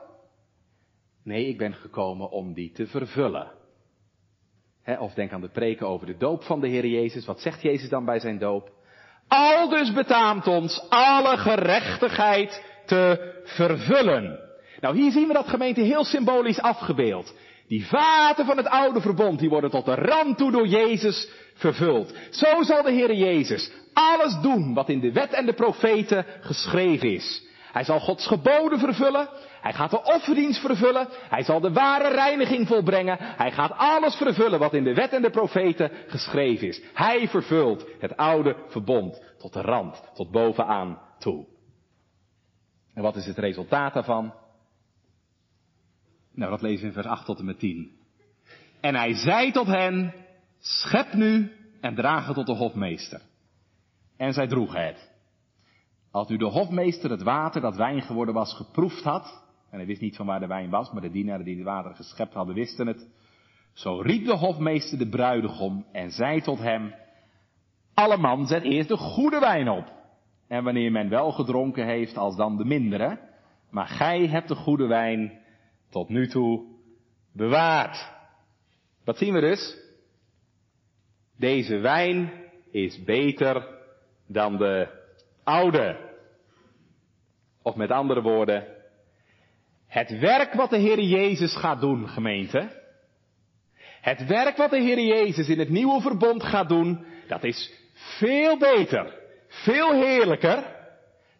Nee, 1.23 1.47
ik 1.47 1.59
ben 1.59 1.75
gekomen 1.75 2.31
om 2.31 2.53
die 2.53 2.73
te 2.73 2.87
vervullen. 2.87 3.53
of 4.99 5.14
denk 5.14 5.33
aan 5.33 5.40
de 5.40 5.49
preken 5.49 5.88
over 5.88 6.07
de 6.07 6.16
doop 6.16 6.42
van 6.42 6.61
de 6.61 6.69
Heer 6.69 6.87
Jezus. 6.87 7.27
Wat 7.27 7.40
zegt 7.40 7.62
Jezus 7.62 7.88
dan 7.88 8.05
bij 8.05 8.19
zijn 8.19 8.38
doop? 8.38 8.73
Al 9.29 9.69
dus 9.69 9.92
betaamt 9.92 10.47
ons 10.47 10.87
alle 10.88 11.37
gerechtigheid 11.37 12.76
te 12.87 13.35
vervullen. 13.44 14.38
Nou, 14.81 14.96
hier 14.96 15.11
zien 15.11 15.27
we 15.27 15.33
dat 15.33 15.49
gemeente 15.49 15.81
heel 15.81 16.05
symbolisch 16.05 16.61
afgebeeld. 16.61 17.35
Die 17.68 17.87
vaten 17.87 18.46
van 18.46 18.57
het 18.57 18.68
oude 18.68 19.01
verbond, 19.01 19.38
die 19.38 19.49
worden 19.49 19.70
tot 19.70 19.85
de 19.85 19.94
rand 19.94 20.38
toe 20.38 20.51
door 20.51 20.66
Jezus 20.66 21.29
vervuld. 21.55 22.14
Zo 22.31 22.62
zal 22.62 22.83
de 22.83 22.90
Heer 22.90 23.14
Jezus 23.14 23.70
alles 23.92 24.40
doen 24.40 24.75
wat 24.75 24.88
in 24.88 25.01
de 25.01 25.12
wet 25.12 25.33
en 25.33 25.46
de 25.46 25.53
profeten 25.53 26.27
geschreven 26.40 27.12
is. 27.12 27.44
Hij 27.72 27.85
zal 27.85 28.01
Gods 28.01 28.27
geboden 28.27 28.79
vervullen. 28.79 29.29
Hij 29.61 29.72
gaat 29.72 29.90
de 29.90 30.03
offerdienst 30.03 30.61
vervullen. 30.61 31.09
Hij 31.29 31.42
zal 31.42 31.61
de 31.61 31.72
ware 31.72 32.09
reiniging 32.09 32.66
volbrengen. 32.66 33.16
Hij 33.20 33.53
gaat 33.53 33.72
alles 33.77 34.14
vervullen 34.14 34.59
wat 34.59 34.75
in 34.75 34.85
de 34.85 34.94
wet 34.94 35.12
en 35.12 35.22
de 35.22 35.31
profeten 35.31 35.90
geschreven 36.07 36.68
is. 36.68 36.83
Hij 36.94 37.29
vervult 37.29 37.87
het 37.99 38.16
oude 38.16 38.57
verbond 38.68 39.22
tot 39.38 39.53
de 39.53 39.61
rand, 39.61 40.03
tot 40.14 40.31
bovenaan 40.31 40.99
toe. 41.18 41.56
En 42.96 43.02
wat 43.02 43.16
is 43.16 43.26
het 43.26 43.38
resultaat 43.38 43.94
daarvan? 43.94 44.35
Nou, 46.32 46.50
dat 46.50 46.62
lezen 46.62 46.80
we 46.80 46.87
in 46.87 46.92
vers 46.92 47.06
8 47.06 47.24
tot 47.24 47.38
en 47.38 47.44
met 47.44 47.59
10. 47.59 47.90
En 48.80 48.94
hij 48.94 49.14
zei 49.14 49.50
tot 49.50 49.66
hen, 49.66 50.14
schep 50.59 51.12
nu 51.12 51.52
en 51.80 51.94
draag 51.94 52.26
het 52.26 52.35
tot 52.35 52.46
de 52.46 52.54
hofmeester. 52.54 53.20
En 54.16 54.32
zij 54.32 54.46
droegen 54.46 54.87
het. 54.87 55.11
Als 56.11 56.28
nu 56.28 56.37
de 56.37 56.44
hofmeester 56.44 57.11
het 57.11 57.22
water 57.22 57.61
dat 57.61 57.76
wijn 57.76 58.02
geworden 58.02 58.35
was 58.35 58.54
geproefd 58.54 59.04
had, 59.04 59.42
en 59.70 59.78
hij 59.78 59.87
wist 59.87 60.00
niet 60.00 60.16
van 60.16 60.26
waar 60.26 60.40
de 60.40 60.46
wijn 60.46 60.70
was, 60.70 60.90
maar 60.90 61.02
de 61.02 61.11
dienaren 61.11 61.44
die 61.44 61.56
het 61.56 61.64
water 61.64 61.94
geschept 61.94 62.35
hadden 62.35 62.54
wisten 62.54 62.87
het, 62.87 63.06
zo 63.72 64.00
riep 64.00 64.24
de 64.24 64.37
hofmeester 64.37 64.98
de 64.98 65.09
bruidegom 65.09 65.87
en 65.92 66.11
zei 66.11 66.40
tot 66.40 66.59
hem, 66.59 66.94
alle 67.94 68.16
man 68.16 68.46
zet 68.46 68.62
eerst 68.62 68.88
de 68.88 68.96
goede 68.96 69.38
wijn 69.38 69.68
op. 69.68 69.95
En 70.48 70.64
wanneer 70.64 70.92
men 70.92 71.09
wel 71.09 71.32
gedronken 71.32 71.87
heeft, 71.87 72.16
als 72.16 72.37
dan 72.37 72.56
de 72.56 72.64
mindere, 72.64 73.18
maar 73.70 73.87
gij 73.87 74.26
hebt 74.26 74.48
de 74.48 74.54
goede 74.54 74.87
wijn 74.87 75.40
tot 75.90 76.09
nu 76.09 76.28
toe 76.28 76.64
bewaard. 77.32 78.11
Wat 79.04 79.18
zien 79.18 79.32
we 79.32 79.40
dus? 79.40 79.76
Deze 81.38 81.78
wijn 81.78 82.32
is 82.70 83.04
beter 83.04 83.68
dan 84.26 84.56
de 84.56 84.88
oude. 85.44 86.14
Of 87.62 87.74
met 87.74 87.90
andere 87.90 88.22
woorden, 88.22 88.66
het 89.87 90.18
werk 90.18 90.52
wat 90.54 90.70
de 90.70 90.78
Heer 90.78 91.00
Jezus 91.00 91.56
gaat 91.56 91.80
doen, 91.80 92.09
gemeente. 92.09 92.85
Het 94.00 94.26
werk 94.26 94.56
wat 94.56 94.70
de 94.70 94.80
Heer 94.80 95.00
Jezus 95.00 95.48
in 95.48 95.59
het 95.59 95.68
nieuwe 95.68 96.00
verbond 96.00 96.42
gaat 96.42 96.68
doen, 96.68 97.04
dat 97.28 97.44
is 97.44 97.72
veel 97.94 98.59
beter, 98.59 99.14
veel 99.64 99.92
heerlijker 99.92 100.75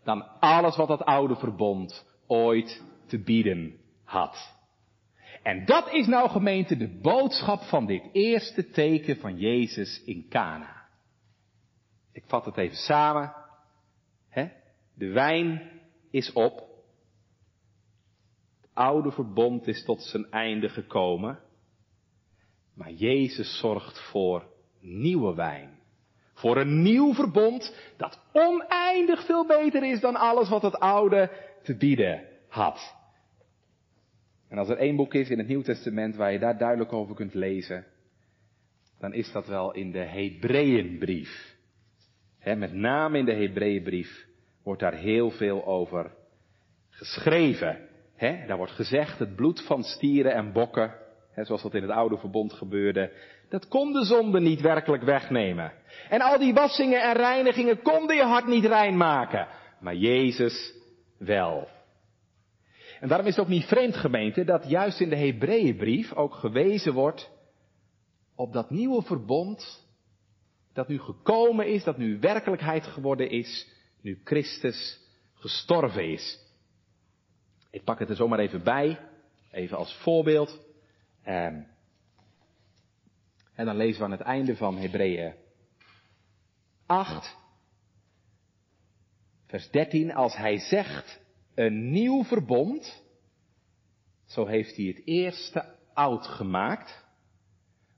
dan 0.05 0.41
alles 0.41 0.77
wat 0.77 0.89
het 0.89 1.05
oude 1.05 1.37
verbond 1.37 2.07
ooit 2.27 2.83
te 3.07 3.19
bieden 3.19 3.81
had. 4.05 4.55
En 5.43 5.65
dat 5.65 5.93
is 5.93 6.07
nou 6.07 6.29
gemeente 6.29 6.77
de 6.77 6.99
boodschap 7.03 7.63
van 7.63 7.87
dit 7.87 8.03
eerste 8.13 8.71
teken 8.71 9.17
van 9.17 9.39
Jezus 9.39 10.03
in 10.05 10.27
Cana. 10.29 10.89
Ik 12.13 12.25
vat 12.27 12.45
het 12.45 12.57
even 12.57 12.77
samen. 12.77 13.35
De 14.95 15.07
wijn 15.07 15.71
is 16.11 16.33
op. 16.33 16.59
Het 18.61 18.71
oude 18.75 19.11
verbond 19.11 19.67
is 19.67 19.85
tot 19.85 20.03
zijn 20.03 20.31
einde 20.31 20.69
gekomen. 20.69 21.39
Maar 22.75 22.93
Jezus 22.93 23.59
zorgt 23.59 24.01
voor 24.11 24.49
nieuwe 24.81 25.35
wijn. 25.35 25.76
Voor 26.37 26.57
een 26.57 26.83
nieuw 26.83 27.15
verbond 27.15 27.75
dat 27.97 28.21
oneindig 28.33 29.27
veel 29.27 29.47
beter 29.47 29.91
is 29.91 30.01
dan 30.01 30.17
alles 30.17 30.49
wat 30.49 30.63
het 30.63 30.79
oude 30.79 31.31
te 31.63 31.77
bieden 31.77 32.23
had. 32.49 32.95
En 34.49 34.59
als 34.59 34.69
er 34.69 34.77
één 34.77 34.97
boek 34.97 35.15
is 35.15 35.31
in 35.31 35.39
het 35.39 35.49
Nieuw 35.49 35.63
Testament 35.63 36.17
waar 36.17 36.33
je 36.33 36.39
daar 36.39 36.59
duidelijk 36.59 36.93
over 36.93 37.15
kunt 37.15 37.35
lezen, 37.35 37.87
dan 38.99 39.13
is 39.13 39.33
dat 39.33 39.47
wel 39.47 39.73
in 39.73 39.91
de 39.91 40.05
Hebreeënbrief. 40.05 41.57
met 42.45 42.73
name 42.73 43.19
in 43.19 43.25
de 43.25 43.35
Hebreeënbrief 43.35 44.27
wordt 44.63 44.81
daar 44.81 44.95
heel 44.95 45.31
veel 45.31 45.67
over 45.67 46.15
geschreven. 46.91 47.89
daar 48.19 48.57
wordt 48.57 48.73
gezegd, 48.73 49.19
het 49.19 49.37
bloed 49.37 49.67
van 49.67 49.83
stieren 49.83 50.33
en 50.33 50.53
bokken, 50.53 50.95
zoals 51.45 51.63
dat 51.63 51.75
in 51.75 51.83
het 51.83 51.91
oude 51.91 52.17
verbond 52.17 52.53
gebeurde, 52.53 53.13
dat 53.49 53.69
kon 53.69 53.93
de 53.93 54.05
zonde 54.05 54.41
niet 54.41 54.61
werkelijk 54.61 55.03
wegnemen. 55.03 55.73
En 56.09 56.21
al 56.21 56.39
die 56.39 56.55
wassingen 56.55 57.03
en 57.03 57.13
reinigingen 57.13 57.83
konden 57.83 58.17
je 58.17 58.23
hart 58.23 58.47
niet 58.47 58.65
rein 58.65 58.97
maken. 58.97 59.47
Maar 59.81 59.97
Jezus 59.97 60.75
wel. 61.19 61.69
En 63.01 63.09
daarom 63.09 63.27
is 63.27 63.37
het 63.37 63.45
ook 63.45 63.51
niet 63.51 63.65
vreemd 63.65 63.97
gemeente 63.97 64.45
dat 64.45 64.69
juist 64.69 65.01
in 65.01 65.09
de 65.09 65.17
Hebreeënbrief 65.17 66.13
ook 66.13 66.35
gewezen 66.35 66.93
wordt 66.93 67.31
op 68.35 68.53
dat 68.53 68.71
nieuwe 68.71 69.03
verbond 69.03 69.85
dat 70.73 70.89
nu 70.89 70.99
gekomen 70.99 71.67
is, 71.67 71.85
dat 71.85 71.97
nu 71.97 72.19
werkelijkheid 72.21 72.87
geworden 72.87 73.31
is, 73.31 73.69
nu 74.01 74.21
Christus 74.25 75.01
gestorven 75.35 76.13
is. 76.13 76.39
Ik 77.71 77.85
pak 77.85 77.99
het 77.99 78.09
er 78.09 78.17
zomaar 78.17 78.39
even 78.39 78.63
bij, 78.63 78.99
even 79.51 79.77
als 79.77 79.95
voorbeeld. 79.95 80.66
Ehm, 81.27 81.63
en 83.55 83.67
dan 83.67 83.77
lezen 83.77 83.99
we 83.99 84.05
aan 84.05 84.11
het 84.11 84.21
einde 84.21 84.57
van 84.57 84.77
Hebreeën 84.77 85.35
8, 86.87 87.37
vers 89.47 89.71
13, 89.71 90.15
als 90.15 90.37
hij 90.37 90.59
zegt 90.59 91.21
een 91.55 91.91
nieuw 91.91 92.25
verbond, 92.25 93.03
zo 94.25 94.47
heeft 94.47 94.77
hij 94.77 94.85
het 94.85 95.03
eerste 95.05 95.75
oud 95.95 96.27
gemaakt. 96.27 97.05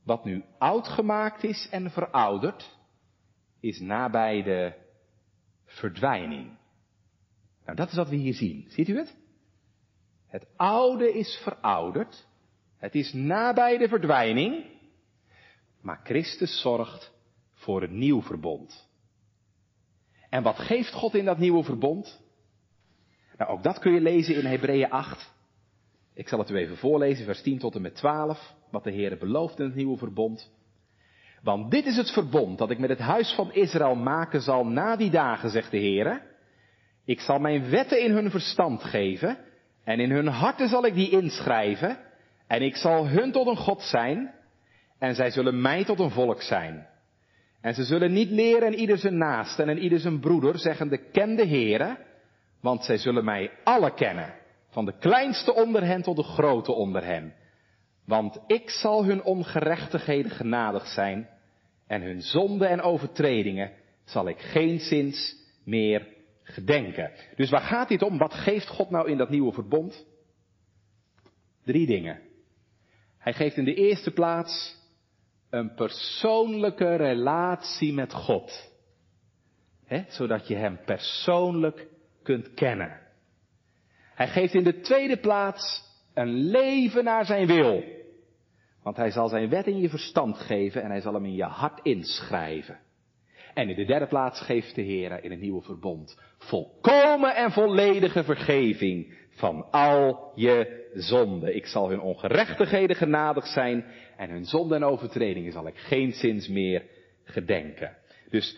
Wat 0.05 0.25
nu 0.25 0.45
oud 0.59 0.89
gemaakt 0.89 1.45
is 1.45 1.69
en 1.71 1.91
verouderd, 1.91 2.79
is 3.61 3.81
nabij 3.81 4.43
de 4.43 4.73
verdwijning. 5.65 6.57
Nou, 7.65 7.77
dat 7.77 7.89
is 7.89 7.97
wat 7.97 8.09
we 8.09 8.17
hier 8.17 8.35
zien. 8.35 8.65
Ziet 8.69 8.89
u 8.89 8.97
het? 8.97 9.17
Het 10.27 10.47
oude 10.57 11.13
is 11.13 11.41
verouderd. 11.43 12.28
Het 12.79 12.95
is 12.95 13.13
nabij 13.13 13.79
de 13.79 13.89
verdwijning. 13.89 14.65
Maar 15.81 16.01
Christus 16.05 16.61
zorgt 16.61 17.13
voor 17.55 17.83
een 17.83 17.99
nieuw 17.99 18.23
verbond. 18.23 18.89
En 20.31 20.43
wat 20.43 20.59
geeft 20.59 20.93
God 20.93 21.15
in 21.15 21.25
dat 21.25 21.39
nieuwe 21.39 21.65
verbond? 21.65 22.21
Nou, 23.37 23.51
ook 23.51 23.63
dat 23.63 23.79
kun 23.79 23.93
je 23.93 24.01
lezen 24.01 24.35
in 24.35 24.45
Hebreeën 24.45 24.91
8. 24.91 25.33
Ik 26.15 26.29
zal 26.29 26.39
het 26.39 26.51
u 26.51 26.57
even 26.57 26.77
voorlezen, 26.77 27.25
vers 27.25 27.43
10 27.43 27.59
tot 27.59 27.75
en 27.75 27.83
met 27.83 27.95
12, 27.95 28.55
wat 28.71 28.85
de 28.85 28.91
Heer 28.91 29.19
belooft 29.19 29.59
in 29.59 29.65
het 29.65 29.75
nieuwe 29.75 29.97
verbond. 29.97 30.51
Want 31.43 31.71
dit 31.71 31.87
is 31.87 31.97
het 31.97 32.11
verbond 32.11 32.59
dat 32.59 32.71
ik 32.71 32.79
met 32.79 32.89
het 32.89 32.99
huis 32.99 33.33
van 33.33 33.53
Israël 33.53 33.95
maken 33.95 34.41
zal 34.41 34.67
na 34.67 34.97
die 34.97 35.11
dagen, 35.11 35.51
zegt 35.51 35.71
de 35.71 35.79
Heer. 35.79 36.23
Ik 37.05 37.21
zal 37.21 37.39
mijn 37.39 37.71
wetten 37.71 38.03
in 38.03 38.11
hun 38.11 38.31
verstand 38.31 38.85
geven 38.85 39.39
en 39.85 40.01
in 40.01 40.11
hun 40.11 40.27
harten 40.27 40.69
zal 40.69 40.85
ik 40.87 40.95
die 40.95 41.11
inschrijven 41.11 41.99
en 42.49 42.63
ik 42.63 42.77
zal 42.77 43.09
hun 43.09 43.33
tot 43.33 43.47
een 43.47 43.57
God 43.57 43.83
zijn 43.83 44.35
en 44.99 45.15
zij 45.15 45.31
zullen 45.31 45.61
mij 45.61 45.85
tot 45.85 45.99
een 45.99 46.11
volk 46.11 46.43
zijn. 46.43 46.87
En 47.61 47.75
ze 47.75 47.85
zullen 47.85 48.13
niet 48.13 48.31
leren 48.31 48.67
en 48.67 48.75
ieder 48.75 48.99
zijn 48.99 49.19
naaste 49.19 49.63
en 49.63 49.79
ieder 49.79 49.99
zijn 49.99 50.21
broeder, 50.21 50.59
zeggende 50.59 51.11
ken 51.11 51.37
de 51.37 51.47
Heere, 51.47 51.97
want 52.61 52.85
zij 52.85 52.99
zullen 52.99 53.25
mij 53.25 53.51
alle 53.65 53.95
kennen, 53.95 54.35
van 54.69 54.85
de 54.85 54.99
kleinste 54.99 55.55
onder 55.55 55.85
hen 55.85 56.03
tot 56.03 56.17
de 56.17 56.23
grote 56.23 56.73
onder 56.73 57.05
hen. 57.05 57.35
Want 58.05 58.41
ik 58.47 58.71
zal 58.71 59.05
hun 59.05 59.23
ongerechtigheden 59.23 60.31
genadig 60.31 60.87
zijn 60.87 61.29
en 61.87 62.03
hun 62.03 62.23
zonden 62.23 62.69
en 62.69 62.81
overtredingen 62.81 63.73
zal 64.05 64.29
ik 64.29 64.39
geen 64.39 64.79
zins 64.79 65.37
meer 65.65 66.07
gedenken. 66.43 67.11
Dus 67.37 67.51
waar 67.51 67.61
gaat 67.61 67.89
dit 67.89 68.03
om? 68.03 68.19
Wat 68.19 68.35
geeft 68.35 68.69
God 68.69 68.91
nou 68.91 69.11
in 69.11 69.17
dat 69.17 69.31
nieuwe 69.31 69.53
verbond? 69.53 70.07
Drie 71.65 71.87
dingen. 71.87 72.28
Hij 73.19 73.33
geeft 73.33 73.57
in 73.57 73.65
de 73.65 73.75
eerste 73.75 74.11
plaats 74.11 74.77
een 75.51 75.75
persoonlijke 75.75 76.97
relatie 76.97 77.93
met 77.93 78.13
God. 78.13 78.73
Zodat 80.09 80.49
je 80.49 80.55
Hem 80.55 80.79
persoonlijk 80.85 81.87
kunt 82.23 82.55
kennen. 82.55 83.01
Hij 84.15 84.29
geeft 84.29 84.55
in 84.55 84.65
de 84.65 84.81
tweede 84.81 85.17
plaats 85.17 85.83
een 86.15 86.33
leven 86.33 87.05
naar 87.05 87.25
Zijn 87.25 87.47
wil. 87.47 87.85
Want 88.83 88.97
Hij 88.97 89.11
zal 89.11 89.29
Zijn 89.29 89.49
wet 89.49 89.67
in 89.67 89.79
je 89.79 89.89
verstand 89.89 90.37
geven 90.37 90.83
en 90.83 90.91
Hij 90.91 91.01
zal 91.01 91.15
hem 91.15 91.25
in 91.25 91.35
je 91.35 91.45
hart 91.45 91.81
inschrijven. 91.83 92.79
En 93.55 93.69
in 93.69 93.77
de 93.77 93.85
derde 93.85 94.07
plaats 94.07 94.41
geeft 94.41 94.75
de 94.75 94.83
Heer 94.83 95.25
in 95.25 95.31
het 95.31 95.41
nieuwe 95.41 95.63
verbond 95.63 96.21
volkomen 96.39 97.35
en 97.35 97.53
volledige 97.53 98.25
vergeving 98.25 99.17
van 99.39 99.71
al 99.71 100.33
je 100.35 100.89
zonden. 100.95 101.57
Ik 101.57 101.67
zal 101.67 101.89
hun 101.89 102.01
ongerechtigheden 102.01 102.97
genadig 102.97 103.47
zijn 103.47 103.85
en 104.17 104.31
hun 104.31 104.45
zonden 104.45 104.77
en 104.77 104.89
overtredingen 104.89 105.53
zal 105.53 105.67
ik 105.67 105.77
geen 105.77 106.13
zins 106.13 106.49
meer 106.49 106.87
gedenken. 107.25 107.97
Dus, 108.31 108.57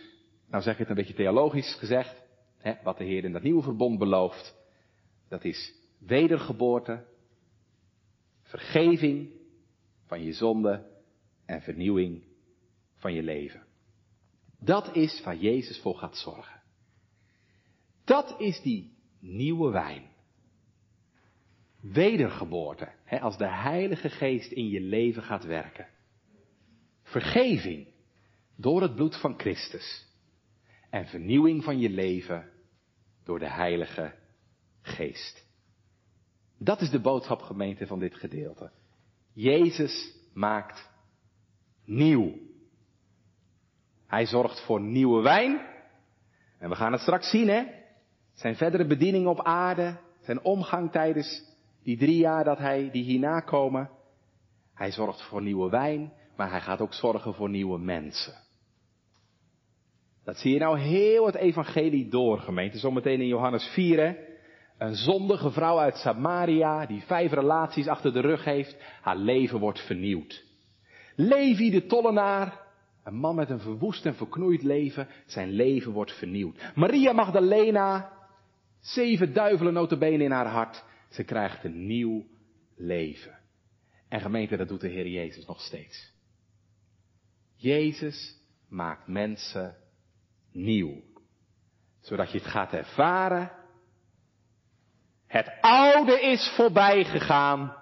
nou 0.48 0.62
zeg 0.62 0.72
ik 0.72 0.78
het 0.78 0.88
een 0.88 0.94
beetje 0.94 1.14
theologisch 1.14 1.74
gezegd, 1.74 2.22
hè, 2.58 2.74
wat 2.82 2.98
de 2.98 3.04
Heer 3.04 3.24
in 3.24 3.32
dat 3.32 3.42
nieuwe 3.42 3.62
verbond 3.62 3.98
belooft, 3.98 4.54
dat 5.28 5.44
is 5.44 5.74
wedergeboorte, 5.98 7.04
vergeving 8.42 9.30
van 10.06 10.24
je 10.24 10.32
zonde 10.32 10.86
en 11.46 11.62
vernieuwing 11.62 12.24
van 12.96 13.14
je 13.14 13.22
leven. 13.22 13.62
Dat 14.58 14.96
is 14.96 15.22
waar 15.24 15.36
Jezus 15.36 15.80
voor 15.80 15.96
gaat 15.96 16.16
zorgen. 16.16 16.62
Dat 18.04 18.34
is 18.38 18.60
die 18.60 18.96
nieuwe 19.20 19.70
wijn. 19.70 20.09
Wedergeboorte, 21.80 22.88
hè, 23.04 23.20
als 23.20 23.38
de 23.38 23.48
Heilige 23.48 24.08
Geest 24.08 24.52
in 24.52 24.68
je 24.68 24.80
leven 24.80 25.22
gaat 25.22 25.44
werken. 25.44 25.86
Vergeving 27.02 27.86
door 28.56 28.82
het 28.82 28.94
bloed 28.94 29.20
van 29.20 29.38
Christus. 29.38 30.06
En 30.90 31.06
vernieuwing 31.06 31.64
van 31.64 31.78
je 31.78 31.90
leven 31.90 32.50
door 33.24 33.38
de 33.38 33.50
Heilige 33.50 34.14
Geest. 34.82 35.46
Dat 36.58 36.80
is 36.80 36.90
de 36.90 37.00
boodschap 37.00 37.40
gemeente 37.40 37.86
van 37.86 37.98
dit 37.98 38.14
gedeelte. 38.14 38.70
Jezus 39.32 40.14
maakt 40.34 40.90
nieuw. 41.84 42.38
Hij 44.06 44.26
zorgt 44.26 44.60
voor 44.60 44.80
nieuwe 44.80 45.22
wijn. 45.22 45.66
En 46.58 46.68
we 46.68 46.74
gaan 46.74 46.92
het 46.92 47.00
straks 47.00 47.30
zien, 47.30 47.48
hè? 47.48 47.64
Zijn 48.34 48.56
verdere 48.56 48.86
bediening 48.86 49.26
op 49.26 49.42
aarde, 49.42 49.98
zijn 50.20 50.42
omgang 50.42 50.92
tijdens 50.92 51.49
die 51.82 51.96
drie 51.96 52.18
jaar 52.18 52.44
dat 52.44 52.58
hij, 52.58 52.90
die 52.90 53.04
hierna 53.04 53.40
komen. 53.40 53.90
Hij 54.74 54.92
zorgt 54.92 55.22
voor 55.22 55.42
nieuwe 55.42 55.70
wijn, 55.70 56.12
maar 56.36 56.50
hij 56.50 56.60
gaat 56.60 56.80
ook 56.80 56.94
zorgen 56.94 57.34
voor 57.34 57.50
nieuwe 57.50 57.78
mensen. 57.78 58.34
Dat 60.24 60.38
zie 60.38 60.52
je 60.52 60.58
nou 60.58 60.78
heel 60.78 61.26
het 61.26 61.34
evangelie 61.34 62.08
door, 62.08 62.38
gemeente. 62.38 62.78
Zometeen 62.78 63.20
in 63.20 63.26
Johannes 63.26 63.64
4, 63.64 63.98
hè? 63.98 64.14
Een 64.78 64.94
zondige 64.94 65.50
vrouw 65.50 65.78
uit 65.78 65.96
Samaria, 65.96 66.86
die 66.86 67.02
vijf 67.02 67.32
relaties 67.32 67.88
achter 67.88 68.12
de 68.12 68.20
rug 68.20 68.44
heeft, 68.44 68.76
haar 69.00 69.16
leven 69.16 69.58
wordt 69.58 69.86
vernieuwd. 69.86 70.44
Levi 71.14 71.70
de 71.70 71.86
tollenaar, 71.86 72.60
een 73.04 73.14
man 73.14 73.34
met 73.34 73.50
een 73.50 73.60
verwoest 73.60 74.06
en 74.06 74.14
verknoeid 74.14 74.62
leven, 74.62 75.08
zijn 75.26 75.50
leven 75.50 75.92
wordt 75.92 76.18
vernieuwd. 76.18 76.72
Maria 76.74 77.12
Magdalena, 77.12 78.12
zeven 78.80 79.32
duivelen 79.32 79.72
notabene 79.72 80.24
in 80.24 80.30
haar 80.30 80.48
hart, 80.48 80.84
ze 81.10 81.24
krijgt 81.24 81.64
een 81.64 81.86
nieuw 81.86 82.26
leven. 82.76 83.38
En 84.08 84.20
gemeente, 84.20 84.56
dat 84.56 84.68
doet 84.68 84.80
de 84.80 84.88
Heer 84.88 85.08
Jezus 85.08 85.46
nog 85.46 85.60
steeds. 85.60 86.12
Jezus 87.54 88.36
maakt 88.68 89.06
mensen 89.06 89.76
nieuw. 90.52 91.02
Zodat 92.00 92.30
je 92.32 92.38
het 92.38 92.46
gaat 92.46 92.72
ervaren. 92.72 93.52
Het 95.26 95.52
oude 95.60 96.20
is 96.20 96.52
voorbij 96.56 97.04
gegaan. 97.04 97.76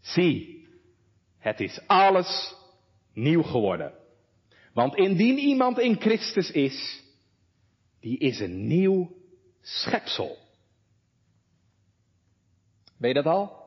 Zie, 0.00 0.68
het 1.38 1.60
is 1.60 1.80
alles 1.86 2.54
nieuw 3.12 3.42
geworden. 3.42 3.92
Want 4.72 4.96
indien 4.96 5.38
iemand 5.38 5.78
in 5.78 6.00
Christus 6.00 6.50
is, 6.50 7.02
die 8.00 8.18
is 8.18 8.40
een 8.40 8.66
nieuw 8.66 9.16
schepsel. 9.60 10.45
Ben 12.96 13.08
je 13.08 13.14
dat 13.14 13.26
al? 13.26 13.64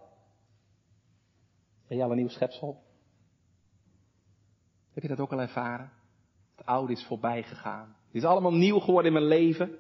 Ben 1.88 1.98
je 1.98 2.04
al 2.04 2.12
een 2.12 2.18
nieuw 2.18 2.28
schepsel? 2.28 2.84
Heb 4.92 5.04
je 5.04 5.10
dat 5.10 5.20
ook 5.20 5.32
al 5.32 5.42
ervaren? 5.42 5.92
Het 6.56 6.66
oude 6.66 6.94
is 6.94 7.06
voorbij 7.06 7.44
gegaan. 7.44 7.96
Het 8.06 8.16
is 8.16 8.24
allemaal 8.24 8.54
nieuw 8.54 8.80
geworden 8.80 9.14
in 9.14 9.18
mijn 9.18 9.40
leven. 9.40 9.78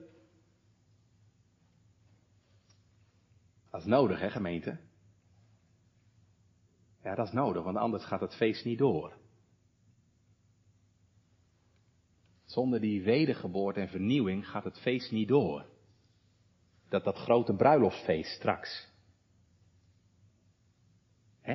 Dat 3.69 3.81
is 3.81 3.87
nodig, 3.87 4.19
hè, 4.19 4.29
gemeente? 4.29 4.79
Ja, 7.03 7.15
dat 7.15 7.27
is 7.27 7.33
nodig, 7.33 7.63
want 7.63 7.77
anders 7.77 8.05
gaat 8.05 8.21
het 8.21 8.35
feest 8.35 8.65
niet 8.65 8.77
door. 8.77 9.17
Zonder 12.45 12.79
die 12.79 13.03
wedergeboorte 13.03 13.79
en 13.79 13.89
vernieuwing 13.89 14.47
gaat 14.47 14.63
het 14.63 14.79
feest 14.79 15.11
niet 15.11 15.27
door. 15.27 15.65
Dat 16.89 17.03
dat 17.03 17.17
grote 17.17 17.55
bruiloftsfeest 17.55 18.35
straks. 18.35 18.88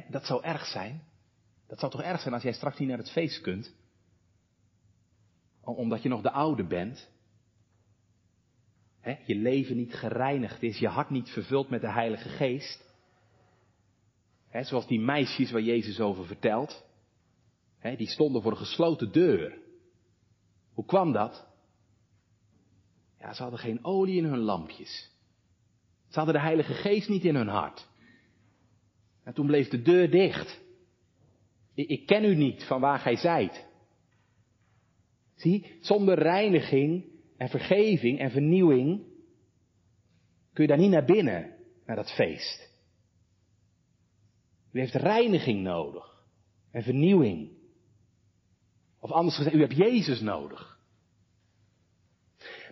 Dat 0.09 0.27
zou 0.27 0.43
erg 0.43 0.67
zijn. 0.67 1.03
Dat 1.67 1.79
zou 1.79 1.93
toch 1.93 2.03
erg 2.03 2.21
zijn 2.21 2.35
als 2.35 2.43
jij 2.43 2.53
straks 2.53 2.79
niet 2.79 2.89
naar 2.89 2.99
het 2.99 3.11
feest 3.11 3.41
kunt. 3.41 3.75
Omdat 5.61 6.03
je 6.03 6.09
nog 6.09 6.23
de 6.23 6.31
oude 6.31 6.67
bent. 6.67 7.11
je 9.27 9.35
leven 9.35 9.77
niet 9.77 9.95
gereinigd 9.95 10.63
is, 10.63 10.79
je 10.79 10.89
hart 10.89 11.11
niet 11.11 11.31
vervuld 11.31 11.69
met 11.69 11.81
de 11.81 11.93
Heilige 11.93 12.29
Geest. 12.29 12.93
Zoals 14.61 14.87
die 14.87 15.01
meisjes 15.01 15.51
waar 15.51 15.63
Jezus 15.63 16.01
over 16.01 16.27
vertelt. 16.27 16.85
Die 17.97 18.09
stonden 18.09 18.43
voor 18.43 18.51
een 18.51 18.57
gesloten 18.57 19.13
deur. 19.13 19.59
Hoe 20.73 20.85
kwam 20.85 21.13
dat? 21.13 21.47
Ja, 23.19 23.33
ze 23.33 23.43
hadden 23.43 23.61
geen 23.61 23.85
olie 23.85 24.17
in 24.17 24.25
hun 24.25 24.39
lampjes. 24.39 25.11
Ze 26.09 26.17
hadden 26.17 26.35
de 26.35 26.41
Heilige 26.41 26.75
Geest 26.75 27.09
niet 27.09 27.25
in 27.25 27.35
hun 27.35 27.49
hart. 27.49 27.89
En 29.25 29.35
toen 29.35 29.47
bleef 29.47 29.69
de 29.69 29.83
deur 29.83 30.11
dicht. 30.11 30.61
Ik, 31.75 31.89
ik 31.89 32.07
ken 32.07 32.25
u 32.25 32.35
niet 32.35 32.65
van 32.65 32.81
waar 32.81 32.99
gij 32.99 33.17
zijt. 33.17 33.67
Zie, 35.35 35.77
zonder 35.81 36.19
reiniging 36.19 37.05
en 37.37 37.49
vergeving 37.49 38.19
en 38.19 38.31
vernieuwing 38.31 39.03
kun 40.53 40.63
je 40.63 40.69
daar 40.69 40.79
niet 40.79 40.91
naar 40.91 41.05
binnen, 41.05 41.55
naar 41.87 41.97
dat 41.97 42.15
feest. 42.15 42.73
U 44.73 44.79
heeft 44.79 44.95
reiniging 44.95 45.63
nodig 45.63 46.25
en 46.71 46.83
vernieuwing. 46.83 47.51
Of 49.01 49.11
anders 49.11 49.37
gezegd, 49.37 49.55
u 49.55 49.61
hebt 49.61 49.77
Jezus 49.77 50.21
nodig. 50.21 50.79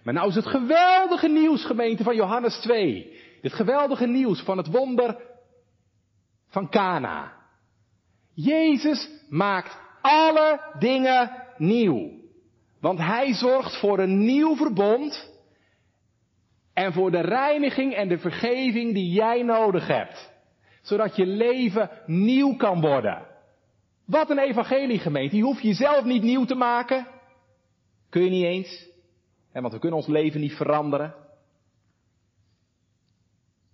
Maar 0.02 0.14
nou 0.14 0.28
is 0.28 0.34
het 0.34 0.46
geweldige 0.46 1.28
nieuws, 1.28 1.64
gemeente 1.64 2.02
van 2.02 2.16
Johannes 2.16 2.60
2. 2.60 3.16
Het 3.40 3.52
geweldige 3.52 4.06
nieuws 4.06 4.42
van 4.42 4.56
het 4.56 4.66
wonder 4.66 5.31
van 6.52 6.68
Cana. 6.68 7.32
Jezus 8.34 9.08
maakt 9.28 9.78
alle 10.00 10.60
dingen 10.78 11.30
nieuw. 11.56 12.10
Want 12.80 12.98
hij 12.98 13.34
zorgt 13.34 13.78
voor 13.78 13.98
een 13.98 14.24
nieuw 14.24 14.56
verbond 14.56 15.30
en 16.72 16.92
voor 16.92 17.10
de 17.10 17.20
reiniging 17.20 17.94
en 17.94 18.08
de 18.08 18.18
vergeving 18.18 18.94
die 18.94 19.12
jij 19.12 19.42
nodig 19.42 19.86
hebt. 19.86 20.32
Zodat 20.82 21.16
je 21.16 21.26
leven 21.26 21.90
nieuw 22.06 22.56
kan 22.56 22.80
worden. 22.80 23.26
Wat 24.04 24.30
een 24.30 24.38
evangelie 24.38 24.98
gemeente. 24.98 25.36
Je 25.36 25.58
jezelf 25.60 26.04
niet 26.04 26.22
nieuw 26.22 26.44
te 26.44 26.54
maken. 26.54 27.06
Kun 28.08 28.24
je 28.24 28.30
niet 28.30 28.44
eens. 28.44 28.88
Want 29.52 29.72
we 29.72 29.78
kunnen 29.78 29.98
ons 29.98 30.08
leven 30.08 30.40
niet 30.40 30.56
veranderen. 30.56 31.14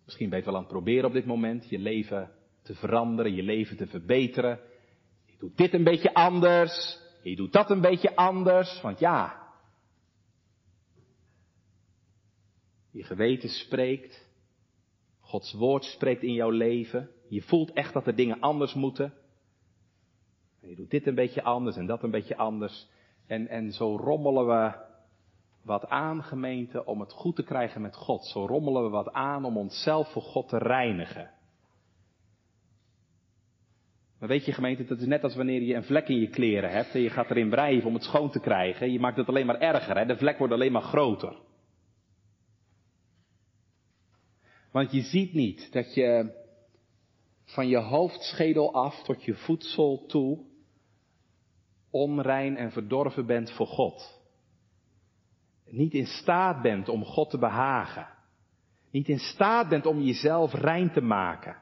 Misschien 0.05 0.29
ben 0.29 0.39
je 0.39 0.45
wel 0.45 0.55
aan 0.55 0.61
het 0.61 0.71
proberen 0.71 1.05
op 1.05 1.13
dit 1.13 1.27
moment 1.27 1.69
je 1.69 1.79
leven 1.79 2.38
te 2.69 2.75
veranderen, 2.75 3.35
je 3.35 3.43
leven 3.43 3.77
te 3.77 3.87
verbeteren. 3.87 4.61
Je 5.27 5.37
doet 5.39 5.57
dit 5.57 5.75
een 5.75 5.85
beetje 5.85 6.15
anders. 6.15 6.99
Je 7.23 7.37
doet 7.37 7.53
dat 7.53 7.71
een 7.71 7.81
beetje 7.81 8.17
anders. 8.17 8.81
Want 8.81 8.99
ja, 8.99 9.49
je 12.91 13.03
geweten 13.03 13.49
spreekt. 13.49 14.27
Gods 15.21 15.53
woord 15.53 15.85
spreekt 15.85 16.23
in 16.23 16.33
jouw 16.33 16.51
leven. 16.51 17.11
Je 17.29 17.43
voelt 17.43 17.73
echt 17.73 17.93
dat 17.93 18.07
er 18.07 18.15
dingen 18.15 18.41
anders 18.41 18.75
moeten. 18.75 19.13
je 20.61 20.75
doet 20.75 20.91
dit 20.91 21.07
een 21.07 21.15
beetje 21.15 21.43
anders 21.43 21.77
en 21.77 21.87
dat 21.87 22.03
een 22.03 22.11
beetje 22.11 22.37
anders. 22.37 22.87
En, 23.27 23.49
en 23.49 23.73
zo 23.73 23.97
rommelen 23.97 24.47
we 24.47 24.87
wat 25.65 25.87
aan, 25.87 26.23
gemeente, 26.23 26.85
om 26.85 27.01
het 27.01 27.13
goed 27.13 27.37
te 27.37 27.45
krijgen 27.45 27.81
met 27.81 27.97
God. 27.97 28.25
Zo 28.27 28.47
rommelen 28.47 28.83
we 28.83 28.89
wat 28.89 29.13
aan 29.13 29.45
om 29.45 29.57
onszelf 29.57 30.13
voor 30.13 30.23
God 30.23 30.49
te 30.49 30.59
reinigen. 30.59 31.37
Maar 34.19 34.29
weet 34.29 34.45
je 34.45 34.53
gemeente, 34.53 34.85
dat 34.85 35.01
is 35.01 35.07
net 35.07 35.25
als 35.25 35.35
wanneer 35.35 35.63
je 35.63 35.75
een 35.75 35.85
vlek 35.85 36.09
in 36.09 36.21
je 36.21 36.29
kleren 36.29 36.71
hebt 36.71 36.95
en 36.95 37.01
je 37.01 37.11
gaat 37.11 37.31
erin 37.31 37.51
wrijven 37.51 37.89
om 37.89 37.95
het 37.95 38.03
schoon 38.03 38.31
te 38.31 38.41
krijgen. 38.41 38.93
Je 38.93 39.01
maakt 39.01 39.17
het 39.17 39.29
alleen 39.29 39.47
maar 39.47 39.61
erger, 39.61 39.97
hè? 39.97 40.07
de 40.07 40.17
vlek 40.17 40.39
wordt 40.39 40.53
alleen 40.53 40.73
maar 40.73 40.83
groter. 40.83 41.37
Want 44.73 44.93
je 44.93 45.03
ziet 45.03 45.33
niet 45.33 45.73
dat 45.73 45.95
je 45.95 46.37
van 47.45 47.69
je 47.69 47.79
hoofdschedel 47.79 48.75
af 48.75 49.03
tot 49.03 49.25
je 49.25 49.35
voedsel 49.35 50.07
toe 50.07 50.45
onrein 51.91 52.57
en 52.57 52.73
verdorven 52.73 53.27
bent 53.27 53.53
voor 53.53 53.67
God 53.67 54.19
niet 55.71 55.95
in 55.95 56.07
staat 56.07 56.63
bent 56.63 56.89
om 56.89 57.05
God 57.05 57.31
te 57.31 57.39
behagen. 57.39 58.07
Niet 58.91 59.09
in 59.09 59.19
staat 59.19 59.69
bent 59.69 59.87
om 59.87 60.01
jezelf 60.01 60.53
rein 60.53 60.93
te 60.93 61.01
maken. 61.01 61.57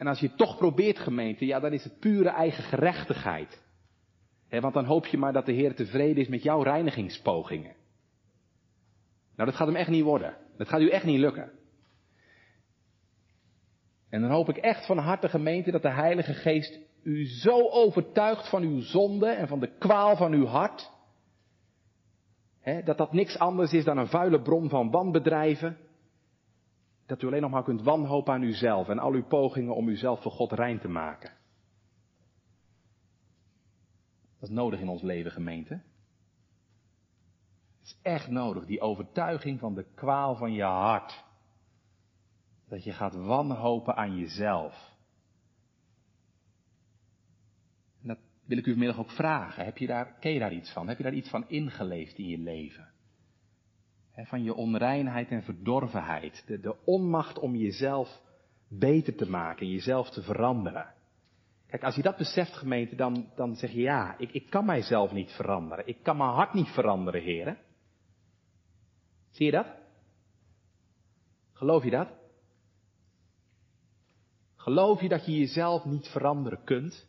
En 0.00 0.06
als 0.06 0.20
je 0.20 0.26
het 0.26 0.36
toch 0.36 0.56
probeert 0.56 0.98
gemeente, 0.98 1.46
ja 1.46 1.60
dan 1.60 1.72
is 1.72 1.84
het 1.84 1.98
pure 1.98 2.28
eigen 2.28 2.62
gerechtigheid. 2.62 3.62
want 4.48 4.74
dan 4.74 4.84
hoop 4.84 5.06
je 5.06 5.18
maar 5.18 5.32
dat 5.32 5.46
de 5.46 5.52
Heer 5.52 5.74
tevreden 5.74 6.22
is 6.22 6.28
met 6.28 6.42
jouw 6.42 6.62
reinigingspogingen. 6.62 7.74
Nou, 9.36 9.48
dat 9.48 9.54
gaat 9.54 9.66
hem 9.66 9.76
echt 9.76 9.88
niet 9.88 10.04
worden. 10.04 10.36
Dat 10.56 10.68
gaat 10.68 10.80
u 10.80 10.88
echt 10.88 11.04
niet 11.04 11.18
lukken. 11.18 11.50
En 14.08 14.20
dan 14.20 14.30
hoop 14.30 14.48
ik 14.48 14.56
echt 14.56 14.86
van 14.86 14.98
harte 14.98 15.28
gemeente 15.28 15.70
dat 15.70 15.82
de 15.82 15.92
Heilige 15.92 16.34
Geest 16.34 16.78
u 17.02 17.26
zo 17.26 17.68
overtuigt 17.68 18.48
van 18.48 18.62
uw 18.62 18.80
zonde 18.80 19.28
en 19.28 19.48
van 19.48 19.60
de 19.60 19.76
kwaal 19.78 20.16
van 20.16 20.32
uw 20.32 20.46
hart, 20.46 20.90
dat 22.84 22.98
dat 22.98 23.12
niks 23.12 23.38
anders 23.38 23.72
is 23.72 23.84
dan 23.84 23.98
een 23.98 24.08
vuile 24.08 24.42
bron 24.42 24.68
van 24.68 24.90
wanbedrijven. 24.90 25.76
Dat 27.10 27.22
u 27.22 27.26
alleen 27.26 27.42
nog 27.42 27.50
maar 27.50 27.62
kunt 27.62 27.82
wanhopen 27.82 28.32
aan 28.32 28.42
uzelf 28.42 28.88
en 28.88 28.98
al 28.98 29.12
uw 29.12 29.26
pogingen 29.26 29.74
om 29.74 29.88
uzelf 29.88 30.22
voor 30.22 30.32
God 30.32 30.52
rein 30.52 30.80
te 30.80 30.88
maken. 30.88 31.32
Dat 34.38 34.48
is 34.48 34.54
nodig 34.54 34.80
in 34.80 34.88
ons 34.88 35.02
leven, 35.02 35.30
gemeente. 35.30 35.74
Het 37.78 37.82
is 37.82 37.98
echt 38.02 38.28
nodig, 38.28 38.66
die 38.66 38.80
overtuiging 38.80 39.58
van 39.58 39.74
de 39.74 39.86
kwaal 39.94 40.36
van 40.36 40.52
je 40.52 40.62
hart. 40.62 41.24
Dat 42.68 42.84
je 42.84 42.92
gaat 42.92 43.14
wanhopen 43.14 43.96
aan 43.96 44.16
jezelf. 44.16 44.98
wil 48.44 48.58
ik 48.58 48.66
u 48.66 48.70
vanmiddag 48.70 48.98
ook 48.98 49.10
vragen. 49.10 49.64
Heb 49.64 49.78
je 49.78 49.86
daar, 49.86 50.18
ken 50.18 50.32
je 50.32 50.38
daar 50.38 50.52
iets 50.52 50.72
van? 50.72 50.88
Heb 50.88 50.96
je 50.96 51.02
daar 51.02 51.14
iets 51.14 51.30
van 51.30 51.48
ingeleefd 51.48 52.18
in 52.18 52.28
je 52.28 52.38
leven? 52.38 52.89
Van 54.26 54.42
je 54.42 54.54
onreinheid 54.54 55.30
en 55.30 55.42
verdorvenheid. 55.42 56.42
De, 56.46 56.60
de 56.60 56.76
onmacht 56.84 57.38
om 57.38 57.56
jezelf 57.56 58.20
beter 58.68 59.14
te 59.14 59.30
maken, 59.30 59.70
jezelf 59.70 60.10
te 60.10 60.22
veranderen. 60.22 60.94
Kijk, 61.66 61.84
als 61.84 61.94
je 61.94 62.02
dat 62.02 62.16
beseft, 62.16 62.52
gemeente, 62.52 62.96
dan, 62.96 63.30
dan 63.36 63.56
zeg 63.56 63.70
je 63.70 63.80
ja, 63.80 64.18
ik, 64.18 64.32
ik 64.32 64.50
kan 64.50 64.64
mijzelf 64.64 65.12
niet 65.12 65.30
veranderen. 65.30 65.86
Ik 65.86 66.02
kan 66.02 66.16
mijn 66.16 66.30
hart 66.30 66.52
niet 66.52 66.68
veranderen, 66.68 67.22
heren. 67.22 67.58
Zie 69.30 69.46
je 69.46 69.52
dat? 69.52 69.66
Geloof 71.52 71.84
je 71.84 71.90
dat? 71.90 72.08
Geloof 74.56 75.00
je 75.00 75.08
dat 75.08 75.26
je 75.26 75.38
jezelf 75.38 75.84
niet 75.84 76.08
veranderen 76.08 76.64
kunt? 76.64 77.08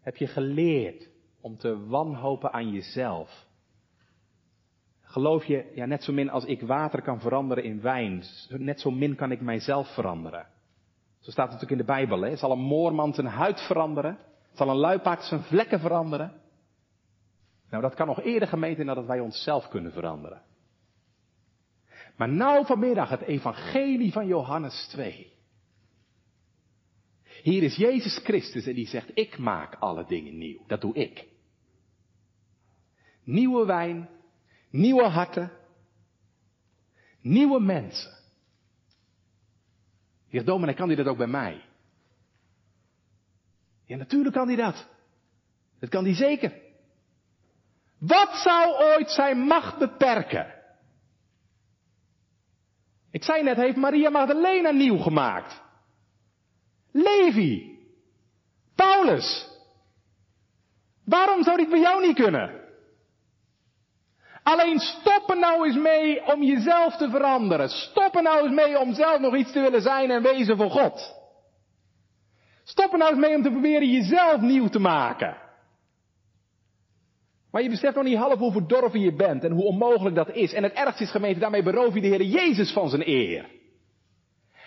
Heb 0.00 0.16
je 0.16 0.26
geleerd 0.26 1.08
om 1.40 1.56
te 1.56 1.86
wanhopen 1.86 2.52
aan 2.52 2.70
jezelf? 2.70 3.48
Geloof 5.10 5.44
je, 5.44 5.70
ja, 5.74 5.86
net 5.86 6.04
zo 6.04 6.12
min 6.12 6.30
als 6.30 6.44
ik 6.44 6.60
water 6.60 7.02
kan 7.02 7.20
veranderen 7.20 7.64
in 7.64 7.80
wijn, 7.80 8.22
net 8.48 8.80
zo 8.80 8.90
min 8.90 9.14
kan 9.14 9.30
ik 9.30 9.40
mijzelf 9.40 9.94
veranderen. 9.94 10.46
Zo 11.20 11.30
staat 11.30 11.52
het 11.52 11.60
natuurlijk 11.60 11.80
in 11.80 11.86
de 11.86 11.92
Bijbel, 11.92 12.20
hè? 12.20 12.36
Zal 12.36 12.50
een 12.50 12.58
moorman 12.58 13.14
zijn 13.14 13.26
huid 13.26 13.60
veranderen? 13.60 14.18
Zal 14.52 14.68
een 14.68 14.76
luipaard 14.76 15.22
zijn 15.22 15.42
vlekken 15.42 15.80
veranderen? 15.80 16.32
Nou, 17.70 17.82
dat 17.82 17.94
kan 17.94 18.06
nog 18.06 18.22
eerder 18.22 18.48
gemeten 18.48 18.86
dan 18.86 18.94
dat 18.94 19.06
wij 19.06 19.20
onszelf 19.20 19.68
kunnen 19.68 19.92
veranderen. 19.92 20.42
Maar 22.16 22.28
nou 22.28 22.66
vanmiddag 22.66 23.08
het 23.08 23.20
evangelie 23.20 24.12
van 24.12 24.26
Johannes 24.26 24.86
2. 24.90 25.32
Hier 27.42 27.62
is 27.62 27.76
Jezus 27.76 28.18
Christus 28.18 28.66
en 28.66 28.74
die 28.74 28.86
zegt, 28.86 29.10
ik 29.14 29.38
maak 29.38 29.74
alle 29.74 30.04
dingen 30.04 30.38
nieuw. 30.38 30.60
Dat 30.66 30.80
doe 30.80 30.94
ik. 30.94 31.26
Nieuwe 33.24 33.66
wijn, 33.66 34.08
nieuwe 34.70 35.04
harten, 35.04 35.52
nieuwe 37.20 37.60
mensen. 37.60 38.18
Heer 40.28 40.44
Dominee, 40.44 40.74
kan 40.74 40.86
hij 40.86 40.96
dat 40.96 41.06
ook 41.06 41.16
bij 41.16 41.26
mij? 41.26 41.64
Ja, 43.84 43.96
natuurlijk 43.96 44.34
kan 44.34 44.46
hij 44.46 44.56
dat. 44.56 44.88
Dat 45.78 45.88
kan 45.88 46.04
hij 46.04 46.14
zeker. 46.14 46.52
Wat 47.98 48.34
zou 48.34 48.74
ooit 48.74 49.10
zijn 49.10 49.38
macht 49.38 49.78
beperken? 49.78 50.54
Ik 53.10 53.24
zei 53.24 53.42
net, 53.42 53.56
heeft 53.56 53.76
Maria 53.76 54.10
Magdalena 54.10 54.70
nieuw 54.70 54.98
gemaakt. 54.98 55.62
Levi. 56.90 57.78
Paulus. 58.74 59.48
Waarom 61.04 61.42
zou 61.42 61.56
dit 61.56 61.68
bij 61.68 61.80
jou 61.80 62.06
niet 62.06 62.16
kunnen? 62.16 62.59
Alleen 64.42 64.78
stop 64.78 65.30
er 65.30 65.38
nou 65.38 65.66
eens 65.66 65.76
mee 65.76 66.32
om 66.32 66.42
jezelf 66.42 66.96
te 66.96 67.10
veranderen. 67.10 67.68
Stop 67.68 68.14
er 68.14 68.22
nou 68.22 68.44
eens 68.44 68.54
mee 68.54 68.78
om 68.78 68.94
zelf 68.94 69.20
nog 69.20 69.36
iets 69.36 69.52
te 69.52 69.60
willen 69.60 69.82
zijn 69.82 70.10
en 70.10 70.22
wezen 70.22 70.56
voor 70.56 70.70
God. 70.70 71.18
Stop 72.64 72.92
er 72.92 72.98
nou 72.98 73.10
eens 73.10 73.20
mee 73.20 73.36
om 73.36 73.42
te 73.42 73.50
proberen 73.50 73.90
jezelf 73.90 74.40
nieuw 74.40 74.68
te 74.68 74.78
maken. 74.78 75.36
Maar 77.50 77.62
je 77.62 77.68
beseft 77.68 77.94
nog 77.94 78.04
niet 78.04 78.16
half 78.16 78.38
hoe 78.38 78.52
verdorven 78.52 79.00
je 79.00 79.14
bent 79.14 79.44
en 79.44 79.52
hoe 79.52 79.64
onmogelijk 79.64 80.16
dat 80.16 80.30
is. 80.30 80.52
En 80.52 80.62
het 80.62 80.72
ergste 80.72 81.02
is 81.02 81.10
gemeente, 81.10 81.40
daarmee 81.40 81.62
beroof 81.62 81.94
je 81.94 82.00
de 82.00 82.06
Heer 82.06 82.22
Jezus 82.22 82.72
van 82.72 82.88
zijn 82.88 83.08
eer. 83.08 83.48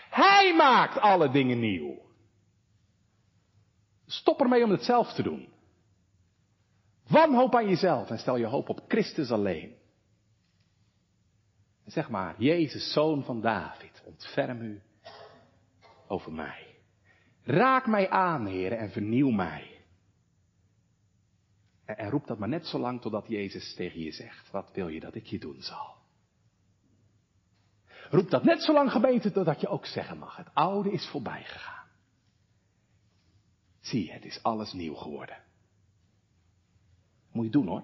Hij 0.10 0.54
maakt 0.58 1.00
alle 1.00 1.30
dingen 1.30 1.60
nieuw. 1.60 2.02
Stop 4.06 4.42
ermee 4.42 4.64
om 4.64 4.72
het 4.72 4.84
zelf 4.84 5.14
te 5.14 5.24
doen. 5.24 5.53
Wanhoop 7.08 7.56
aan 7.56 7.68
jezelf 7.68 8.10
en 8.10 8.20
stel 8.20 8.38
je 8.38 8.45
hoop 8.45 8.70
op 8.70 8.82
Christus 8.88 9.32
alleen. 9.32 9.76
En 11.84 11.91
zeg 11.91 12.10
maar, 12.10 12.36
Jezus, 12.41 12.93
zoon 12.93 13.24
van 13.24 13.41
David, 13.41 14.01
ontferm 14.06 14.62
u 14.62 14.82
over 16.08 16.32
mij. 16.32 16.76
Raak 17.43 17.88
mij 17.88 18.10
aan, 18.10 18.45
heren, 18.45 18.78
en 18.78 18.91
vernieuw 18.91 19.30
mij. 19.30 19.82
En, 21.86 21.97
en 21.97 22.10
roep 22.10 22.28
dat 22.28 22.38
maar 22.39 22.49
net 22.49 22.66
zo 22.66 22.80
lang 22.80 23.01
totdat 23.01 23.28
Jezus 23.28 23.76
tegen 23.76 23.99
je 23.99 24.12
zegt, 24.12 24.51
wat 24.51 24.72
wil 24.74 24.88
je 24.88 24.99
dat 24.99 25.16
ik 25.16 25.26
je 25.26 25.39
doen 25.39 25.62
zal? 25.62 25.95
Roep 28.10 28.30
dat 28.30 28.43
net 28.43 28.62
zo 28.62 28.74
lang 28.74 28.91
gemeente 28.91 29.32
totdat 29.32 29.62
je 29.62 29.68
ook 29.68 29.86
zeggen 29.86 30.18
mag, 30.18 30.36
het 30.36 30.49
oude 30.54 30.91
is 30.91 31.08
voorbij 31.08 31.43
gegaan. 31.43 31.88
Zie, 33.80 34.12
het 34.12 34.26
is 34.26 34.43
alles 34.43 34.74
nieuw 34.74 34.93
geworden. 34.93 35.38
Moet 37.34 37.46
je 37.46 37.52
doen 37.52 37.68
hoor. 37.68 37.84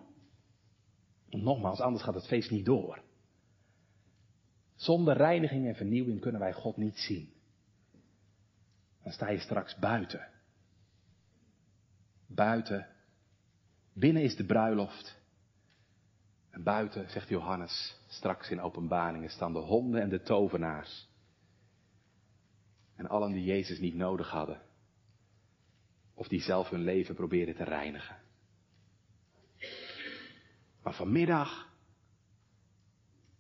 Nogmaals, 1.30 1.80
anders 1.80 2.04
gaat 2.04 2.14
het 2.14 2.28
feest 2.28 2.52
niet 2.52 2.66
door. 2.66 3.02
Zonder 4.76 5.18
reiniging 5.18 5.68
en 5.68 5.76
vernieuwing 5.76 6.20
kunnen 6.22 6.42
wij 6.42 6.54
God 6.54 6.78
niet 6.78 6.98
zien. 6.98 7.34
Dan 9.04 9.12
sta 9.12 9.30
je 9.30 9.40
straks 9.40 9.76
buiten. 9.76 10.28
Buiten. 12.28 12.88
Binnen 13.94 14.24
is 14.24 14.36
de 14.36 14.46
bruiloft. 14.46 15.18
En 16.50 16.64
buiten, 16.64 17.10
zegt 17.10 17.30
Johannes, 17.30 17.98
straks 18.08 18.50
in 18.50 18.62
openbaringen 18.62 19.30
staan 19.30 19.54
de 19.54 19.60
honden 19.60 20.02
en 20.02 20.10
de 20.10 20.22
tovenaars. 20.22 21.08
En 22.96 23.08
allen 23.08 23.32
die 23.32 23.44
Jezus 23.44 23.80
niet 23.80 23.96
nodig 23.96 24.30
hadden. 24.30 24.62
Of 26.14 26.28
die 26.28 26.42
zelf 26.42 26.70
hun 26.70 26.84
leven 26.84 27.16
probeerden 27.16 27.56
te 27.56 27.64
reinigen. 27.64 28.19
Maar 30.84 30.94
vanmiddag 30.94 31.70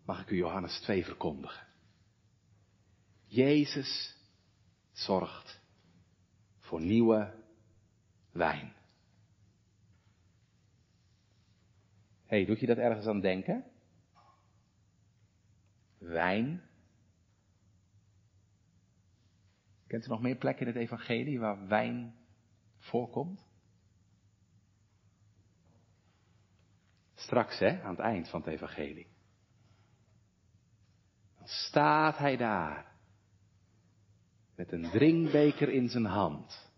mag 0.05 0.21
ik 0.21 0.29
u 0.29 0.35
Johannes 0.35 0.79
2 0.79 1.05
verkondigen. 1.05 1.67
Jezus 3.25 4.17
zorgt 4.91 5.61
voor 6.59 6.81
nieuwe 6.81 7.33
wijn. 8.31 8.73
Hé, 12.25 12.37
hey, 12.37 12.45
doet 12.45 12.59
je 12.59 12.65
dat 12.65 12.77
ergens 12.77 13.05
aan 13.05 13.21
denken? 13.21 13.65
Wijn. 15.97 16.63
Kent 19.87 20.05
u 20.05 20.09
nog 20.09 20.21
meer 20.21 20.35
plekken 20.35 20.67
in 20.67 20.73
het 20.73 20.81
evangelie 20.81 21.39
waar 21.39 21.67
wijn 21.67 22.15
voorkomt? 22.77 23.48
Straks, 27.29 27.59
hè, 27.59 27.81
aan 27.81 27.89
het 27.89 27.99
eind 27.99 28.29
van 28.29 28.39
het 28.39 28.49
evangelie. 28.49 29.07
Dan 31.37 31.47
staat 31.47 32.17
hij 32.17 32.37
daar. 32.37 32.85
Met 34.55 34.71
een 34.71 34.89
drinkbeker 34.89 35.69
in 35.69 35.89
zijn 35.89 36.05
hand. 36.05 36.71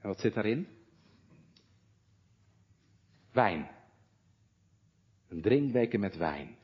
En 0.00 0.08
wat 0.08 0.20
zit 0.20 0.34
daarin? 0.34 0.68
Wijn. 3.32 3.70
Een 5.28 5.42
drinkbeker 5.42 5.98
met 5.98 6.16
wijn. 6.16 6.56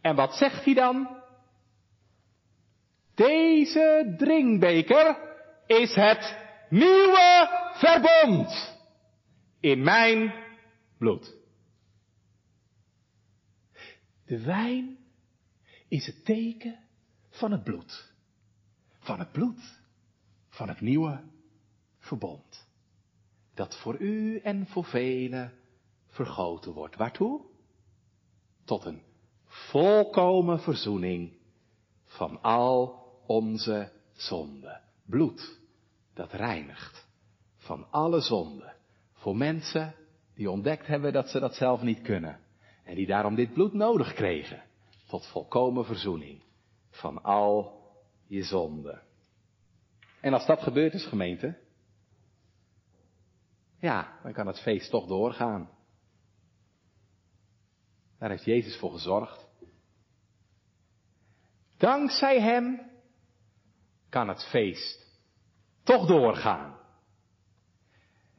En 0.00 0.16
wat 0.16 0.34
zegt 0.34 0.64
hij 0.64 0.74
dan? 0.74 1.22
Deze 3.14 4.14
drinkbeker 4.18 5.18
is 5.66 5.94
het 5.94 6.38
nieuwe 6.68 7.48
verbond 7.74 8.78
in 9.60 9.82
mijn 9.82 10.34
bloed. 10.98 11.36
De 14.24 14.40
wijn 14.40 14.98
is 15.88 16.06
het 16.06 16.24
teken 16.24 16.78
van 17.30 17.52
het 17.52 17.64
bloed. 17.64 18.12
Van 18.98 19.18
het 19.18 19.32
bloed 19.32 19.80
van 20.48 20.68
het 20.68 20.80
nieuwe 20.80 21.24
verbond. 21.98 22.68
Dat 23.54 23.80
voor 23.80 24.00
u 24.00 24.38
en 24.38 24.66
voor 24.66 24.84
velen 24.84 25.52
vergoten 26.06 26.72
wordt. 26.72 26.96
Waartoe? 26.96 27.44
Tot 28.64 28.84
een 28.84 29.02
volkomen 29.44 30.60
verzoening 30.60 31.38
van 32.04 32.42
al 32.42 33.04
onze 33.26 33.92
zonden. 34.12 34.82
Bloed 35.04 35.60
dat 36.14 36.32
reinigt 36.32 37.06
van 37.56 37.90
alle 37.90 38.20
zonden. 38.20 38.76
Voor 39.20 39.36
mensen 39.36 39.94
die 40.34 40.50
ontdekt 40.50 40.86
hebben 40.86 41.12
dat 41.12 41.28
ze 41.28 41.40
dat 41.40 41.54
zelf 41.54 41.82
niet 41.82 42.02
kunnen. 42.02 42.40
En 42.84 42.94
die 42.94 43.06
daarom 43.06 43.34
dit 43.34 43.52
bloed 43.52 43.72
nodig 43.72 44.14
kregen. 44.14 44.62
Tot 45.08 45.26
volkomen 45.26 45.84
verzoening 45.84 46.42
van 46.90 47.22
al 47.22 47.82
je 48.26 48.42
zonden. 48.42 49.02
En 50.20 50.32
als 50.32 50.46
dat 50.46 50.62
gebeurd 50.62 50.94
is, 50.94 51.06
gemeente. 51.06 51.58
Ja, 53.78 54.18
dan 54.22 54.32
kan 54.32 54.46
het 54.46 54.60
feest 54.60 54.90
toch 54.90 55.06
doorgaan. 55.06 55.70
Daar 58.18 58.30
heeft 58.30 58.44
Jezus 58.44 58.76
voor 58.76 58.92
gezorgd. 58.92 59.48
Dankzij 61.76 62.40
Hem 62.40 62.90
kan 64.08 64.28
het 64.28 64.48
feest 64.48 65.20
toch 65.82 66.06
doorgaan. 66.06 66.79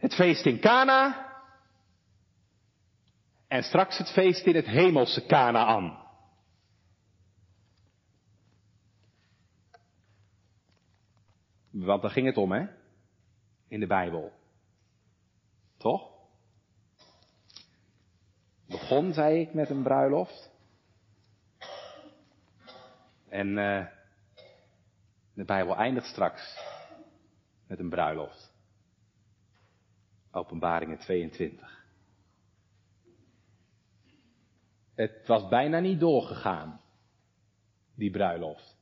Het 0.02 0.14
feest 0.14 0.46
in 0.46 0.60
Cana 0.60 1.30
en 3.48 3.64
straks 3.64 3.98
het 3.98 4.12
feest 4.12 4.46
in 4.46 4.56
het 4.56 4.66
hemelse 4.66 5.26
Canaan. 5.26 6.00
Want 11.70 12.02
daar 12.02 12.12
ging 12.12 12.26
het 12.26 12.38
om, 12.38 12.52
hè? 12.52 12.66
In 13.68 13.80
de 13.80 13.88
Bijbel. 13.88 14.32
Toch? 15.78 16.10
Begon, 18.68 19.14
zei 19.14 19.40
ik, 19.40 19.54
met 19.54 19.70
een 19.70 19.84
bruiloft. 19.84 20.52
En 23.30 23.48
uh, 23.48 23.86
de 25.34 25.46
Bijbel 25.46 25.76
eindigt 25.76 26.08
straks 26.08 26.58
met 27.68 27.80
een 27.80 27.90
bruiloft. 27.90 28.51
Openbaringen 30.32 30.98
22. 30.98 31.86
Het 34.94 35.28
was 35.28 35.48
bijna 35.50 35.80
niet 35.80 36.00
doorgegaan, 36.00 36.82
die 37.96 38.12
bruiloft. 38.12 38.78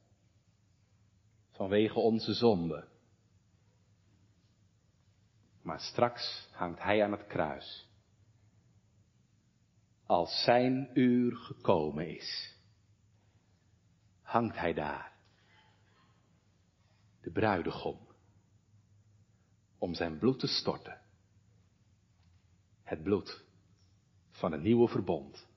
Vanwege 1.52 2.00
onze 2.00 2.34
zonde. 2.34 2.88
Maar 5.62 5.80
straks 5.80 6.50
hangt 6.52 6.82
hij 6.82 7.04
aan 7.04 7.12
het 7.12 7.28
kruis. 7.28 7.88
Als 10.06 10.44
zijn 10.44 10.90
uur 10.94 11.36
gekomen 11.36 12.16
is, 12.16 12.56
hangt 14.22 14.58
hij 14.58 14.74
daar. 14.74 15.14
De 17.22 17.32
bruidegom. 17.32 18.08
Om 19.78 19.94
zijn 19.94 20.18
bloed 20.18 20.40
te 20.40 20.48
storten. 20.48 20.99
Het 22.90 23.04
bloed 23.04 23.44
van 24.32 24.54
een 24.54 24.62
nieuwe 24.62 24.88
verbond. 24.88 25.48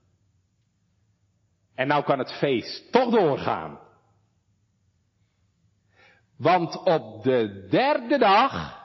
En 1.74 1.86
nou 1.86 2.04
kan 2.04 2.18
het 2.18 2.32
feest 2.32 2.92
toch 2.92 3.10
doorgaan. 3.10 3.80
Want 6.36 6.76
op 6.76 7.22
de 7.22 7.66
derde 7.70 8.18
dag. 8.18 8.82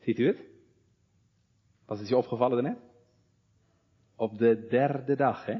Ziet 0.00 0.18
u 0.18 0.26
het? 0.26 0.46
Was 1.86 1.98
het 1.98 2.08
je 2.08 2.16
opgevallen 2.16 2.62
net? 2.62 2.78
Op 4.16 4.38
de 4.38 4.66
derde 4.66 5.16
dag, 5.16 5.44
hè? 5.44 5.58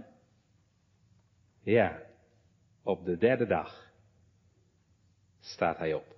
Ja, 1.60 2.02
op 2.82 3.04
de 3.04 3.16
derde 3.16 3.46
dag 3.46 3.92
staat 5.40 5.78
hij 5.78 5.94
op. 5.94 6.16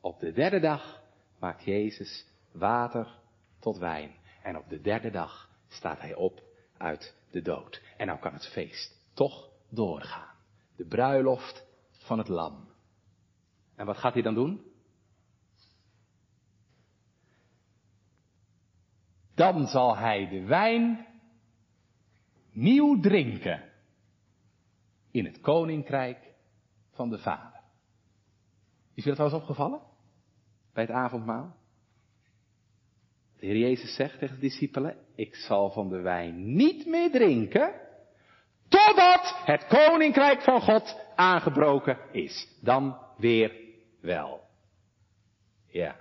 Op 0.00 0.20
de 0.20 0.32
derde 0.32 0.60
dag 0.60 1.02
maakt 1.38 1.64
Jezus 1.64 2.31
water 2.52 3.18
tot 3.58 3.78
wijn. 3.78 4.10
En 4.42 4.56
op 4.56 4.68
de 4.68 4.80
derde 4.80 5.10
dag 5.10 5.50
staat 5.68 6.00
hij 6.00 6.14
op 6.14 6.42
uit 6.76 7.16
de 7.30 7.42
dood. 7.42 7.82
En 7.96 8.06
nou 8.06 8.18
kan 8.18 8.32
het 8.32 8.46
feest 8.46 9.00
toch 9.14 9.50
doorgaan. 9.68 10.34
De 10.76 10.84
bruiloft 10.84 11.64
van 11.90 12.18
het 12.18 12.28
lam. 12.28 12.68
En 13.74 13.86
wat 13.86 13.96
gaat 13.96 14.12
hij 14.12 14.22
dan 14.22 14.34
doen? 14.34 14.62
Dan 19.34 19.66
zal 19.66 19.96
hij 19.96 20.28
de 20.28 20.44
wijn 20.44 21.06
nieuw 22.50 23.00
drinken 23.00 23.70
in 25.10 25.24
het 25.24 25.40
koninkrijk 25.40 26.34
van 26.90 27.10
de 27.10 27.18
Vader. 27.18 27.60
Is 28.94 29.04
u 29.04 29.08
dat 29.08 29.18
wel 29.18 29.26
eens 29.26 29.36
opgevallen? 29.36 29.80
Bij 30.72 30.82
het 30.82 30.92
avondmaal? 30.92 31.56
De 33.42 33.48
Heer 33.48 33.58
Jezus 33.58 33.94
zegt 33.94 34.18
tegen 34.18 34.34
de 34.34 34.40
discipelen, 34.40 34.96
ik 35.14 35.34
zal 35.34 35.70
van 35.70 35.88
de 35.88 36.00
wijn 36.00 36.54
niet 36.54 36.86
meer 36.86 37.10
drinken, 37.10 37.74
totdat 38.68 39.42
het 39.44 39.66
koninkrijk 39.66 40.42
van 40.42 40.60
God 40.60 40.96
aangebroken 41.14 41.98
is. 42.12 42.48
Dan 42.60 42.98
weer 43.16 43.52
wel. 44.00 44.40
Ja, 45.66 45.96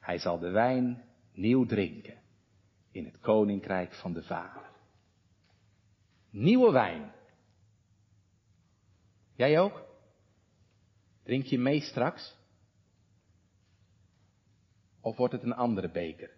hij 0.00 0.18
zal 0.18 0.38
de 0.38 0.50
wijn 0.50 1.04
nieuw 1.32 1.66
drinken 1.66 2.20
in 2.90 3.04
het 3.04 3.20
koninkrijk 3.20 3.94
van 3.94 4.12
de 4.12 4.22
Vader. 4.22 4.70
Nieuwe 6.30 6.72
wijn. 6.72 7.12
Jij 9.34 9.60
ook? 9.60 9.82
Drink 11.22 11.44
je 11.44 11.58
mee 11.58 11.80
straks? 11.80 12.36
Of 15.00 15.16
wordt 15.16 15.32
het 15.32 15.42
een 15.42 15.54
andere 15.54 15.90
beker? 15.90 16.33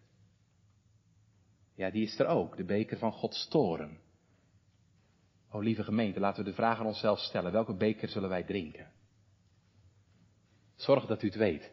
Ja, 1.77 1.91
die 1.91 2.03
is 2.03 2.19
er 2.19 2.27
ook, 2.27 2.57
de 2.57 2.65
beker 2.65 2.99
van 2.99 3.13
Gods 3.13 3.49
toren. 3.49 3.99
O 5.51 5.61
lieve 5.61 5.85
gemeente, 5.85 6.21
laten 6.21 6.45
we 6.45 6.51
de 6.51 6.57
vraag 6.57 6.79
aan 6.79 6.87
onszelf 6.87 7.19
stellen, 7.19 7.53
welke 7.53 7.75
beker 7.75 8.09
zullen 8.09 8.29
wij 8.29 8.43
drinken? 8.43 8.93
Zorg 10.75 11.07
dat 11.07 11.23
u 11.23 11.27
het 11.27 11.37
weet. 11.37 11.71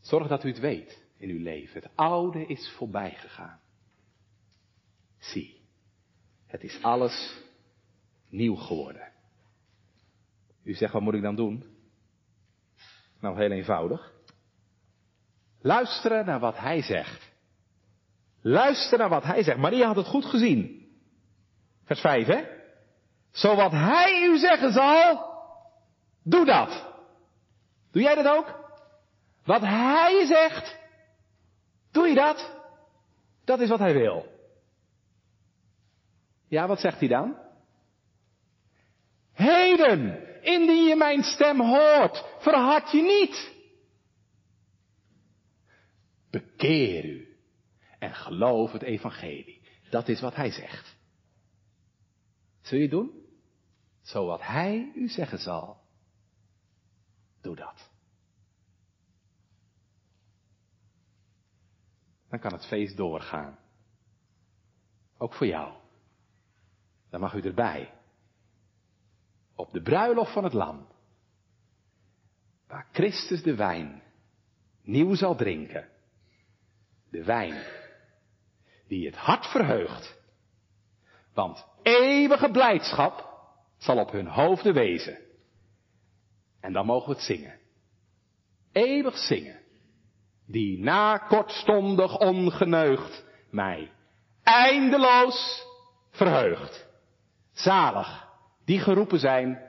Zorg 0.00 0.28
dat 0.28 0.44
u 0.44 0.48
het 0.48 0.58
weet 0.58 1.02
in 1.16 1.28
uw 1.28 1.42
leven. 1.42 1.82
Het 1.82 1.90
oude 1.94 2.46
is 2.46 2.72
voorbij 2.76 3.14
gegaan. 3.14 3.60
Zie, 5.18 5.60
het 6.46 6.62
is 6.62 6.82
alles 6.82 7.42
nieuw 8.28 8.54
geworden. 8.54 9.12
U 10.62 10.74
zegt, 10.74 10.92
wat 10.92 11.02
moet 11.02 11.14
ik 11.14 11.22
dan 11.22 11.36
doen? 11.36 11.64
Nou, 13.20 13.36
heel 13.36 13.50
eenvoudig. 13.50 14.12
Luisteren 15.60 16.26
naar 16.26 16.40
wat 16.40 16.58
hij 16.58 16.82
zegt. 16.82 17.36
Luister 18.48 18.98
naar 18.98 19.08
wat 19.08 19.24
hij 19.24 19.42
zegt. 19.42 19.58
Maria 19.58 19.86
had 19.86 19.96
het 19.96 20.06
goed 20.06 20.24
gezien. 20.24 20.86
Vers 21.84 22.00
5, 22.00 22.26
hè? 22.26 22.44
Zo 23.30 23.54
wat 23.54 23.72
hij 23.72 24.22
u 24.22 24.38
zeggen 24.38 24.72
zal, 24.72 25.32
doe 26.22 26.44
dat. 26.44 26.86
Doe 27.90 28.02
jij 28.02 28.14
dat 28.14 28.26
ook? 28.26 28.72
Wat 29.44 29.60
hij 29.60 30.26
zegt, 30.26 30.76
doe 31.92 32.08
je 32.08 32.14
dat? 32.14 32.56
Dat 33.44 33.60
is 33.60 33.68
wat 33.68 33.78
hij 33.78 33.92
wil. 33.92 34.26
Ja, 36.48 36.66
wat 36.66 36.80
zegt 36.80 36.98
hij 36.98 37.08
dan? 37.08 37.36
Heden, 39.32 40.26
indien 40.42 40.84
je 40.84 40.96
mijn 40.96 41.22
stem 41.22 41.60
hoort, 41.60 42.24
verhard 42.38 42.90
je 42.90 43.02
niet. 43.02 43.52
Bekeer 46.30 47.04
u 47.04 47.27
en 47.98 48.14
geloof 48.14 48.72
het 48.72 48.82
evangelie. 48.82 49.60
Dat 49.90 50.08
is 50.08 50.20
wat 50.20 50.34
hij 50.34 50.50
zegt. 50.50 50.96
Zul 52.60 52.78
je 52.78 52.88
doen? 52.88 53.26
Zo 54.02 54.26
wat 54.26 54.42
hij 54.42 54.92
u 54.94 55.08
zeggen 55.08 55.38
zal. 55.38 55.80
Doe 57.40 57.56
dat. 57.56 57.90
Dan 62.28 62.38
kan 62.38 62.52
het 62.52 62.66
feest 62.66 62.96
doorgaan. 62.96 63.58
Ook 65.18 65.34
voor 65.34 65.46
jou. 65.46 65.74
Dan 67.10 67.20
mag 67.20 67.34
u 67.34 67.40
erbij. 67.40 67.94
Op 69.54 69.72
de 69.72 69.82
bruiloft 69.82 70.32
van 70.32 70.44
het 70.44 70.52
lam. 70.52 70.86
Waar 72.66 72.88
Christus 72.92 73.42
de 73.42 73.54
wijn 73.54 74.02
nieuw 74.82 75.14
zal 75.14 75.36
drinken. 75.36 75.88
De 77.10 77.24
wijn 77.24 77.77
die 78.88 79.06
het 79.06 79.16
hart 79.16 79.46
verheugt. 79.46 80.18
Want 81.34 81.66
eeuwige 81.82 82.50
blijdschap 82.50 83.28
zal 83.76 83.98
op 83.98 84.10
hun 84.10 84.26
hoofden 84.26 84.74
wezen. 84.74 85.18
En 86.60 86.72
dan 86.72 86.86
mogen 86.86 87.08
we 87.08 87.14
het 87.14 87.24
zingen. 87.24 87.58
Eeuwig 88.72 89.16
zingen. 89.16 89.60
Die 90.46 90.78
na 90.78 91.18
kortstondig 91.18 92.18
ongeneugd 92.18 93.24
mij 93.50 93.90
eindeloos 94.42 95.66
verheugt. 96.10 96.88
Zalig, 97.52 98.28
die 98.64 98.80
geroepen 98.80 99.18
zijn 99.18 99.62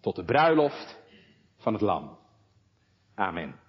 tot 0.00 0.16
de 0.16 0.24
bruiloft 0.24 0.98
van 1.56 1.72
het 1.72 1.82
Lam. 1.82 2.18
Amen. 3.14 3.65